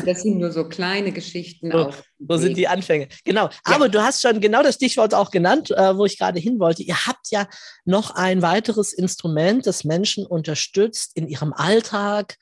das 0.06 0.24
sind 0.24 0.40
nur 0.40 0.52
so 0.52 0.68
kleine 0.68 1.12
Geschichten. 1.12 1.72
So, 1.72 1.92
so 2.28 2.38
sind 2.38 2.58
die 2.58 2.68
Anfänge. 2.68 3.08
Genau. 3.24 3.46
Ja. 3.46 3.76
Aber 3.76 3.88
du 3.88 4.02
hast 4.02 4.22
schon 4.22 4.42
genau 4.42 4.64
das 4.64 4.76
Stichwort 4.76 5.14
auch 5.14 5.30
genannt, 5.30 5.70
äh, 5.72 5.96
wo 5.96 6.06
ich 6.06 6.18
gerade 6.18 6.40
hin 6.40 6.60
wollte. 6.60 6.82
Ihr 6.82 7.06
habt 7.06 7.30
ja 7.30 7.48
noch 7.86 8.16
ein 8.16 8.42
weiteres 8.42 8.94
Instrument, 8.94 9.68
das 9.68 9.84
Menschen 9.84 10.26
unterstützt 10.26 11.16
in 11.16 11.28
ihrem 11.28 11.54
Alltag. 11.54 12.38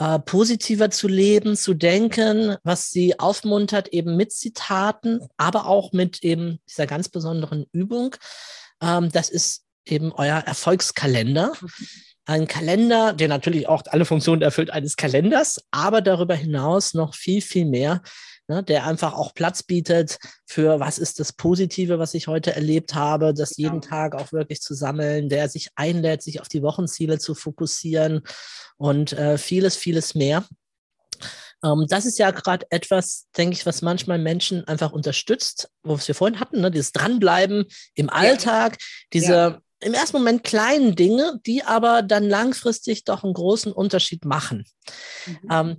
Äh, 0.00 0.18
positiver 0.18 0.90
zu 0.90 1.06
leben, 1.06 1.56
zu 1.56 1.72
denken, 1.72 2.56
was 2.64 2.90
sie 2.90 3.20
aufmuntert, 3.20 3.86
eben 3.88 4.16
mit 4.16 4.32
Zitaten, 4.32 5.20
aber 5.36 5.66
auch 5.66 5.92
mit 5.92 6.24
eben 6.24 6.58
dieser 6.68 6.88
ganz 6.88 7.08
besonderen 7.08 7.66
Übung. 7.70 8.16
Ähm, 8.82 9.10
das 9.12 9.30
ist 9.30 9.63
eben 9.86 10.12
euer 10.12 10.38
Erfolgskalender. 10.38 11.52
Mhm. 11.60 11.68
Ein 12.26 12.48
Kalender, 12.48 13.12
der 13.12 13.28
natürlich 13.28 13.68
auch 13.68 13.82
alle 13.86 14.06
Funktionen 14.06 14.40
erfüllt 14.40 14.70
eines 14.70 14.96
Kalenders, 14.96 15.60
aber 15.70 16.00
darüber 16.00 16.34
hinaus 16.34 16.94
noch 16.94 17.14
viel, 17.14 17.42
viel 17.42 17.66
mehr, 17.66 18.00
ne, 18.48 18.62
der 18.62 18.86
einfach 18.86 19.12
auch 19.12 19.34
Platz 19.34 19.62
bietet 19.62 20.18
für 20.46 20.80
was 20.80 20.98
ist 20.98 21.20
das 21.20 21.34
Positive, 21.34 21.98
was 21.98 22.14
ich 22.14 22.26
heute 22.26 22.54
erlebt 22.54 22.94
habe, 22.94 23.34
das 23.34 23.58
jeden 23.58 23.82
Tag 23.82 24.14
auch 24.14 24.32
wirklich 24.32 24.62
zu 24.62 24.72
sammeln, 24.74 25.28
der 25.28 25.50
sich 25.50 25.68
einlädt, 25.74 26.22
sich 26.22 26.40
auf 26.40 26.48
die 26.48 26.62
Wochenziele 26.62 27.18
zu 27.18 27.34
fokussieren 27.34 28.22
und 28.78 29.12
äh, 29.12 29.36
vieles, 29.36 29.76
vieles 29.76 30.14
mehr. 30.14 30.46
Ähm, 31.62 31.84
das 31.90 32.06
ist 32.06 32.18
ja 32.18 32.30
gerade 32.30 32.66
etwas, 32.70 33.26
denke 33.36 33.54
ich, 33.54 33.66
was 33.66 33.82
manchmal 33.82 34.18
Menschen 34.18 34.66
einfach 34.66 34.92
unterstützt, 34.92 35.68
wo 35.82 35.98
wir 35.98 36.14
vorhin 36.14 36.40
hatten, 36.40 36.62
ne? 36.62 36.70
dieses 36.70 36.92
Dranbleiben 36.92 37.66
im 37.94 38.08
Alltag, 38.08 38.78
ja. 38.80 38.86
diese 39.12 39.32
ja 39.32 39.60
im 39.84 39.94
ersten 39.94 40.16
Moment 40.16 40.44
kleinen 40.44 40.96
Dinge, 40.96 41.40
die 41.46 41.62
aber 41.62 42.02
dann 42.02 42.28
langfristig 42.28 43.04
doch 43.04 43.24
einen 43.24 43.34
großen 43.34 43.72
Unterschied 43.72 44.24
machen. 44.24 44.66
Mhm. 45.26 45.48
Ähm, 45.50 45.76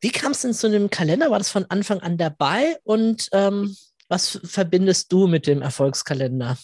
wie 0.00 0.10
kam 0.10 0.32
es 0.32 0.42
denn 0.42 0.54
zu 0.54 0.70
dem 0.70 0.90
Kalender? 0.90 1.30
War 1.30 1.38
das 1.38 1.50
von 1.50 1.66
Anfang 1.68 2.00
an 2.00 2.18
dabei? 2.18 2.78
Und 2.84 3.28
ähm, 3.32 3.76
was 4.08 4.40
verbindest 4.44 5.12
du 5.12 5.26
mit 5.26 5.46
dem 5.46 5.62
Erfolgskalender? 5.62 6.56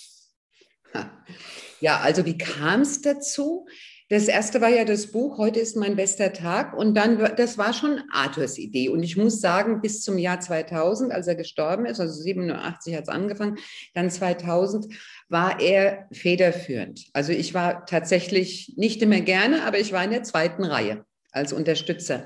Ja, 1.81 2.01
also 2.01 2.25
wie 2.25 2.39
kam 2.39 2.83
es 2.83 3.03
dazu? 3.03 3.67
Das 4.11 4.29
erste 4.29 4.61
war 4.61 4.69
ja 4.69 4.85
das 4.85 5.09
Buch, 5.09 5.39
heute 5.39 5.61
ist 5.61 5.77
mein 5.77 5.97
bester 5.97 6.33
Tag. 6.33 6.77
Und 6.77 6.95
dann, 6.95 7.19
das 7.37 7.59
war 7.59 7.73
schon 7.73 8.03
Arthurs 8.13 8.59
Idee. 8.59 8.89
Und 8.91 9.03
ich 9.03 9.17
muss 9.17 9.41
sagen, 9.41 9.81
bis 9.81 10.03
zum 10.03 10.19
Jahr 10.19 10.41
2000, 10.41 11.11
als 11.11 11.27
er 11.27 11.35
gestorben 11.35 11.87
ist, 11.87 12.01
also 12.01 12.23
87 12.23 12.95
hat 12.95 13.05
es 13.05 13.09
angefangen, 13.09 13.57
dann 13.95 14.11
2000 14.11 14.95
war 15.29 15.61
er 15.61 16.07
federführend. 16.13 17.07
Also 17.13 17.33
ich 17.33 17.55
war 17.55 17.87
tatsächlich 17.87 18.75
nicht 18.77 19.03
immer 19.03 19.21
gerne, 19.21 19.65
aber 19.65 19.79
ich 19.79 19.93
war 19.93 20.05
in 20.05 20.11
der 20.11 20.23
zweiten 20.23 20.65
Reihe 20.65 21.05
als 21.33 21.53
Unterstützer. 21.53 22.25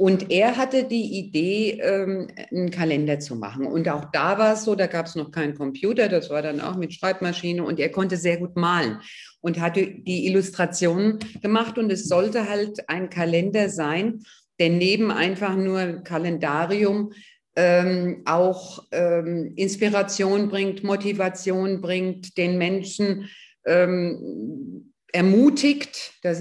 Und 0.00 0.30
er 0.30 0.56
hatte 0.56 0.84
die 0.84 1.18
Idee, 1.18 1.78
ähm, 1.82 2.28
einen 2.50 2.70
Kalender 2.70 3.18
zu 3.18 3.36
machen. 3.36 3.66
Und 3.66 3.86
auch 3.90 4.06
da 4.12 4.38
war 4.38 4.54
es 4.54 4.64
so, 4.64 4.74
da 4.74 4.86
gab 4.86 5.04
es 5.04 5.14
noch 5.14 5.30
keinen 5.30 5.54
Computer, 5.54 6.08
das 6.08 6.30
war 6.30 6.40
dann 6.40 6.62
auch 6.62 6.76
mit 6.76 6.94
Schreibmaschine 6.94 7.62
und 7.62 7.78
er 7.78 7.90
konnte 7.90 8.16
sehr 8.16 8.38
gut 8.38 8.56
malen 8.56 9.00
und 9.42 9.60
hatte 9.60 9.86
die 9.86 10.26
Illustrationen 10.26 11.18
gemacht. 11.42 11.76
Und 11.76 11.92
es 11.92 12.08
sollte 12.08 12.48
halt 12.48 12.88
ein 12.88 13.10
Kalender 13.10 13.68
sein, 13.68 14.22
der 14.58 14.70
neben 14.70 15.10
einfach 15.10 15.54
nur 15.54 16.02
Kalendarium 16.02 17.12
ähm, 17.60 18.22
auch 18.24 18.86
ähm, 18.90 19.52
Inspiration 19.54 20.48
bringt, 20.48 20.82
Motivation 20.82 21.82
bringt, 21.82 22.38
den 22.38 22.56
Menschen 22.56 23.28
ähm, 23.66 24.94
ermutigt. 25.12 26.14
Da 26.22 26.32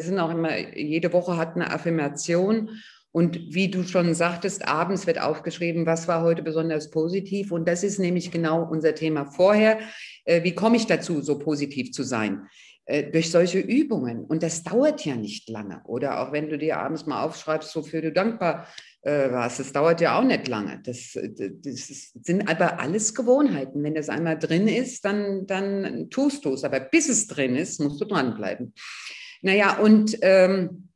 sind 0.00 0.18
auch 0.18 0.30
immer, 0.30 0.58
jede 0.76 1.12
Woche 1.12 1.36
hat 1.36 1.54
eine 1.54 1.72
Affirmation 1.72 2.70
und 3.12 3.54
wie 3.54 3.70
du 3.70 3.84
schon 3.84 4.14
sagtest, 4.14 4.66
abends 4.66 5.06
wird 5.06 5.20
aufgeschrieben, 5.20 5.86
was 5.86 6.08
war 6.08 6.24
heute 6.24 6.42
besonders 6.42 6.90
positiv. 6.90 7.52
Und 7.52 7.68
das 7.68 7.84
ist 7.84 8.00
nämlich 8.00 8.32
genau 8.32 8.68
unser 8.68 8.96
Thema 8.96 9.26
vorher. 9.26 9.78
äh, 10.24 10.42
wie 10.42 10.56
komme 10.56 10.76
ich 10.76 10.88
dazu, 10.88 11.22
so 11.22 11.38
positiv 11.38 11.92
zu 11.92 12.02
sein? 12.02 12.48
Äh, 12.86 13.12
durch 13.12 13.30
solche 13.30 13.60
Übungen. 13.60 14.24
Und 14.24 14.42
das 14.42 14.64
dauert 14.64 15.04
ja 15.06 15.14
nicht 15.14 15.48
lange. 15.48 15.80
Oder 15.84 16.20
auch 16.20 16.32
wenn 16.32 16.50
du 16.50 16.58
dir 16.58 16.78
abends 16.78 17.06
mal 17.06 17.22
aufschreibst, 17.22 17.74
wofür 17.76 18.02
du 18.02 18.10
dankbar 18.10 18.66
äh, 19.04 19.30
warst, 19.30 19.60
das 19.60 19.72
dauert 19.72 20.00
ja 20.00 20.18
auch 20.18 20.24
nicht 20.24 20.48
lange. 20.48 20.80
Das, 20.82 21.12
das 21.12 22.12
sind 22.22 22.48
aber 22.48 22.80
alles 22.80 23.14
Gewohnheiten. 23.14 23.82
Wenn 23.82 23.94
das 23.94 24.08
einmal 24.08 24.38
drin 24.38 24.66
ist, 24.66 25.04
dann, 25.04 25.46
dann 25.46 26.08
tust 26.08 26.44
du 26.44 26.54
es. 26.54 26.64
Aber 26.64 26.80
bis 26.80 27.08
es 27.08 27.26
drin 27.26 27.54
ist, 27.54 27.80
musst 27.80 28.00
du 28.00 28.06
dranbleiben. 28.06 28.72
Naja, 29.42 29.78
und 29.78 30.16
ähm, 30.22 30.88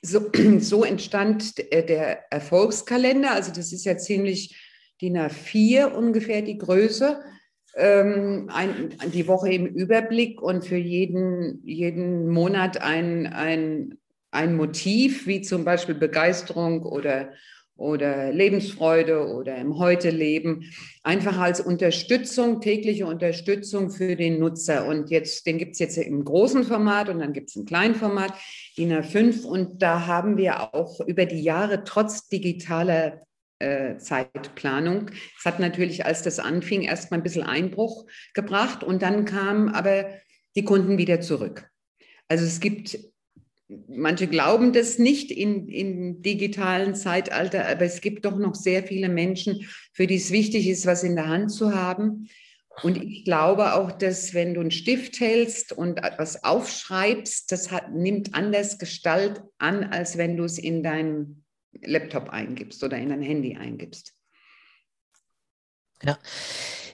so, 0.00 0.30
so 0.58 0.84
entstand 0.84 1.58
der 1.58 2.32
Erfolgskalender. 2.32 3.32
Also 3.32 3.52
das 3.52 3.72
ist 3.72 3.84
ja 3.84 3.98
ziemlich 3.98 4.56
DIN 5.02 5.18
A4 5.18 5.92
ungefähr 5.92 6.40
die 6.40 6.56
Größe. 6.56 7.20
Ähm, 7.76 8.48
ein, 8.54 8.94
die 9.12 9.26
Woche 9.26 9.52
im 9.52 9.66
Überblick 9.66 10.40
und 10.40 10.64
für 10.64 10.76
jeden, 10.76 11.60
jeden 11.66 12.28
Monat 12.28 12.80
ein, 12.80 13.26
ein, 13.26 13.98
ein 14.34 14.56
Motiv, 14.56 15.26
wie 15.26 15.42
zum 15.42 15.64
Beispiel 15.64 15.94
Begeisterung 15.94 16.82
oder, 16.82 17.32
oder 17.76 18.32
Lebensfreude 18.32 19.28
oder 19.34 19.56
im 19.56 19.78
Heute 19.78 20.10
leben, 20.10 20.70
einfach 21.02 21.38
als 21.38 21.60
Unterstützung, 21.60 22.60
tägliche 22.60 23.06
Unterstützung 23.06 23.90
für 23.90 24.16
den 24.16 24.38
Nutzer. 24.38 24.86
Und 24.86 25.10
jetzt, 25.10 25.46
den 25.46 25.58
gibt 25.58 25.72
es 25.72 25.78
jetzt 25.78 25.98
im 25.98 26.24
großen 26.24 26.64
Format 26.64 27.08
und 27.08 27.20
dann 27.20 27.32
gibt 27.32 27.50
es 27.50 27.56
ein 27.56 27.66
kleinen 27.66 27.94
Format, 27.94 28.32
DIN 28.76 28.92
A5. 28.92 29.44
Und 29.44 29.82
da 29.82 30.06
haben 30.06 30.36
wir 30.36 30.74
auch 30.74 31.00
über 31.00 31.26
die 31.26 31.42
Jahre 31.42 31.84
trotz 31.84 32.28
digitaler 32.28 33.22
äh, 33.60 33.98
Zeitplanung. 33.98 35.10
Es 35.38 35.44
hat 35.44 35.60
natürlich, 35.60 36.04
als 36.04 36.22
das 36.22 36.38
anfing, 36.38 36.82
erstmal 36.82 37.20
ein 37.20 37.24
bisschen 37.24 37.44
Einbruch 37.44 38.06
gebracht 38.34 38.82
und 38.82 39.02
dann 39.02 39.24
kamen 39.24 39.68
aber 39.68 40.06
die 40.56 40.64
Kunden 40.64 40.98
wieder 40.98 41.20
zurück. 41.20 41.68
Also 42.28 42.44
es 42.44 42.60
gibt, 42.60 42.98
manche 43.68 44.26
glauben 44.26 44.72
das 44.72 44.98
nicht 44.98 45.30
in, 45.30 45.68
im 45.68 46.22
digitalen 46.22 46.94
Zeitalter, 46.94 47.66
aber 47.68 47.82
es 47.82 48.00
gibt 48.00 48.24
doch 48.24 48.36
noch 48.36 48.54
sehr 48.54 48.84
viele 48.84 49.08
Menschen, 49.08 49.68
für 49.92 50.06
die 50.06 50.16
es 50.16 50.30
wichtig 50.30 50.68
ist, 50.68 50.86
was 50.86 51.02
in 51.02 51.16
der 51.16 51.28
Hand 51.28 51.50
zu 51.50 51.74
haben. 51.74 52.28
Und 52.82 53.02
ich 53.02 53.24
glaube 53.24 53.74
auch, 53.74 53.92
dass 53.92 54.34
wenn 54.34 54.54
du 54.54 54.60
einen 54.60 54.72
Stift 54.72 55.20
hältst 55.20 55.72
und 55.72 55.98
etwas 55.98 56.42
aufschreibst, 56.42 57.52
das 57.52 57.70
hat, 57.70 57.92
nimmt 57.92 58.34
anders 58.34 58.78
Gestalt 58.78 59.42
an, 59.58 59.84
als 59.84 60.18
wenn 60.18 60.36
du 60.36 60.44
es 60.44 60.58
in 60.58 60.82
deinem 60.82 61.44
Laptop 61.82 62.30
eingibst 62.30 62.82
oder 62.82 62.98
in 62.98 63.10
dein 63.10 63.22
Handy 63.22 63.56
eingibst. 63.56 64.12
Ja. 66.02 66.18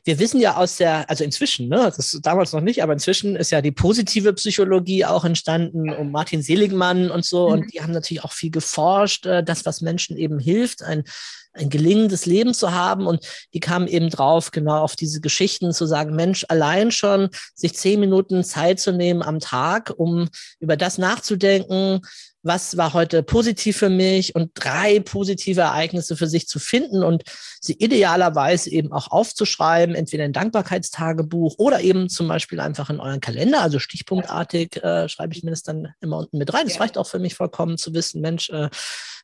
Wir 0.05 0.19
wissen 0.19 0.41
ja 0.41 0.57
aus 0.57 0.77
der, 0.77 1.09
also 1.11 1.25
inzwischen, 1.25 1.69
ne, 1.69 1.93
das 1.95 2.19
damals 2.23 2.53
noch 2.53 2.61
nicht, 2.61 2.83
aber 2.83 2.93
inzwischen 2.93 3.37
ist 3.37 3.51
ja 3.51 3.61
die 3.61 3.73
positive 3.73 4.33
Psychologie 4.33 5.05
auch 5.05 5.25
entstanden 5.25 5.91
um 5.91 6.11
Martin 6.11 6.43
Seligmann 6.43 7.11
und 7.11 7.25
so. 7.25 7.49
Mhm. 7.49 7.53
Und 7.53 7.75
die 7.75 7.83
haben 7.83 7.93
natürlich 7.93 8.25
auch 8.25 8.33
viel 8.33 8.51
geforscht, 8.51 9.27
äh, 9.27 9.43
das, 9.43 9.67
was 9.67 9.81
Menschen 9.81 10.17
eben 10.17 10.39
hilft, 10.39 10.83
ein, 10.83 11.05
ein 11.53 11.69
gelingendes 11.69 12.27
Leben 12.27 12.55
zu 12.55 12.73
haben. 12.73 13.07
Und 13.07 13.27
die 13.55 13.61
kamen 13.61 13.89
eben 13.89 14.09
drauf, 14.11 14.51
genau 14.51 14.79
auf 14.83 14.97
diese 14.97 15.21
Geschichten 15.21 15.73
zu 15.73 15.87
sagen, 15.87 16.15
Mensch, 16.15 16.45
allein 16.49 16.91
schon 16.91 17.29
sich 17.55 17.75
zehn 17.75 18.01
Minuten 18.01 18.45
Zeit 18.45 18.81
zu 18.81 18.93
nehmen 18.93 19.23
am 19.23 19.41
Tag, 19.41 19.93
um 19.97 20.29
über 20.61 20.77
das 20.77 20.99
nachzudenken, 20.99 22.01
was 22.43 22.76
war 22.76 22.95
heute 22.95 23.22
positiv 23.22 23.76
für 23.76 23.91
mich 23.91 24.34
und 24.34 24.53
drei 24.55 25.01
positive 25.01 25.61
Ereignisse 25.61 26.16
für 26.16 26.26
sich 26.26 26.49
zu 26.49 26.59
finden 26.59 27.03
und 27.03 27.24
sie 27.61 27.74
idealerweise 27.74 28.70
eben 28.70 28.93
auch 28.93 29.11
aufzuschreiben, 29.11 29.95
entweder 29.95 30.24
in 30.24 30.32
Dankbarkeitstagebuch 30.32 31.57
oder 31.59 31.80
eben 31.80 32.09
zum 32.09 32.28
Beispiel 32.28 32.61
einfach 32.61 32.88
in 32.91 33.01
euren 33.01 33.20
Kalender, 33.20 33.61
also 33.61 33.78
stichpunktartig 33.78 34.82
äh, 34.82 35.09
schreibe 35.09 35.34
ich 35.34 35.43
mir 35.43 35.51
das 35.51 35.62
dann 35.62 35.88
immer 36.01 36.18
unten 36.18 36.38
mit 36.38 36.53
rein. 36.53 36.64
Das 36.64 36.74
ja. 36.74 36.80
reicht 36.80 36.97
auch 36.97 37.07
für 37.07 37.18
mich 37.18 37.34
vollkommen 37.34 37.76
zu 37.76 37.93
wissen, 37.95 38.20
Mensch, 38.20 38.49
äh, 38.51 38.70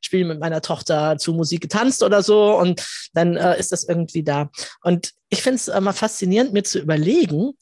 spiele 0.03 0.27
mit 0.27 0.41
meiner 0.41 0.61
Tochter 0.61 1.17
zu 1.19 1.33
Musik 1.33 1.63
getanzt 1.63 2.03
oder 2.03 2.23
so 2.23 2.57
und 2.59 2.87
dann 3.15 3.37
äh, 3.37 3.59
ist 3.59 3.73
das 3.73 3.85
irgendwie 3.85 4.23
da. 4.23 4.51
Und 4.83 5.13
ich 5.31 5.43
finde 5.43 5.57
es 5.57 5.69
immer 5.69 5.93
faszinierend, 5.93 6.53
mir 6.53 6.65
zu 6.65 6.79
überlegen, 6.79 7.53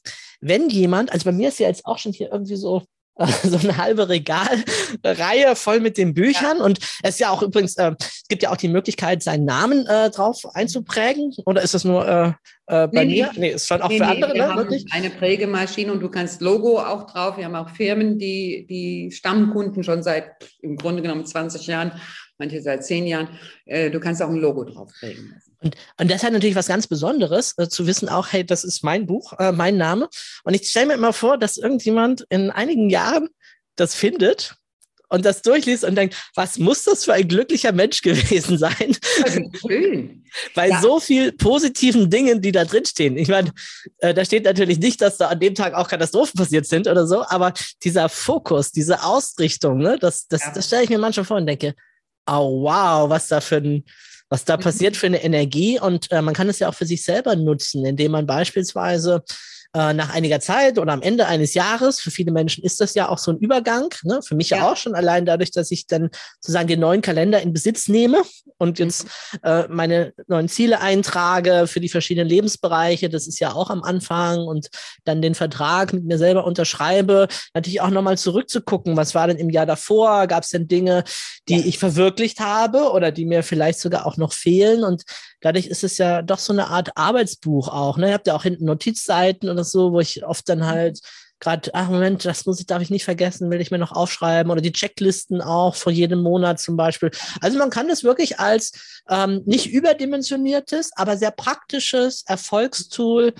wenn 0.41 0.69
jemand, 0.69 1.11
also 1.11 1.25
bei 1.25 1.31
mir 1.31 1.49
ist 1.49 1.59
ja 1.59 1.67
jetzt 1.67 1.85
auch 1.85 1.97
schon 1.97 2.11
hier 2.11 2.31
irgendwie 2.31 2.57
so 2.57 2.83
so 3.43 3.57
eine 3.57 3.77
halbe 3.77 4.09
Regalreihe 4.09 5.55
voll 5.55 5.79
mit 5.79 5.97
den 5.97 6.13
Büchern. 6.13 6.57
Ja. 6.57 6.63
Und 6.63 6.79
es 7.01 7.11
ist 7.11 7.19
ja 7.19 7.29
auch 7.29 7.41
übrigens, 7.41 7.77
äh, 7.77 7.93
es 7.99 8.27
gibt 8.27 8.43
ja 8.43 8.51
auch 8.51 8.57
die 8.57 8.67
Möglichkeit, 8.67 9.23
seinen 9.23 9.45
Namen 9.45 9.85
äh, 9.87 10.09
drauf 10.09 10.41
einzuprägen. 10.53 11.33
Oder 11.45 11.61
ist 11.61 11.73
das 11.73 11.85
nur 11.85 12.05
äh, 12.05 12.27
äh 12.67 12.87
bei 12.87 13.05
nee, 13.05 13.21
mir? 13.21 13.31
Nee, 13.37 13.49
ist 13.51 13.67
schon 13.67 13.81
auch 13.81 13.89
nee, 13.89 13.99
für 13.99 14.05
andere, 14.05 14.33
nee, 14.33 14.39
ne? 14.39 14.55
Wirklich? 14.55 14.85
Eine 14.91 15.09
Prägemaschine 15.11 15.93
und 15.93 16.01
du 16.01 16.09
kannst 16.09 16.41
Logo 16.41 16.77
auch 16.79 17.05
drauf. 17.05 17.37
Wir 17.37 17.45
haben 17.45 17.55
auch 17.55 17.69
Firmen, 17.69 18.19
die, 18.19 18.65
die 18.69 19.11
Stammkunden 19.11 19.83
schon 19.83 20.03
seit 20.03 20.31
im 20.61 20.75
Grunde 20.75 21.01
genommen 21.01 21.25
20 21.25 21.67
Jahren, 21.67 21.93
manche 22.37 22.61
seit 22.61 22.85
10 22.85 23.07
Jahren. 23.07 23.29
Äh, 23.65 23.89
du 23.89 23.99
kannst 23.99 24.21
auch 24.21 24.29
ein 24.29 24.35
Logo 24.35 24.63
drauf 24.63 24.91
prägen 24.99 25.31
lassen. 25.33 25.55
Und, 25.61 25.75
und 25.99 26.11
das 26.11 26.23
hat 26.23 26.33
natürlich 26.33 26.55
was 26.55 26.67
ganz 26.67 26.87
Besonderes, 26.87 27.53
äh, 27.57 27.67
zu 27.67 27.87
wissen 27.87 28.09
auch, 28.09 28.31
hey, 28.31 28.45
das 28.45 28.63
ist 28.63 28.83
mein 28.83 29.05
Buch, 29.05 29.33
äh, 29.39 29.51
mein 29.51 29.77
Name. 29.77 30.09
Und 30.43 30.53
ich 30.53 30.69
stelle 30.69 30.87
mir 30.87 30.93
immer 30.93 31.13
vor, 31.13 31.37
dass 31.37 31.57
irgendjemand 31.57 32.25
in 32.29 32.51
einigen 32.51 32.89
Jahren 32.89 33.29
das 33.75 33.95
findet 33.95 34.55
und 35.09 35.25
das 35.25 35.41
durchliest 35.41 35.83
und 35.83 35.95
denkt, 35.95 36.15
was 36.35 36.57
muss 36.57 36.83
das 36.83 37.05
für 37.05 37.13
ein 37.13 37.27
glücklicher 37.27 37.71
Mensch 37.71 38.01
gewesen 38.03 38.57
sein? 38.57 38.97
Schön. 39.59 40.23
Bei 40.53 40.69
ja. 40.69 40.81
so 40.81 40.99
viel 40.99 41.31
positiven 41.31 42.09
Dingen, 42.09 42.41
die 42.41 42.51
da 42.51 42.65
drin 42.65 42.85
stehen. 42.85 43.17
Ich 43.17 43.29
meine, 43.29 43.51
äh, 43.99 44.13
da 44.13 44.25
steht 44.25 44.45
natürlich 44.45 44.79
nicht, 44.79 45.01
dass 45.01 45.17
da 45.17 45.27
an 45.29 45.39
dem 45.39 45.55
Tag 45.55 45.73
auch 45.73 45.87
Katastrophen 45.87 46.37
passiert 46.37 46.65
sind 46.65 46.87
oder 46.87 47.07
so, 47.07 47.25
aber 47.27 47.53
dieser 47.83 48.09
Fokus, 48.09 48.71
diese 48.71 49.03
Ausrichtung, 49.03 49.77
ne, 49.77 49.97
das, 49.99 50.27
das, 50.27 50.41
ja. 50.41 50.51
das 50.53 50.67
stelle 50.67 50.83
ich 50.83 50.89
mir 50.89 50.99
manchmal 50.99 51.25
vor 51.25 51.37
und 51.37 51.45
denke, 51.45 51.75
oh 52.27 52.63
wow, 52.63 53.09
was 53.09 53.27
da 53.27 53.41
für 53.41 53.57
ein 53.57 53.83
was 54.29 54.43
da 54.43 54.57
passiert 54.57 54.97
für 54.97 55.05
eine 55.05 55.23
Energie. 55.23 55.79
Und 55.79 56.11
äh, 56.11 56.21
man 56.21 56.33
kann 56.33 56.49
es 56.49 56.59
ja 56.59 56.67
auch 56.67 56.73
für 56.73 56.85
sich 56.85 57.03
selber 57.03 57.35
nutzen, 57.35 57.85
indem 57.85 58.11
man 58.11 58.25
beispielsweise 58.25 59.23
äh, 59.75 59.93
nach 59.93 60.13
einiger 60.13 60.39
Zeit 60.39 60.79
oder 60.79 60.93
am 60.93 61.01
Ende 61.01 61.27
eines 61.27 61.53
Jahres, 61.53 61.99
für 61.99 62.09
viele 62.09 62.31
Menschen 62.31 62.63
ist 62.63 62.79
das 62.79 62.95
ja 62.95 63.09
auch 63.09 63.17
so 63.17 63.31
ein 63.31 63.37
Übergang, 63.37 63.93
ne? 64.03 64.21
für 64.25 64.33
mich 64.33 64.51
ja. 64.51 64.57
ja 64.57 64.71
auch 64.71 64.77
schon 64.77 64.95
allein 64.95 65.25
dadurch, 65.25 65.51
dass 65.51 65.69
ich 65.69 65.85
dann 65.85 66.09
sozusagen 66.39 66.69
den 66.69 66.79
neuen 66.79 67.01
Kalender 67.01 67.41
in 67.41 67.51
Besitz 67.51 67.89
nehme 67.89 68.21
und 68.57 68.79
jetzt 68.79 69.03
mhm. 69.03 69.39
äh, 69.43 69.67
meine 69.67 70.13
neuen 70.27 70.47
Ziele 70.47 70.79
eintrage 70.79 71.67
für 71.67 71.81
die 71.81 71.89
verschiedenen 71.89 72.29
Lebensbereiche, 72.29 73.09
das 73.09 73.27
ist 73.27 73.39
ja 73.39 73.51
auch 73.51 73.69
am 73.69 73.83
Anfang 73.83 74.39
und 74.47 74.69
dann 75.03 75.21
den 75.21 75.35
Vertrag 75.35 75.91
mit 75.91 76.05
mir 76.05 76.17
selber 76.17 76.45
unterschreibe, 76.45 77.27
natürlich 77.53 77.81
auch 77.81 77.89
nochmal 77.89 78.17
zurückzugucken, 78.17 78.95
was 78.95 79.13
war 79.13 79.27
denn 79.27 79.37
im 79.37 79.49
Jahr 79.49 79.65
davor, 79.65 80.27
gab 80.27 80.43
es 80.43 80.51
denn 80.51 80.69
Dinge, 80.69 81.03
die 81.49 81.57
ja. 81.57 81.65
ich 81.65 81.79
verwirklicht 81.79 82.39
habe 82.39 82.91
oder 82.91 83.11
die 83.11 83.25
mir 83.25 83.43
vielleicht 83.43 83.79
sogar 83.79 84.05
auch 84.05 84.15
noch 84.15 84.31
fehlen 84.31 84.85
und 84.85 85.03
dadurch 85.45 85.67
ist 85.67 85.83
es 85.83 85.99
ja 85.99 86.23
doch 86.23 86.39
so 86.39 86.51
eine 86.51 86.69
Art 86.69 86.97
Arbeitsbuch 86.97 87.67
auch. 87.67 87.97
Ne? 87.97 88.07
Ihr 88.07 88.13
habt 88.15 88.25
ja 88.25 88.33
auch 88.33 88.41
hinten 88.41 88.65
Notizseiten 88.65 89.47
oder 89.47 89.63
so, 89.63 89.91
wo 89.91 89.99
ich 89.99 90.25
oft 90.25 90.49
dann 90.49 90.65
halt 90.65 90.99
gerade, 91.39 91.69
ach 91.75 91.87
Moment, 91.87 92.25
das 92.25 92.47
muss 92.47 92.59
ich, 92.59 92.65
darf 92.65 92.81
ich 92.81 92.89
nicht 92.89 93.05
vergessen, 93.05 93.51
will 93.51 93.61
ich 93.61 93.69
mir 93.69 93.77
noch 93.77 93.91
aufschreiben 93.91 94.51
oder 94.51 94.61
die 94.61 94.71
Checklisten 94.71 95.41
auch 95.41 95.75
vor 95.75 95.91
jedem 95.91 96.21
Monat 96.21 96.59
zum 96.59 96.77
Beispiel. 96.77 97.11
Also 97.41 97.59
man 97.59 97.69
kann 97.69 97.87
das 97.87 98.03
wirklich 98.03 98.39
als 98.39 99.03
ähm, 99.07 99.43
nicht 99.45 99.71
überdimensioniertes, 99.71 100.89
aber 100.95 101.15
sehr 101.15 101.29
praktisches 101.29 102.23
Erfolgstool 102.25 103.35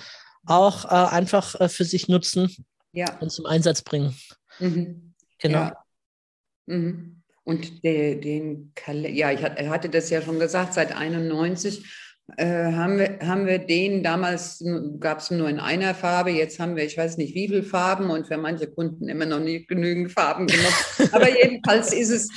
auch 0.46 0.84
äh, 0.84 0.88
einfach 0.88 1.60
äh, 1.60 1.68
für 1.68 1.84
sich 1.84 2.06
nutzen 2.06 2.54
ja. 2.92 3.18
und 3.18 3.30
zum 3.32 3.46
Einsatz 3.46 3.82
bringen. 3.82 4.16
Mhm. 4.60 5.12
Genau. 5.38 5.58
Ja. 5.58 5.84
Mhm. 6.66 7.15
Und 7.46 7.84
der, 7.84 8.16
den 8.16 8.72
Kalender, 8.74 9.10
ja, 9.10 9.30
ich 9.30 9.40
hatte 9.40 9.88
das 9.88 10.10
ja 10.10 10.20
schon 10.20 10.40
gesagt, 10.40 10.74
seit 10.74 10.96
91 10.96 11.84
äh, 12.38 12.72
haben, 12.72 12.98
wir, 12.98 13.20
haben 13.24 13.46
wir 13.46 13.60
den, 13.60 14.02
damals 14.02 14.64
gab 14.98 15.20
es 15.20 15.30
nur 15.30 15.48
in 15.48 15.60
einer 15.60 15.94
Farbe, 15.94 16.30
jetzt 16.30 16.58
haben 16.58 16.74
wir, 16.74 16.82
ich 16.82 16.98
weiß 16.98 17.18
nicht 17.18 17.36
wie 17.36 17.46
viele 17.46 17.62
Farben 17.62 18.10
und 18.10 18.26
für 18.26 18.36
manche 18.36 18.66
Kunden 18.66 19.08
immer 19.08 19.26
noch 19.26 19.38
nicht 19.38 19.68
genügend 19.68 20.10
Farben 20.10 20.48
genug. 20.48 20.72
Aber 21.12 21.28
jedenfalls 21.30 21.92
ist 21.92 22.10
es, 22.10 22.28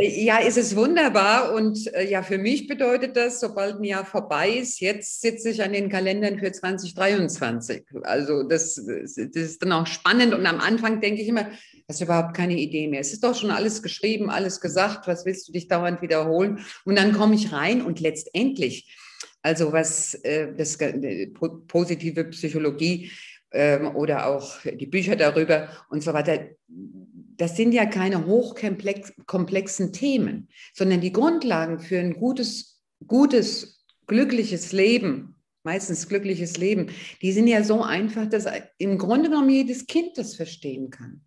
äh, 0.00 0.24
ja, 0.24 0.38
ist 0.38 0.58
es 0.58 0.74
wunderbar 0.74 1.54
und 1.54 1.86
äh, 1.94 2.10
ja, 2.10 2.24
für 2.24 2.38
mich 2.38 2.66
bedeutet 2.66 3.16
das, 3.16 3.38
sobald 3.38 3.76
ein 3.76 3.84
Jahr 3.84 4.04
vorbei 4.04 4.50
ist, 4.50 4.80
jetzt 4.80 5.20
sitze 5.20 5.50
ich 5.50 5.62
an 5.62 5.72
den 5.72 5.90
Kalendern 5.90 6.40
für 6.40 6.50
2023. 6.50 7.84
Also 8.02 8.42
das, 8.42 8.74
das 8.84 9.16
ist 9.16 9.62
dann 9.62 9.70
auch 9.70 9.86
spannend 9.86 10.34
und 10.34 10.44
am 10.44 10.58
Anfang 10.58 11.00
denke 11.00 11.22
ich 11.22 11.28
immer, 11.28 11.46
hast 11.88 12.00
du 12.00 12.04
überhaupt 12.04 12.34
keine 12.34 12.58
Idee 12.58 12.88
mehr. 12.88 13.00
Es 13.00 13.12
ist 13.12 13.22
doch 13.22 13.34
schon 13.34 13.50
alles 13.50 13.82
geschrieben, 13.82 14.30
alles 14.30 14.60
gesagt, 14.60 15.06
was 15.06 15.24
willst 15.24 15.48
du 15.48 15.52
dich 15.52 15.68
dauernd 15.68 16.02
wiederholen? 16.02 16.60
Und 16.84 16.96
dann 16.96 17.12
komme 17.12 17.34
ich 17.34 17.52
rein 17.52 17.82
und 17.82 18.00
letztendlich, 18.00 18.96
also 19.42 19.72
was 19.72 20.14
äh, 20.14 20.52
das 20.56 20.76
äh, 20.80 21.28
positive 21.68 22.24
Psychologie 22.24 23.12
ähm, 23.52 23.94
oder 23.94 24.26
auch 24.26 24.58
die 24.64 24.86
Bücher 24.86 25.14
darüber 25.14 25.68
und 25.88 26.02
so 26.02 26.12
weiter, 26.12 26.48
das 26.68 27.56
sind 27.56 27.72
ja 27.72 27.86
keine 27.86 28.26
hochkomplexen 28.26 29.92
Themen, 29.92 30.48
sondern 30.74 31.00
die 31.00 31.12
Grundlagen 31.12 31.78
für 31.78 31.98
ein 31.98 32.14
gutes, 32.14 32.82
gutes, 33.06 33.84
glückliches 34.06 34.72
Leben 34.72 35.32
meistens 35.62 36.08
glückliches 36.08 36.56
Leben, 36.58 36.90
die 37.22 37.32
sind 37.32 37.48
ja 37.48 37.64
so 37.64 37.82
einfach, 37.82 38.26
dass 38.28 38.46
im 38.78 38.98
Grunde 38.98 39.30
genommen 39.30 39.50
jedes 39.50 39.84
Kind 39.88 40.16
das 40.16 40.36
verstehen 40.36 40.90
kann. 40.90 41.25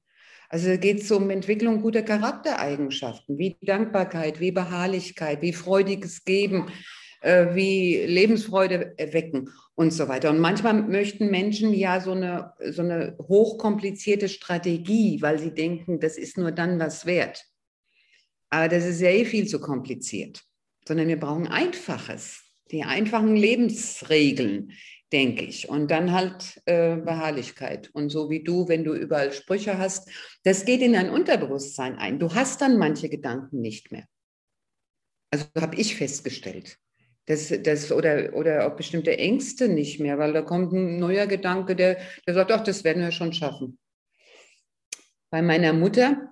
Also 0.50 0.78
geht 0.78 1.02
es 1.02 1.12
um 1.12 1.30
Entwicklung 1.30 1.82
guter 1.82 2.02
Charaktereigenschaften, 2.02 3.38
wie 3.38 3.56
Dankbarkeit, 3.62 4.40
wie 4.40 4.52
Beharrlichkeit, 4.52 5.44
wie 5.44 5.54
freudiges 5.54 6.26
Geben, 6.26 6.72
äh, 7.22 7.54
wie 7.54 7.98
Lebensfreude 7.98 8.96
erwecken 8.98 9.50
und 9.76 9.94
so 9.94 10.08
weiter. 10.08 10.32
Und 10.32 10.40
manchmal 10.40 10.74
möchten 10.74 11.30
Menschen 11.30 11.72
ja 11.74 12.02
so 12.02 12.14
eine, 12.14 12.54
so 12.72 12.82
eine 12.82 13.16
hochkomplizierte 13.20 14.28
Strategie, 14.28 15.22
weil 15.22 15.38
sie 15.38 15.54
denken, 15.54 16.00
das 16.00 16.18
ist 16.18 16.38
nur 16.38 16.52
dann 16.52 16.80
was 16.80 17.06
wert. 17.06 17.46
Aber 18.50 18.68
das 18.68 18.86
ist 18.86 19.02
ja 19.02 19.10
eh 19.10 19.26
viel 19.26 19.48
zu 19.48 19.60
kompliziert, 19.60 20.44
sondern 20.88 21.08
wir 21.08 21.20
brauchen 21.20 21.48
Einfaches, 21.48 22.42
die 22.72 22.84
einfachen 22.84 23.36
Lebensregeln, 23.36 24.72
denke 25.12 25.44
ich. 25.44 25.70
Und 25.70 25.90
dann 25.92 26.12
halt 26.12 26.62
äh, 26.66 26.96
Beharrlichkeit. 26.96 27.90
Und 27.94 28.10
so 28.10 28.30
wie 28.30 28.44
du, 28.44 28.68
wenn 28.68 28.84
du 28.84 28.94
überall 28.94 29.32
Sprüche 29.32 29.78
hast, 29.78 30.10
das 30.44 30.66
geht 30.66 30.82
in 30.82 30.94
dein 30.94 31.10
Unterbewusstsein 31.10 31.98
ein. 31.98 32.20
Du 32.20 32.34
hast 32.34 32.62
dann 32.62 32.78
manche 32.78 33.10
Gedanken 33.10 33.62
nicht 33.62 33.92
mehr. 33.92 34.06
Also 35.32 35.46
habe 35.60 35.76
ich 35.76 35.96
festgestellt. 35.96 36.78
Das, 37.26 37.54
das, 37.64 37.92
oder, 37.92 38.34
oder 38.34 38.68
auch 38.68 38.76
bestimmte 38.76 39.16
Ängste 39.18 39.68
nicht 39.68 40.00
mehr, 40.00 40.18
weil 40.18 40.34
da 40.34 40.42
kommt 40.42 40.74
ein 40.74 40.98
neuer 40.98 41.28
Gedanke, 41.28 41.76
der, 41.76 42.00
der 42.26 42.34
sagt, 42.34 42.52
ach, 42.52 42.64
das 42.64 42.84
werden 42.84 43.04
wir 43.04 43.12
schon 43.12 43.34
schaffen. 43.34 43.78
Bei 45.30 45.44
meiner 45.44 45.74
Mutter, 45.74 46.30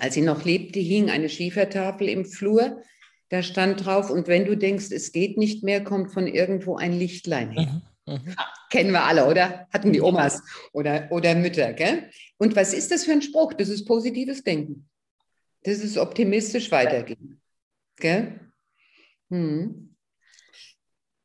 als 0.00 0.14
sie 0.14 0.22
noch 0.22 0.46
lebte, 0.46 0.80
hing 0.80 1.10
eine 1.10 1.28
Schiefertafel 1.28 2.08
im 2.08 2.24
Flur. 2.24 2.80
Da 3.28 3.42
stand 3.42 3.84
drauf, 3.84 4.08
und 4.08 4.26
wenn 4.26 4.46
du 4.46 4.56
denkst, 4.56 4.90
es 4.90 5.12
geht 5.12 5.36
nicht 5.36 5.64
mehr, 5.64 5.84
kommt 5.84 6.12
von 6.12 6.26
irgendwo 6.26 6.76
ein 6.76 6.98
Lichtlein 6.98 7.50
her. 7.50 7.72
Mhm. 7.72 7.82
Mhm. 8.06 8.34
Kennen 8.70 8.92
wir 8.92 9.04
alle, 9.04 9.26
oder? 9.28 9.66
Hatten 9.72 9.92
die 9.92 10.00
Omas 10.00 10.42
oder, 10.72 11.08
oder 11.10 11.34
Mütter, 11.34 11.72
gell? 11.72 12.10
Und 12.38 12.56
was 12.56 12.72
ist 12.72 12.90
das 12.90 13.04
für 13.04 13.12
ein 13.12 13.22
Spruch? 13.22 13.52
Das 13.52 13.68
ist 13.68 13.84
positives 13.84 14.42
Denken. 14.42 14.88
Das 15.62 15.78
ist 15.78 15.96
optimistisch 15.96 16.70
weitergehen. 16.70 17.40
Gell? 17.96 18.40
Hm. 19.30 19.94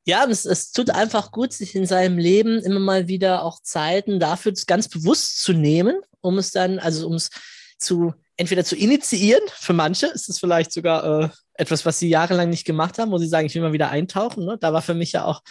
Ja, 0.06 0.26
es, 0.26 0.46
es 0.46 0.72
tut 0.72 0.90
einfach 0.92 1.32
gut, 1.32 1.52
sich 1.52 1.76
in 1.76 1.86
seinem 1.86 2.18
Leben 2.18 2.60
immer 2.60 2.80
mal 2.80 3.08
wieder 3.08 3.44
auch 3.44 3.62
Zeiten 3.62 4.20
dafür 4.20 4.54
ganz 4.66 4.88
bewusst 4.88 5.42
zu 5.44 5.54
nehmen, 5.54 6.00
um 6.22 6.38
es 6.38 6.52
dann, 6.52 6.80
also 6.80 7.08
um 7.08 7.16
es 7.16 7.30
zu 7.78 8.14
entweder 8.38 8.64
zu 8.64 8.76
initiieren, 8.76 9.42
für 9.54 9.74
manche 9.74 10.06
ist 10.08 10.30
es 10.30 10.40
vielleicht 10.40 10.72
sogar 10.72 11.24
äh, 11.24 11.30
etwas, 11.56 11.86
was 11.86 12.00
sie 12.00 12.08
jahrelang 12.08 12.50
nicht 12.50 12.66
gemacht 12.66 13.00
haben, 13.00 13.12
wo 13.12 13.18
sie 13.18 13.28
sagen, 13.28 13.48
ich 13.48 13.56
will 13.56 13.64
mal 13.64 13.74
wieder 13.74 13.90
eintauchen. 13.90 14.46
Ne? 14.46 14.58
Da 14.60 14.72
war 14.72 14.84
für 14.84 14.94
mich 14.94 15.12
ja 15.12 15.26
auch 15.26 15.42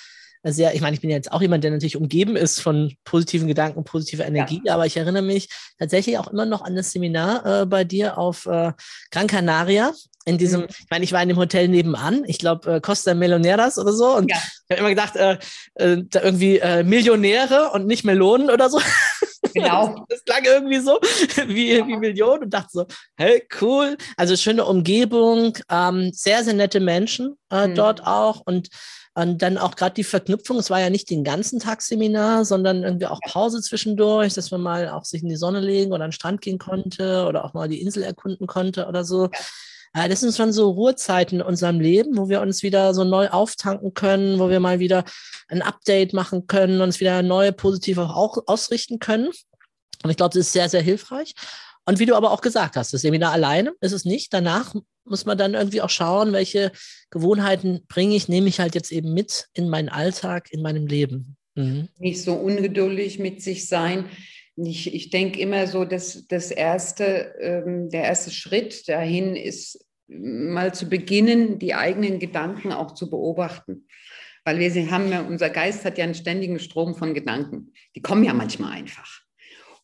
sehr, 0.53 0.75
ich 0.75 0.81
meine, 0.81 0.95
ich 0.95 1.01
bin 1.01 1.11
jetzt 1.11 1.33
auch 1.33 1.43
jemand, 1.43 1.65
der 1.65 1.71
natürlich 1.71 1.97
umgeben 1.97 2.37
ist 2.37 2.61
von 2.61 2.95
positiven 3.05 3.49
Gedanken, 3.49 3.85
positiver 3.85 4.27
Energie, 4.27 4.61
ja. 4.65 4.75
aber 4.75 4.87
ich 4.87 4.97
erinnere 4.97 5.23
mich 5.23 5.49
tatsächlich 5.79 6.19
auch 6.19 6.29
immer 6.29 6.47
noch 6.47 6.63
an 6.63 6.77
das 6.77 6.93
Seminar 6.93 7.63
äh, 7.63 7.67
bei 7.67 7.85
dir 7.85 8.19
auf 8.19 8.47
äh, 8.47 8.73
Gran 9.11 9.27
Canaria. 9.27 9.93
In 10.25 10.39
diesem, 10.39 10.63
mhm. 10.63 10.67
ich 10.69 10.87
meine, 10.91 11.05
ich 11.05 11.13
war 11.13 11.23
in 11.23 11.29
dem 11.29 11.39
Hotel 11.39 11.69
nebenan, 11.69 12.25
ich 12.27 12.39
glaube 12.39 12.75
äh, 12.75 12.81
Costa 12.81 13.15
Meloneras 13.15 13.79
oder 13.79 13.93
so. 13.93 14.17
Und 14.17 14.29
ja. 14.29 14.37
ich 14.37 14.71
habe 14.77 14.81
immer 14.81 14.89
gedacht, 14.89 15.15
äh, 15.15 15.39
äh, 15.75 16.03
da 16.11 16.21
irgendwie 16.21 16.59
äh, 16.59 16.83
Millionäre 16.83 17.71
und 17.73 17.87
nicht 17.87 18.05
Melonen 18.05 18.51
oder 18.51 18.69
so. 18.69 18.81
Genau. 19.55 20.05
Das 20.11 20.23
klang 20.25 20.45
irgendwie 20.45 20.81
so 20.81 20.99
wie, 21.47 21.87
wie 21.87 21.97
Millionen 21.97 22.45
und 22.45 22.51
dachte 22.53 22.69
so, 22.73 22.87
hey, 23.17 23.43
cool. 23.63 23.97
Also 24.17 24.37
schöne 24.37 24.67
Umgebung, 24.67 25.57
ähm, 25.71 26.11
sehr, 26.13 26.45
sehr 26.45 26.53
nette 26.53 26.81
Menschen 26.81 27.37
äh, 27.51 27.67
mhm. 27.67 27.75
dort 27.75 28.07
auch 28.07 28.43
und 28.45 28.69
und 29.17 29.41
dann 29.41 29.57
auch 29.57 29.77
gerade 29.77 29.95
die 29.95 30.05
Verknüpfung, 30.05 30.59
es 30.59 30.69
war 30.69 30.79
ja 30.79 30.91
nicht 30.91 31.09
den 31.09 31.25
ganzen 31.25 31.59
Tag 31.59 31.81
Seminar, 31.81 32.45
sondern 32.45 32.83
irgendwie 32.83 33.07
auch 33.07 33.19
Pause 33.23 33.63
zwischendurch, 33.63 34.35
dass 34.35 34.51
man 34.51 34.61
mal 34.61 34.91
auch 34.91 35.07
sich 35.07 35.23
in 35.23 35.31
die 35.31 35.37
Sonne 35.37 35.61
legen 35.61 35.93
oder 35.93 36.05
an 36.05 36.11
den 36.11 36.13
Strand 36.13 36.43
gehen 36.43 36.59
konnte 36.59 37.25
oder 37.27 37.47
auch 37.47 37.55
mal 37.55 37.67
die 37.67 37.81
Insel 37.81 38.03
erkunden 38.03 38.47
konnte 38.47 38.87
oder 38.87 39.05
so. 39.05 39.31
Ja. 39.95 40.09
Das 40.09 40.21
sind 40.21 40.35
schon 40.35 40.53
so 40.53 40.69
Ruhezeiten 40.69 41.41
in 41.41 41.47
unserem 41.47 41.81
Leben, 41.81 42.19
wo 42.19 42.29
wir 42.29 42.43
uns 42.43 42.63
wieder 42.63 42.93
so 42.93 43.05
neu 43.05 43.29
auftanken 43.31 43.95
können, 43.95 44.39
wo 44.39 44.51
wir 44.51 44.61
mal 44.61 44.81
wieder 44.81 45.05
ein 45.49 45.63
Update 45.63 46.13
machen 46.13 46.47
können, 46.47 46.83
uns 46.83 47.01
wieder 47.01 47.23
neu 47.23 47.53
positiv 47.53 47.97
auch 47.97 48.37
ausrichten 48.47 48.99
können. 48.99 49.29
Und 50.05 50.11
ich 50.11 50.19
glaube, 50.19 50.35
das 50.35 50.49
ist 50.49 50.53
sehr, 50.53 50.69
sehr 50.69 50.83
hilfreich. 50.83 51.35
Und 51.87 52.01
wie 52.01 52.07
du 52.07 52.17
aber 52.17 52.33
auch 52.33 52.41
gesagt 52.41 52.77
hast, 52.77 52.93
das 52.93 53.03
Seminar 53.03 53.33
alleine 53.33 53.73
ist 53.81 53.93
es 53.93 54.05
nicht. 54.05 54.35
Danach 54.35 54.75
muss 55.05 55.25
man 55.25 55.39
dann 55.39 55.55
irgendwie 55.55 55.81
auch 55.81 55.91
schauen, 55.91 56.33
welche 56.33 56.73
Gewohnheiten 57.11 57.85
bringe 57.89 58.17
ich, 58.17 58.29
nehme 58.29 58.49
ich 58.49 58.59
halt 58.59 58.75
jetzt 58.75 58.91
eben 58.91 59.15
mit 59.15 59.47
in 59.55 59.69
meinen 59.69 59.89
Alltag, 59.89 60.49
in 60.51 60.63
meinem 60.63 60.89
Leben. 60.89 61.37
Mhm. 61.55 61.89
Nicht 61.99 62.23
so 62.23 62.35
ungeduldig 62.35 63.21
mit 63.21 63.41
sich 63.41 63.69
sein. 63.69 64.07
Ich, 64.57 64.93
ich 64.93 65.11
denke 65.11 65.39
immer 65.39 65.69
so, 65.69 65.85
dass 65.85 66.27
das 66.27 66.51
erste, 66.51 67.35
ähm, 67.41 67.89
der 67.89 68.03
erste 68.03 68.33
Schritt 68.33 68.89
dahin 68.89 69.37
ist, 69.37 69.85
mal 70.09 70.75
zu 70.75 70.89
beginnen, 70.89 71.59
die 71.59 71.75
eigenen 71.75 72.19
Gedanken 72.19 72.73
auch 72.73 72.95
zu 72.95 73.11
beobachten. 73.11 73.87
Weil 74.45 74.59
wir 74.59 74.91
haben, 74.91 75.13
unser 75.27 75.51
Geist 75.51 75.85
hat 75.85 75.99
ja 75.99 76.05
einen 76.05 76.15
ständigen 76.15 76.59
Strom 76.59 76.95
von 76.95 77.15
Gedanken. 77.15 77.73
Die 77.95 78.03
kommen 78.03 78.25
ja 78.25 78.33
manchmal 78.33 78.73
einfach 78.73 79.26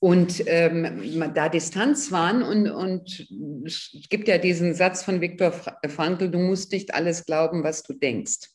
und 0.03 0.43
ähm, 0.49 1.33
da 1.33 1.49
Distanz 1.49 2.11
waren 2.11 2.43
und, 2.43 2.69
und 2.69 3.29
es 3.65 3.93
gibt 4.11 4.27
ja 4.27 4.37
diesen 4.37 4.75
Satz 4.75 5.05
von 5.05 5.21
Viktor 5.21 5.53
Frankl, 5.53 6.29
du 6.29 6.41
musst 6.41 6.73
nicht 6.73 6.93
alles 6.93 7.25
glauben, 7.25 7.63
was 7.63 7.85
du 7.85 7.93
denkst. 7.93 8.49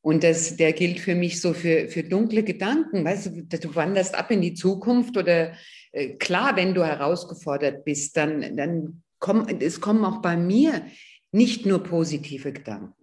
Und 0.00 0.24
das, 0.24 0.56
der 0.56 0.72
gilt 0.72 0.98
für 0.98 1.14
mich 1.14 1.40
so 1.40 1.52
für, 1.52 1.86
für 1.86 2.02
dunkle 2.02 2.42
Gedanken. 2.42 3.04
Weißt 3.04 3.26
du, 3.26 3.58
du 3.58 3.74
wanderst 3.76 4.16
ab 4.16 4.32
in 4.32 4.40
die 4.40 4.54
Zukunft 4.54 5.16
oder 5.16 5.52
äh, 5.92 6.16
klar, 6.16 6.56
wenn 6.56 6.74
du 6.74 6.84
herausgefordert 6.84 7.84
bist, 7.84 8.16
dann, 8.16 8.56
dann 8.56 9.04
kommen, 9.20 9.60
es 9.60 9.80
kommen 9.80 10.04
auch 10.04 10.20
bei 10.20 10.36
mir 10.36 10.84
nicht 11.30 11.64
nur 11.64 11.84
positive 11.84 12.52
Gedanken. 12.52 12.99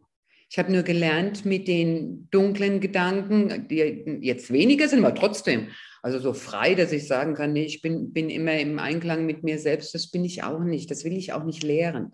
Ich 0.49 0.57
habe 0.57 0.71
nur 0.71 0.83
gelernt, 0.83 1.45
mit 1.45 1.67
den 1.67 2.29
dunklen 2.31 2.79
Gedanken, 2.79 3.67
die 3.67 4.19
jetzt 4.21 4.51
weniger 4.51 4.87
sind, 4.87 5.03
aber 5.03 5.13
trotzdem, 5.13 5.67
also 6.01 6.19
so 6.19 6.33
frei, 6.33 6.73
dass 6.73 6.93
ich 6.93 7.05
sagen 7.05 7.33
kann, 7.33 7.53
nee, 7.53 7.65
ich 7.65 7.81
bin, 7.81 8.13
bin 8.13 8.29
immer 8.29 8.57
im 8.57 8.79
Einklang 8.79 9.25
mit 9.25 9.43
mir 9.43 9.59
selbst, 9.59 9.93
das 9.93 10.09
bin 10.09 10.23
ich 10.23 10.43
auch 10.43 10.63
nicht. 10.63 10.89
Das 10.89 11.03
will 11.03 11.17
ich 11.17 11.33
auch 11.33 11.43
nicht 11.43 11.63
lehren. 11.63 12.13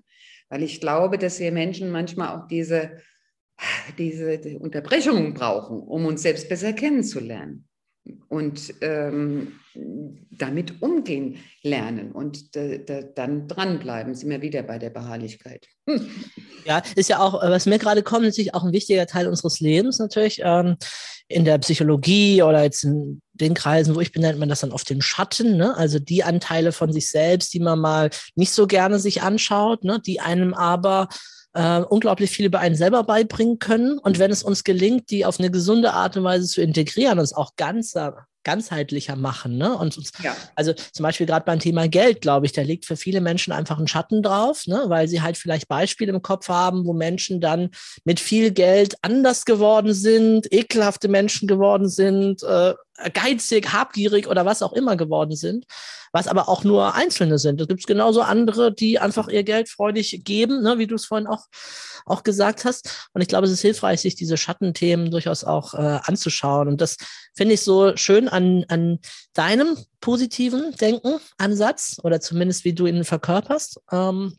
Weil 0.49 0.63
ich 0.63 0.81
glaube, 0.81 1.17
dass 1.17 1.39
wir 1.39 1.51
Menschen 1.51 1.91
manchmal 1.91 2.35
auch 2.35 2.47
diese, 2.47 2.97
diese 3.97 4.57
Unterbrechungen 4.57 5.33
brauchen, 5.33 5.79
um 5.79 6.05
uns 6.05 6.23
selbst 6.23 6.49
besser 6.49 6.73
kennenzulernen 6.73 7.67
und 8.27 8.73
ähm, 8.81 9.53
damit 10.31 10.81
umgehen 10.81 11.37
lernen 11.61 12.11
und 12.11 12.55
da, 12.55 12.77
da, 12.77 13.01
dann 13.01 13.47
dranbleiben, 13.47 14.13
sind 14.13 14.29
wir 14.29 14.41
wieder 14.41 14.63
bei 14.63 14.77
der 14.77 14.89
Beharrlichkeit. 14.89 15.67
Ja, 16.65 16.81
ist 16.95 17.09
ja 17.09 17.19
auch, 17.19 17.33
was 17.33 17.65
mir 17.65 17.77
gerade 17.77 18.03
kommt, 18.03 18.23
natürlich 18.23 18.53
auch 18.53 18.63
ein 18.63 18.71
wichtiger 18.71 19.05
Teil 19.05 19.27
unseres 19.27 19.59
Lebens 19.59 19.99
natürlich. 19.99 20.39
Ähm, 20.41 20.77
in 21.27 21.45
der 21.45 21.57
Psychologie 21.57 22.41
oder 22.43 22.63
jetzt 22.63 22.83
in 22.83 23.21
den 23.33 23.53
Kreisen, 23.53 23.95
wo 23.95 23.99
ich 23.99 24.11
bin, 24.11 24.21
nennt 24.21 24.39
man 24.39 24.49
das 24.49 24.61
dann 24.61 24.71
oft 24.71 24.89
den 24.89 25.01
Schatten, 25.01 25.57
ne? 25.57 25.75
also 25.75 25.99
die 25.99 26.23
Anteile 26.23 26.71
von 26.71 26.93
sich 26.93 27.09
selbst, 27.09 27.53
die 27.53 27.59
man 27.59 27.79
mal 27.79 28.09
nicht 28.35 28.51
so 28.51 28.67
gerne 28.67 28.99
sich 28.99 29.21
anschaut, 29.21 29.83
ne? 29.83 29.99
die 30.05 30.19
einem 30.19 30.53
aber 30.53 31.09
äh, 31.53 31.79
unglaublich 31.81 32.31
viel 32.31 32.45
über 32.45 32.59
einen 32.59 32.75
selber 32.75 33.03
beibringen 33.03 33.59
können. 33.59 33.97
Und 33.99 34.19
wenn 34.19 34.31
es 34.31 34.43
uns 34.43 34.63
gelingt, 34.63 35.09
die 35.11 35.25
auf 35.25 35.39
eine 35.39 35.51
gesunde 35.51 35.93
Art 35.93 36.17
und 36.17 36.23
Weise 36.23 36.47
zu 36.47 36.61
integrieren, 36.61 37.19
uns 37.19 37.33
auch 37.33 37.55
ganzer 37.55 38.27
ganzheitlicher 38.43 39.15
machen. 39.15 39.57
Ne? 39.57 39.75
Und 39.75 39.97
ja. 40.21 40.35
also 40.55 40.73
zum 40.73 41.03
Beispiel 41.03 41.25
gerade 41.25 41.45
beim 41.45 41.59
Thema 41.59 41.87
Geld, 41.87 42.21
glaube 42.21 42.45
ich, 42.45 42.51
da 42.51 42.61
liegt 42.61 42.85
für 42.85 42.97
viele 42.97 43.21
Menschen 43.21 43.53
einfach 43.53 43.79
ein 43.79 43.87
Schatten 43.87 44.21
drauf, 44.21 44.67
ne? 44.67 44.83
weil 44.87 45.07
sie 45.07 45.21
halt 45.21 45.37
vielleicht 45.37 45.67
Beispiele 45.67 46.11
im 46.11 46.21
Kopf 46.21 46.49
haben, 46.49 46.85
wo 46.85 46.93
Menschen 46.93 47.41
dann 47.41 47.69
mit 48.03 48.19
viel 48.19 48.51
Geld 48.51 48.95
anders 49.01 49.45
geworden 49.45 49.93
sind, 49.93 50.51
ekelhafte 50.51 51.07
Menschen 51.07 51.47
geworden 51.47 51.87
sind, 51.87 52.43
äh, 52.43 52.73
geizig, 53.13 53.73
habgierig 53.73 54.27
oder 54.27 54.45
was 54.45 54.61
auch 54.61 54.73
immer 54.73 54.95
geworden 54.95 55.35
sind, 55.35 55.65
was 56.11 56.27
aber 56.27 56.47
auch 56.47 56.63
nur 56.63 56.93
Einzelne 56.93 57.39
sind. 57.39 57.59
Es 57.59 57.67
gibt 57.67 57.87
genauso 57.87 58.21
andere, 58.21 58.73
die 58.73 58.99
einfach 58.99 59.27
ihr 59.27 59.43
Geld 59.43 59.69
freudig 59.69 60.21
geben, 60.23 60.61
ne, 60.61 60.77
wie 60.77 60.87
du 60.87 60.95
es 60.95 61.05
vorhin 61.05 61.27
auch, 61.27 61.47
auch 62.05 62.23
gesagt 62.23 62.65
hast. 62.65 63.09
Und 63.13 63.21
ich 63.21 63.27
glaube, 63.27 63.47
es 63.47 63.51
ist 63.51 63.61
hilfreich, 63.61 64.01
sich 64.01 64.15
diese 64.15 64.37
Schattenthemen 64.37 65.09
durchaus 65.09 65.43
auch 65.43 65.73
äh, 65.73 65.99
anzuschauen. 66.03 66.67
Und 66.67 66.81
das 66.81 66.97
finde 67.35 67.55
ich 67.55 67.61
so 67.61 67.95
schön 67.97 68.29
an, 68.29 68.65
an 68.67 68.99
deinem 69.33 69.77
positiven 69.99 70.75
Denken, 70.75 71.19
Ansatz 71.37 71.97
oder 72.03 72.21
zumindest 72.21 72.63
wie 72.63 72.73
du 72.73 72.85
ihn 72.85 73.03
verkörperst. 73.03 73.79
Ähm, 73.91 74.37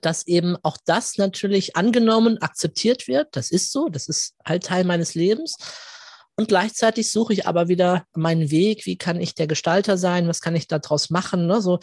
dass 0.00 0.26
eben 0.26 0.56
auch 0.62 0.78
das 0.86 1.18
natürlich 1.18 1.76
angenommen, 1.76 2.38
akzeptiert 2.40 3.08
wird. 3.08 3.28
Das 3.32 3.50
ist 3.50 3.72
so, 3.72 3.88
das 3.88 4.08
ist 4.08 4.34
halt 4.46 4.64
Teil 4.64 4.84
meines 4.84 5.14
Lebens. 5.14 5.56
Und 6.36 6.48
gleichzeitig 6.48 7.10
suche 7.10 7.34
ich 7.34 7.46
aber 7.46 7.68
wieder 7.68 8.06
meinen 8.14 8.50
Weg, 8.50 8.86
wie 8.86 8.96
kann 8.96 9.20
ich 9.20 9.34
der 9.34 9.46
Gestalter 9.46 9.98
sein, 9.98 10.28
was 10.28 10.40
kann 10.40 10.56
ich 10.56 10.66
daraus 10.66 11.10
machen. 11.10 11.46
Ne? 11.46 11.60
So, 11.60 11.78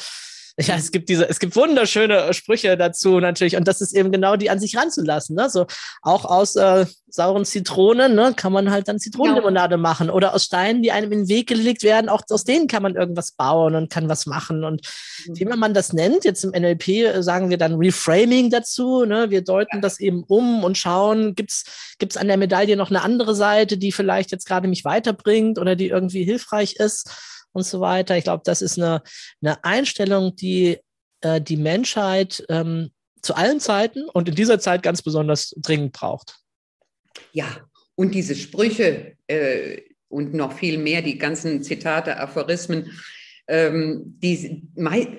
Ja, 0.62 0.76
es 0.76 0.92
gibt 0.92 1.08
diese, 1.08 1.30
es 1.30 1.40
gibt 1.40 1.56
wunderschöne 1.56 2.34
Sprüche 2.34 2.76
dazu 2.76 3.20
natürlich. 3.22 3.56
Und 3.56 3.66
das 3.68 3.80
ist 3.80 3.96
eben 3.96 4.12
genau 4.12 4.36
die 4.36 4.50
an 4.50 4.60
sich 4.60 4.76
ranzulassen. 4.76 5.36
Ne? 5.38 5.50
So 5.50 5.68
auch 6.02 6.26
aus 6.26 6.58
äh, 6.58 6.86
sauren 7.08 7.46
Zitronen 7.46 8.14
ne, 8.14 8.34
kann 8.36 8.52
man 8.52 8.70
halt 8.70 8.90
dann 8.90 9.00
Zitronenlimonade 9.00 9.76
genau. 9.76 9.88
machen. 9.88 10.10
Oder 10.10 10.34
aus 10.34 10.44
Steinen, 10.44 10.82
die 10.84 10.92
einem 10.92 11.14
in 11.14 11.20
den 11.20 11.30
Weg 11.30 11.48
gelegt 11.48 11.84
werden, 11.84 12.10
auch 12.10 12.24
aus 12.30 12.44
denen 12.44 12.68
kann 12.68 12.84
man 12.84 12.96
irgendwas 12.96 13.32
bauen 13.32 13.74
und 13.76 13.90
kann 13.90 14.10
was 14.10 14.26
machen. 14.26 14.66
Und 14.66 14.82
mhm. 15.28 15.40
wie 15.40 15.46
man 15.46 15.74
das 15.74 15.94
nennt, 15.94 16.26
jetzt 16.26 16.44
im 16.44 16.52
NLP 16.52 16.88
äh, 16.90 17.24
sagen 17.24 17.50
wir 17.50 17.58
dann 17.58 17.76
Reframing 17.76 18.50
dazu. 18.50 19.06
Ne? 19.06 19.30
Wir 19.30 19.42
deuten 19.42 19.78
ja. 19.78 19.82
das 19.82 20.02
eben 20.02 20.24
um 20.28 20.66
und 20.66 20.78
schauen, 20.78 21.36
gibt's 21.36 21.96
gibt's 22.00 22.18
an 22.18 22.28
der 22.28 22.38
Medaille 22.38 22.76
noch 22.76 22.90
eine 22.90 23.02
andere 23.02 23.34
Seite, 23.34 23.78
die 23.78 23.94
vielleicht 23.94 24.32
jetzt 24.32 24.46
gerade 24.46 24.68
mich 24.68 24.84
weiterbringt 24.84 25.58
oder 25.58 25.78
die 25.78 25.88
irgendwie 25.88 26.24
hilfreich 26.24 26.76
ist 26.76 27.10
und 27.54 27.64
so 27.64 27.80
weiter. 27.80 28.18
Ich 28.18 28.24
glaube, 28.24 28.44
das 28.46 28.62
ist 28.62 28.78
eine, 28.78 29.02
eine 29.42 29.64
Einstellung, 29.64 30.36
die 30.36 30.80
äh, 31.22 31.42
die 31.42 31.58
Menschheit 31.58 32.44
ähm, 32.50 32.92
zu 33.22 33.36
allen 33.36 33.60
Zeiten 33.60 34.08
und 34.10 34.30
in 34.30 34.36
dieser 34.36 34.60
Zeit 34.60 34.84
ganz 34.84 35.02
besonders 35.02 35.54
dringend 35.58 35.94
braucht. 35.94 36.40
Ja, 37.34 37.48
und 37.96 38.16
diese 38.16 38.36
Sprüche 38.36 39.18
äh, 39.28 39.82
und 40.08 40.34
noch 40.34 40.54
viel 40.54 40.78
mehr, 40.78 41.02
die 41.02 41.18
ganzen 41.18 41.62
Zitate, 41.64 42.18
Aphorismen, 42.18 42.98
ähm, 43.48 44.18
die, 44.24 44.64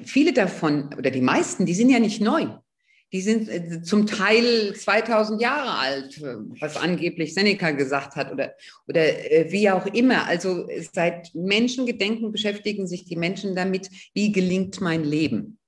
viele 0.05 0.33
davon 0.33 0.95
oder 0.97 1.11
die 1.11 1.21
meisten, 1.21 1.67
die 1.67 1.75
sind 1.75 1.91
ja 1.91 1.99
nicht 1.99 2.21
neu 2.21 2.49
die 3.13 3.21
sind 3.21 3.49
äh, 3.49 3.83
zum 3.83 4.07
Teil 4.07 4.75
2000 4.75 5.41
Jahre 5.41 5.79
alt, 5.79 6.19
äh, 6.19 6.37
was 6.61 6.77
angeblich 6.77 7.35
Seneca 7.35 7.73
gesagt 7.73 8.17
hat 8.17 8.33
oder, 8.33 8.55
oder 8.87 9.31
äh, 9.31 9.51
wie 9.51 9.71
auch 9.71 9.87
immer. 9.87 10.27
Also 10.27 10.69
seit 10.93 11.35
Menschengedenken 11.35 12.33
beschäftigen 12.33 12.87
sich 12.87 13.05
die 13.05 13.17
Menschen 13.17 13.55
damit, 13.55 13.89
wie 14.15 14.33
gelingt 14.33 14.81
mein 14.81 15.05
Leben. 15.05 15.59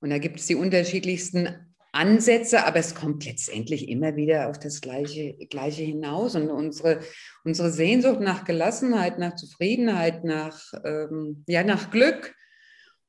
Und 0.00 0.10
da 0.10 0.18
gibt 0.18 0.38
es 0.38 0.46
die 0.46 0.56
unterschiedlichsten 0.56 1.48
Ansätze, 1.92 2.66
aber 2.66 2.80
es 2.80 2.94
kommt 2.94 3.24
letztendlich 3.24 3.88
immer 3.88 4.16
wieder 4.16 4.50
auf 4.50 4.58
das 4.58 4.80
Gleiche, 4.80 5.34
Gleiche 5.48 5.82
hinaus. 5.82 6.34
Und 6.34 6.50
unsere, 6.50 7.00
unsere 7.44 7.70
Sehnsucht 7.70 8.20
nach 8.20 8.44
Gelassenheit, 8.44 9.18
nach 9.18 9.36
Zufriedenheit, 9.36 10.24
nach, 10.24 10.60
ähm, 10.84 11.44
ja, 11.46 11.62
nach 11.62 11.90
Glück, 11.90 12.34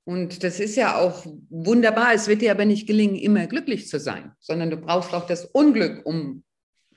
und 0.06 0.44
das 0.44 0.60
ist 0.60 0.76
ja 0.76 0.98
auch 0.98 1.26
wunderbar. 1.50 2.14
Es 2.14 2.28
wird 2.28 2.42
dir 2.42 2.52
aber 2.52 2.66
nicht 2.66 2.88
gelingen, 2.88 3.16
immer 3.16 3.48
glücklich 3.48 3.88
zu 3.88 4.00
sein, 4.00 4.32
sondern 4.40 4.70
du 4.70 4.78
brauchst 4.78 5.14
auch 5.14 5.26
das 5.26 5.46
Unglück, 5.46 6.06
um 6.06 6.44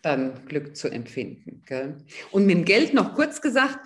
dann 0.02 0.46
Glück 0.46 0.76
zu 0.76 0.88
empfinden. 0.88 1.62
Gell? 1.66 1.96
Und 2.30 2.46
mit 2.46 2.56
dem 2.56 2.64
Geld 2.64 2.94
noch 2.94 3.14
kurz 3.14 3.40
gesagt, 3.40 3.78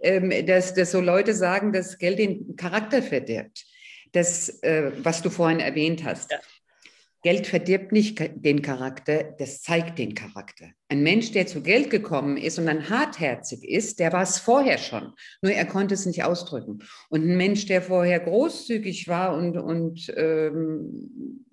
ähm, 0.00 0.32
dass, 0.46 0.74
dass 0.74 0.90
so 0.90 1.00
Leute 1.00 1.34
sagen, 1.34 1.72
dass 1.72 1.98
Geld 1.98 2.18
den 2.18 2.56
Charakter 2.56 3.00
verdirbt. 3.02 3.64
Das, 4.12 4.62
äh, 4.62 4.92
was 5.02 5.22
du 5.22 5.30
vorhin 5.30 5.60
erwähnt 5.60 6.04
hast. 6.04 6.32
Ja. 6.32 6.38
Geld 7.24 7.46
verdirbt 7.46 7.90
nicht 7.90 8.20
den 8.36 8.60
Charakter, 8.60 9.34
das 9.38 9.62
zeigt 9.62 9.98
den 9.98 10.14
Charakter. 10.14 10.66
Ein 10.88 11.02
Mensch, 11.02 11.32
der 11.32 11.46
zu 11.46 11.62
Geld 11.62 11.88
gekommen 11.88 12.36
ist 12.36 12.58
und 12.58 12.66
dann 12.66 12.90
hartherzig 12.90 13.64
ist, 13.64 13.98
der 13.98 14.12
war 14.12 14.22
es 14.22 14.38
vorher 14.38 14.76
schon, 14.76 15.14
nur 15.40 15.50
er 15.50 15.64
konnte 15.64 15.94
es 15.94 16.04
nicht 16.04 16.22
ausdrücken. 16.22 16.80
Und 17.08 17.22
ein 17.22 17.38
Mensch, 17.38 17.64
der 17.64 17.80
vorher 17.80 18.20
großzügig 18.20 19.08
war 19.08 19.34
und, 19.38 19.56
und 19.56 20.12
ähm, 20.18 21.46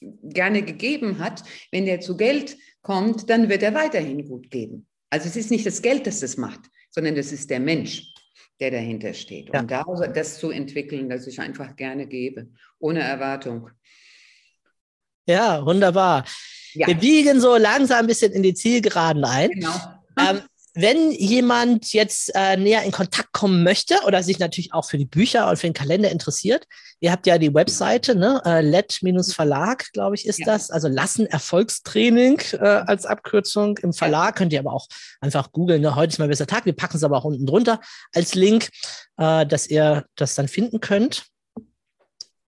gerne 0.00 0.62
gegeben 0.62 1.18
hat, 1.18 1.42
wenn 1.72 1.84
der 1.84 1.98
zu 1.98 2.16
Geld 2.16 2.56
kommt, 2.80 3.28
dann 3.30 3.48
wird 3.48 3.64
er 3.64 3.74
weiterhin 3.74 4.28
gut 4.28 4.48
geben. 4.48 4.86
Also 5.10 5.26
es 5.28 5.34
ist 5.34 5.50
nicht 5.50 5.66
das 5.66 5.82
Geld, 5.82 6.06
das 6.06 6.20
das 6.20 6.36
macht, 6.36 6.60
sondern 6.90 7.16
das 7.16 7.32
ist 7.32 7.50
der 7.50 7.58
Mensch, 7.58 8.12
der 8.60 8.70
dahinter 8.70 9.12
steht. 9.12 9.52
Ja. 9.52 9.60
Und 9.60 9.72
da 9.72 9.84
das 10.14 10.38
zu 10.38 10.50
entwickeln, 10.50 11.08
dass 11.08 11.26
ich 11.26 11.40
einfach 11.40 11.74
gerne 11.74 12.06
gebe, 12.06 12.48
ohne 12.78 13.00
Erwartung. 13.00 13.70
Ja, 15.28 15.64
wunderbar. 15.64 16.24
Ja. 16.72 16.86
Wir 16.86 16.94
biegen 16.94 17.40
so 17.40 17.56
langsam 17.56 17.98
ein 18.00 18.06
bisschen 18.06 18.32
in 18.32 18.42
die 18.42 18.54
Zielgeraden 18.54 19.24
ein. 19.24 19.50
Genau. 19.50 19.70
Ähm, 20.20 20.40
wenn 20.74 21.12
jemand 21.12 21.92
jetzt 21.92 22.34
äh, 22.34 22.56
näher 22.56 22.82
in 22.82 22.90
Kontakt 22.90 23.32
kommen 23.32 23.62
möchte 23.62 23.94
oder 24.04 24.24
sich 24.24 24.40
natürlich 24.40 24.72
auch 24.72 24.84
für 24.88 24.98
die 24.98 25.04
Bücher 25.04 25.48
und 25.48 25.56
für 25.56 25.68
den 25.68 25.74
Kalender 25.74 26.10
interessiert, 26.10 26.66
ihr 26.98 27.12
habt 27.12 27.28
ja 27.28 27.38
die 27.38 27.54
Webseite, 27.54 28.16
ne? 28.16 28.42
Äh, 28.44 28.62
Let-Verlag, 28.62 29.92
glaube 29.92 30.16
ich, 30.16 30.26
ist 30.26 30.40
ja. 30.40 30.46
das. 30.46 30.72
Also 30.72 30.88
Lassen 30.88 31.26
Erfolgstraining 31.26 32.40
äh, 32.52 32.58
als 32.58 33.06
Abkürzung 33.06 33.78
im 33.78 33.92
Verlag. 33.92 34.34
Könnt 34.34 34.52
ihr 34.52 34.58
aber 34.58 34.72
auch 34.72 34.88
einfach 35.20 35.52
googeln, 35.52 35.82
ne? 35.82 35.94
heute 35.94 36.14
ist 36.14 36.18
mein 36.18 36.30
bester 36.30 36.48
Tag. 36.48 36.64
Wir 36.64 36.74
packen 36.74 36.96
es 36.96 37.04
aber 37.04 37.16
auch 37.16 37.24
unten 37.24 37.46
drunter 37.46 37.80
als 38.12 38.34
Link, 38.34 38.70
äh, 39.18 39.46
dass 39.46 39.68
ihr 39.68 40.04
das 40.16 40.34
dann 40.34 40.48
finden 40.48 40.80
könnt. 40.80 41.26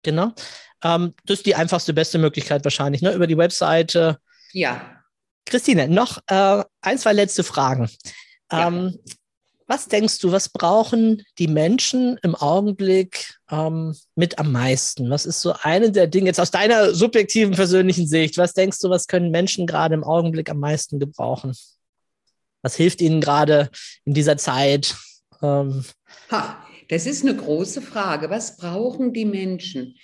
Genau. 0.03 0.33
Ähm, 0.83 1.14
das 1.24 1.39
ist 1.39 1.47
die 1.47 1.55
einfachste, 1.55 1.93
beste 1.93 2.18
Möglichkeit 2.18 2.64
wahrscheinlich, 2.64 3.03
ne? 3.03 3.12
über 3.12 3.26
die 3.26 3.37
Webseite. 3.37 4.18
Ja. 4.53 5.03
Christine, 5.47 5.89
noch 5.89 6.18
äh, 6.28 6.62
ein, 6.81 6.99
zwei 6.99 7.12
letzte 7.12 7.45
Fragen. 7.45 7.91
Ähm, 8.51 8.99
ja. 9.05 9.14
Was 9.66 9.87
denkst 9.87 10.18
du, 10.18 10.33
was 10.33 10.49
brauchen 10.49 11.22
die 11.39 11.47
Menschen 11.47 12.18
im 12.24 12.35
Augenblick 12.35 13.35
ähm, 13.53 13.95
mit 14.16 14.37
am 14.41 14.51
meisten? 14.51 15.11
Was 15.11 15.26
ist 15.26 15.43
so 15.43 15.55
eine 15.62 15.93
der 15.93 16.09
Dinge, 16.09 16.26
jetzt 16.26 16.41
aus 16.41 16.51
deiner 16.51 16.93
subjektiven 16.93 17.55
persönlichen 17.55 18.09
Sicht, 18.09 18.37
was 18.37 18.53
denkst 18.53 18.81
du, 18.81 18.91
was 18.91 19.07
können 19.07 19.31
Menschen 19.31 19.68
gerade 19.68 19.95
im 19.95 20.03
Augenblick 20.03 20.51
am 20.51 20.59
meisten 20.59 20.99
gebrauchen? 20.99 21.55
Was 22.62 22.74
hilft 22.74 23.01
ihnen 23.01 23.20
gerade 23.20 23.70
in 24.05 24.14
dieser 24.14 24.37
Zeit? 24.37 24.97
Ähm, 25.41 25.85
ha, 26.33 26.66
das 26.89 27.07
ist 27.07 27.22
eine 27.22 27.37
große 27.37 27.81
Frage. 27.81 28.28
Was 28.28 28.57
brauchen 28.57 29.12
die 29.12 29.24
Menschen? 29.24 29.95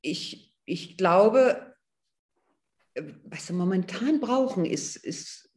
Ich, 0.00 0.54
ich 0.64 0.96
glaube, 0.96 1.74
äh, 2.94 3.02
was 3.24 3.46
sie 3.46 3.52
momentan 3.52 4.20
brauchen, 4.20 4.64
ist, 4.64 4.96
ist 4.96 5.50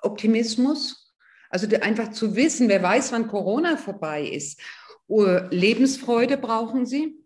Optimismus. 0.00 1.14
Also 1.48 1.66
einfach 1.76 2.12
zu 2.12 2.34
wissen, 2.34 2.68
wer 2.68 2.82
weiß, 2.82 3.12
wann 3.12 3.28
Corona 3.28 3.76
vorbei 3.76 4.22
ist. 4.22 4.60
Lebensfreude 5.06 6.38
brauchen 6.38 6.86
sie. 6.86 7.22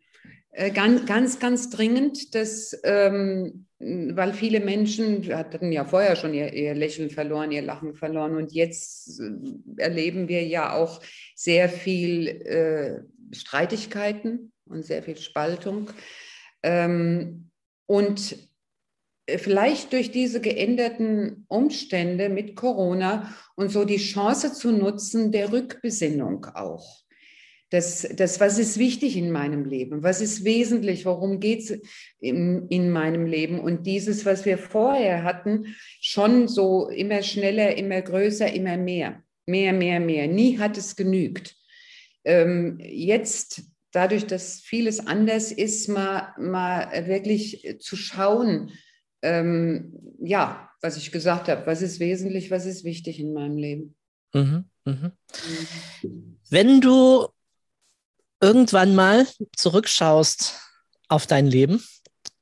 Äh, 0.57 0.71
ganz, 0.71 1.05
ganz, 1.05 1.39
ganz 1.39 1.69
dringend, 1.69 2.35
dass, 2.35 2.75
ähm, 2.83 3.67
weil 3.79 4.33
viele 4.33 4.61
Menschen 4.61 5.23
hatten 5.37 5.71
ja 5.71 5.85
vorher 5.85 6.17
schon 6.17 6.33
ihr, 6.33 6.51
ihr, 6.55 6.75
Lächeln 6.75 7.11
verloren, 7.11 7.53
ihr 7.53 7.61
Lachen 7.61 7.95
verloren 7.95 8.37
und 8.37 8.53
jetzt 8.53 9.21
äh, 9.21 9.83
erleben 9.83 10.29
wir 10.29 10.47
ja 10.47 10.73
auch 10.73 11.03
sehr 11.35 11.69
viel 11.69 12.29
äh, 12.29 13.03
Streitigkeiten 13.37 14.51
und 14.65 14.83
sehr 14.83 15.03
viel 15.03 15.19
Spaltung. 15.19 15.91
Ähm, 16.67 17.51
und 17.87 18.37
äh, 19.27 19.39
vielleicht 19.39 19.93
durch 19.93 20.11
diese 20.11 20.41
geänderten 20.41 21.47
Umstände 21.49 22.29
mit 22.29 22.57
Corona 22.57 23.33
und 23.55 23.71
so 23.71 23.85
die 23.85 23.99
Chance 23.99 24.53
zu 24.53 24.73
nutzen 24.73 25.31
der 25.31 25.53
Rückbesinnung 25.53 26.45
auch. 26.47 27.05
Das, 27.71 28.09
das, 28.17 28.39
was 28.41 28.59
ist 28.59 28.79
wichtig 28.79 29.17
in 29.17 29.31
meinem 29.31 29.65
Leben? 29.65 30.03
Was 30.03 30.21
ist 30.21 30.45
wesentlich? 30.45 31.05
Worum 31.05 31.41
geht 31.41 31.61
es 31.71 31.81
in, 32.19 32.67
in 32.69 32.91
meinem 32.91 33.27
Leben? 33.27 33.61
Und 33.61 33.87
dieses, 33.87 34.25
was 34.25 34.45
wir 34.45 34.59
vorher 34.59 35.25
hatten, 35.25 35.75
schon 36.01 36.47
so 36.47 36.89
immer 36.89 37.23
schneller, 37.23 37.77
immer 37.77 38.03
größer, 38.03 38.53
immer 38.53 38.77
mehr. 38.77 39.23
Mehr, 39.47 39.73
mehr, 39.73 40.01
mehr. 40.01 40.27
Nie 40.29 40.59
hat 40.59 40.79
es 40.79 40.95
genügt. 40.95 41.57
Ähm, 42.25 42.79
jetzt 42.81 43.63
dadurch, 43.97 44.27
dass 44.27 44.61
vieles 44.61 45.07
anders 45.07 45.51
ist, 45.51 45.89
mal, 45.89 46.35
mal 46.37 47.07
wirklich 47.07 47.77
zu 47.81 47.97
schauen, 47.97 48.73
ähm, 49.23 49.95
ja, 50.21 50.71
was 50.83 50.99
ich 50.99 51.11
gesagt 51.11 51.49
habe, 51.49 51.67
was 51.67 51.81
ist 51.81 51.99
wesentlich, 51.99 52.51
was 52.51 52.67
ist 52.67 52.85
wichtig 52.85 53.19
in 53.19 53.33
meinem 53.33 53.57
Leben. 53.57 53.97
Mhm, 54.35 54.67
mhm. 54.85 55.13
Wenn 56.51 56.83
du 56.83 57.29
irgendwann 58.39 58.95
mal 58.95 59.27
zurückschaust 59.57 60.61
auf 61.09 61.27
dein 61.27 61.47
Leben 61.47 61.83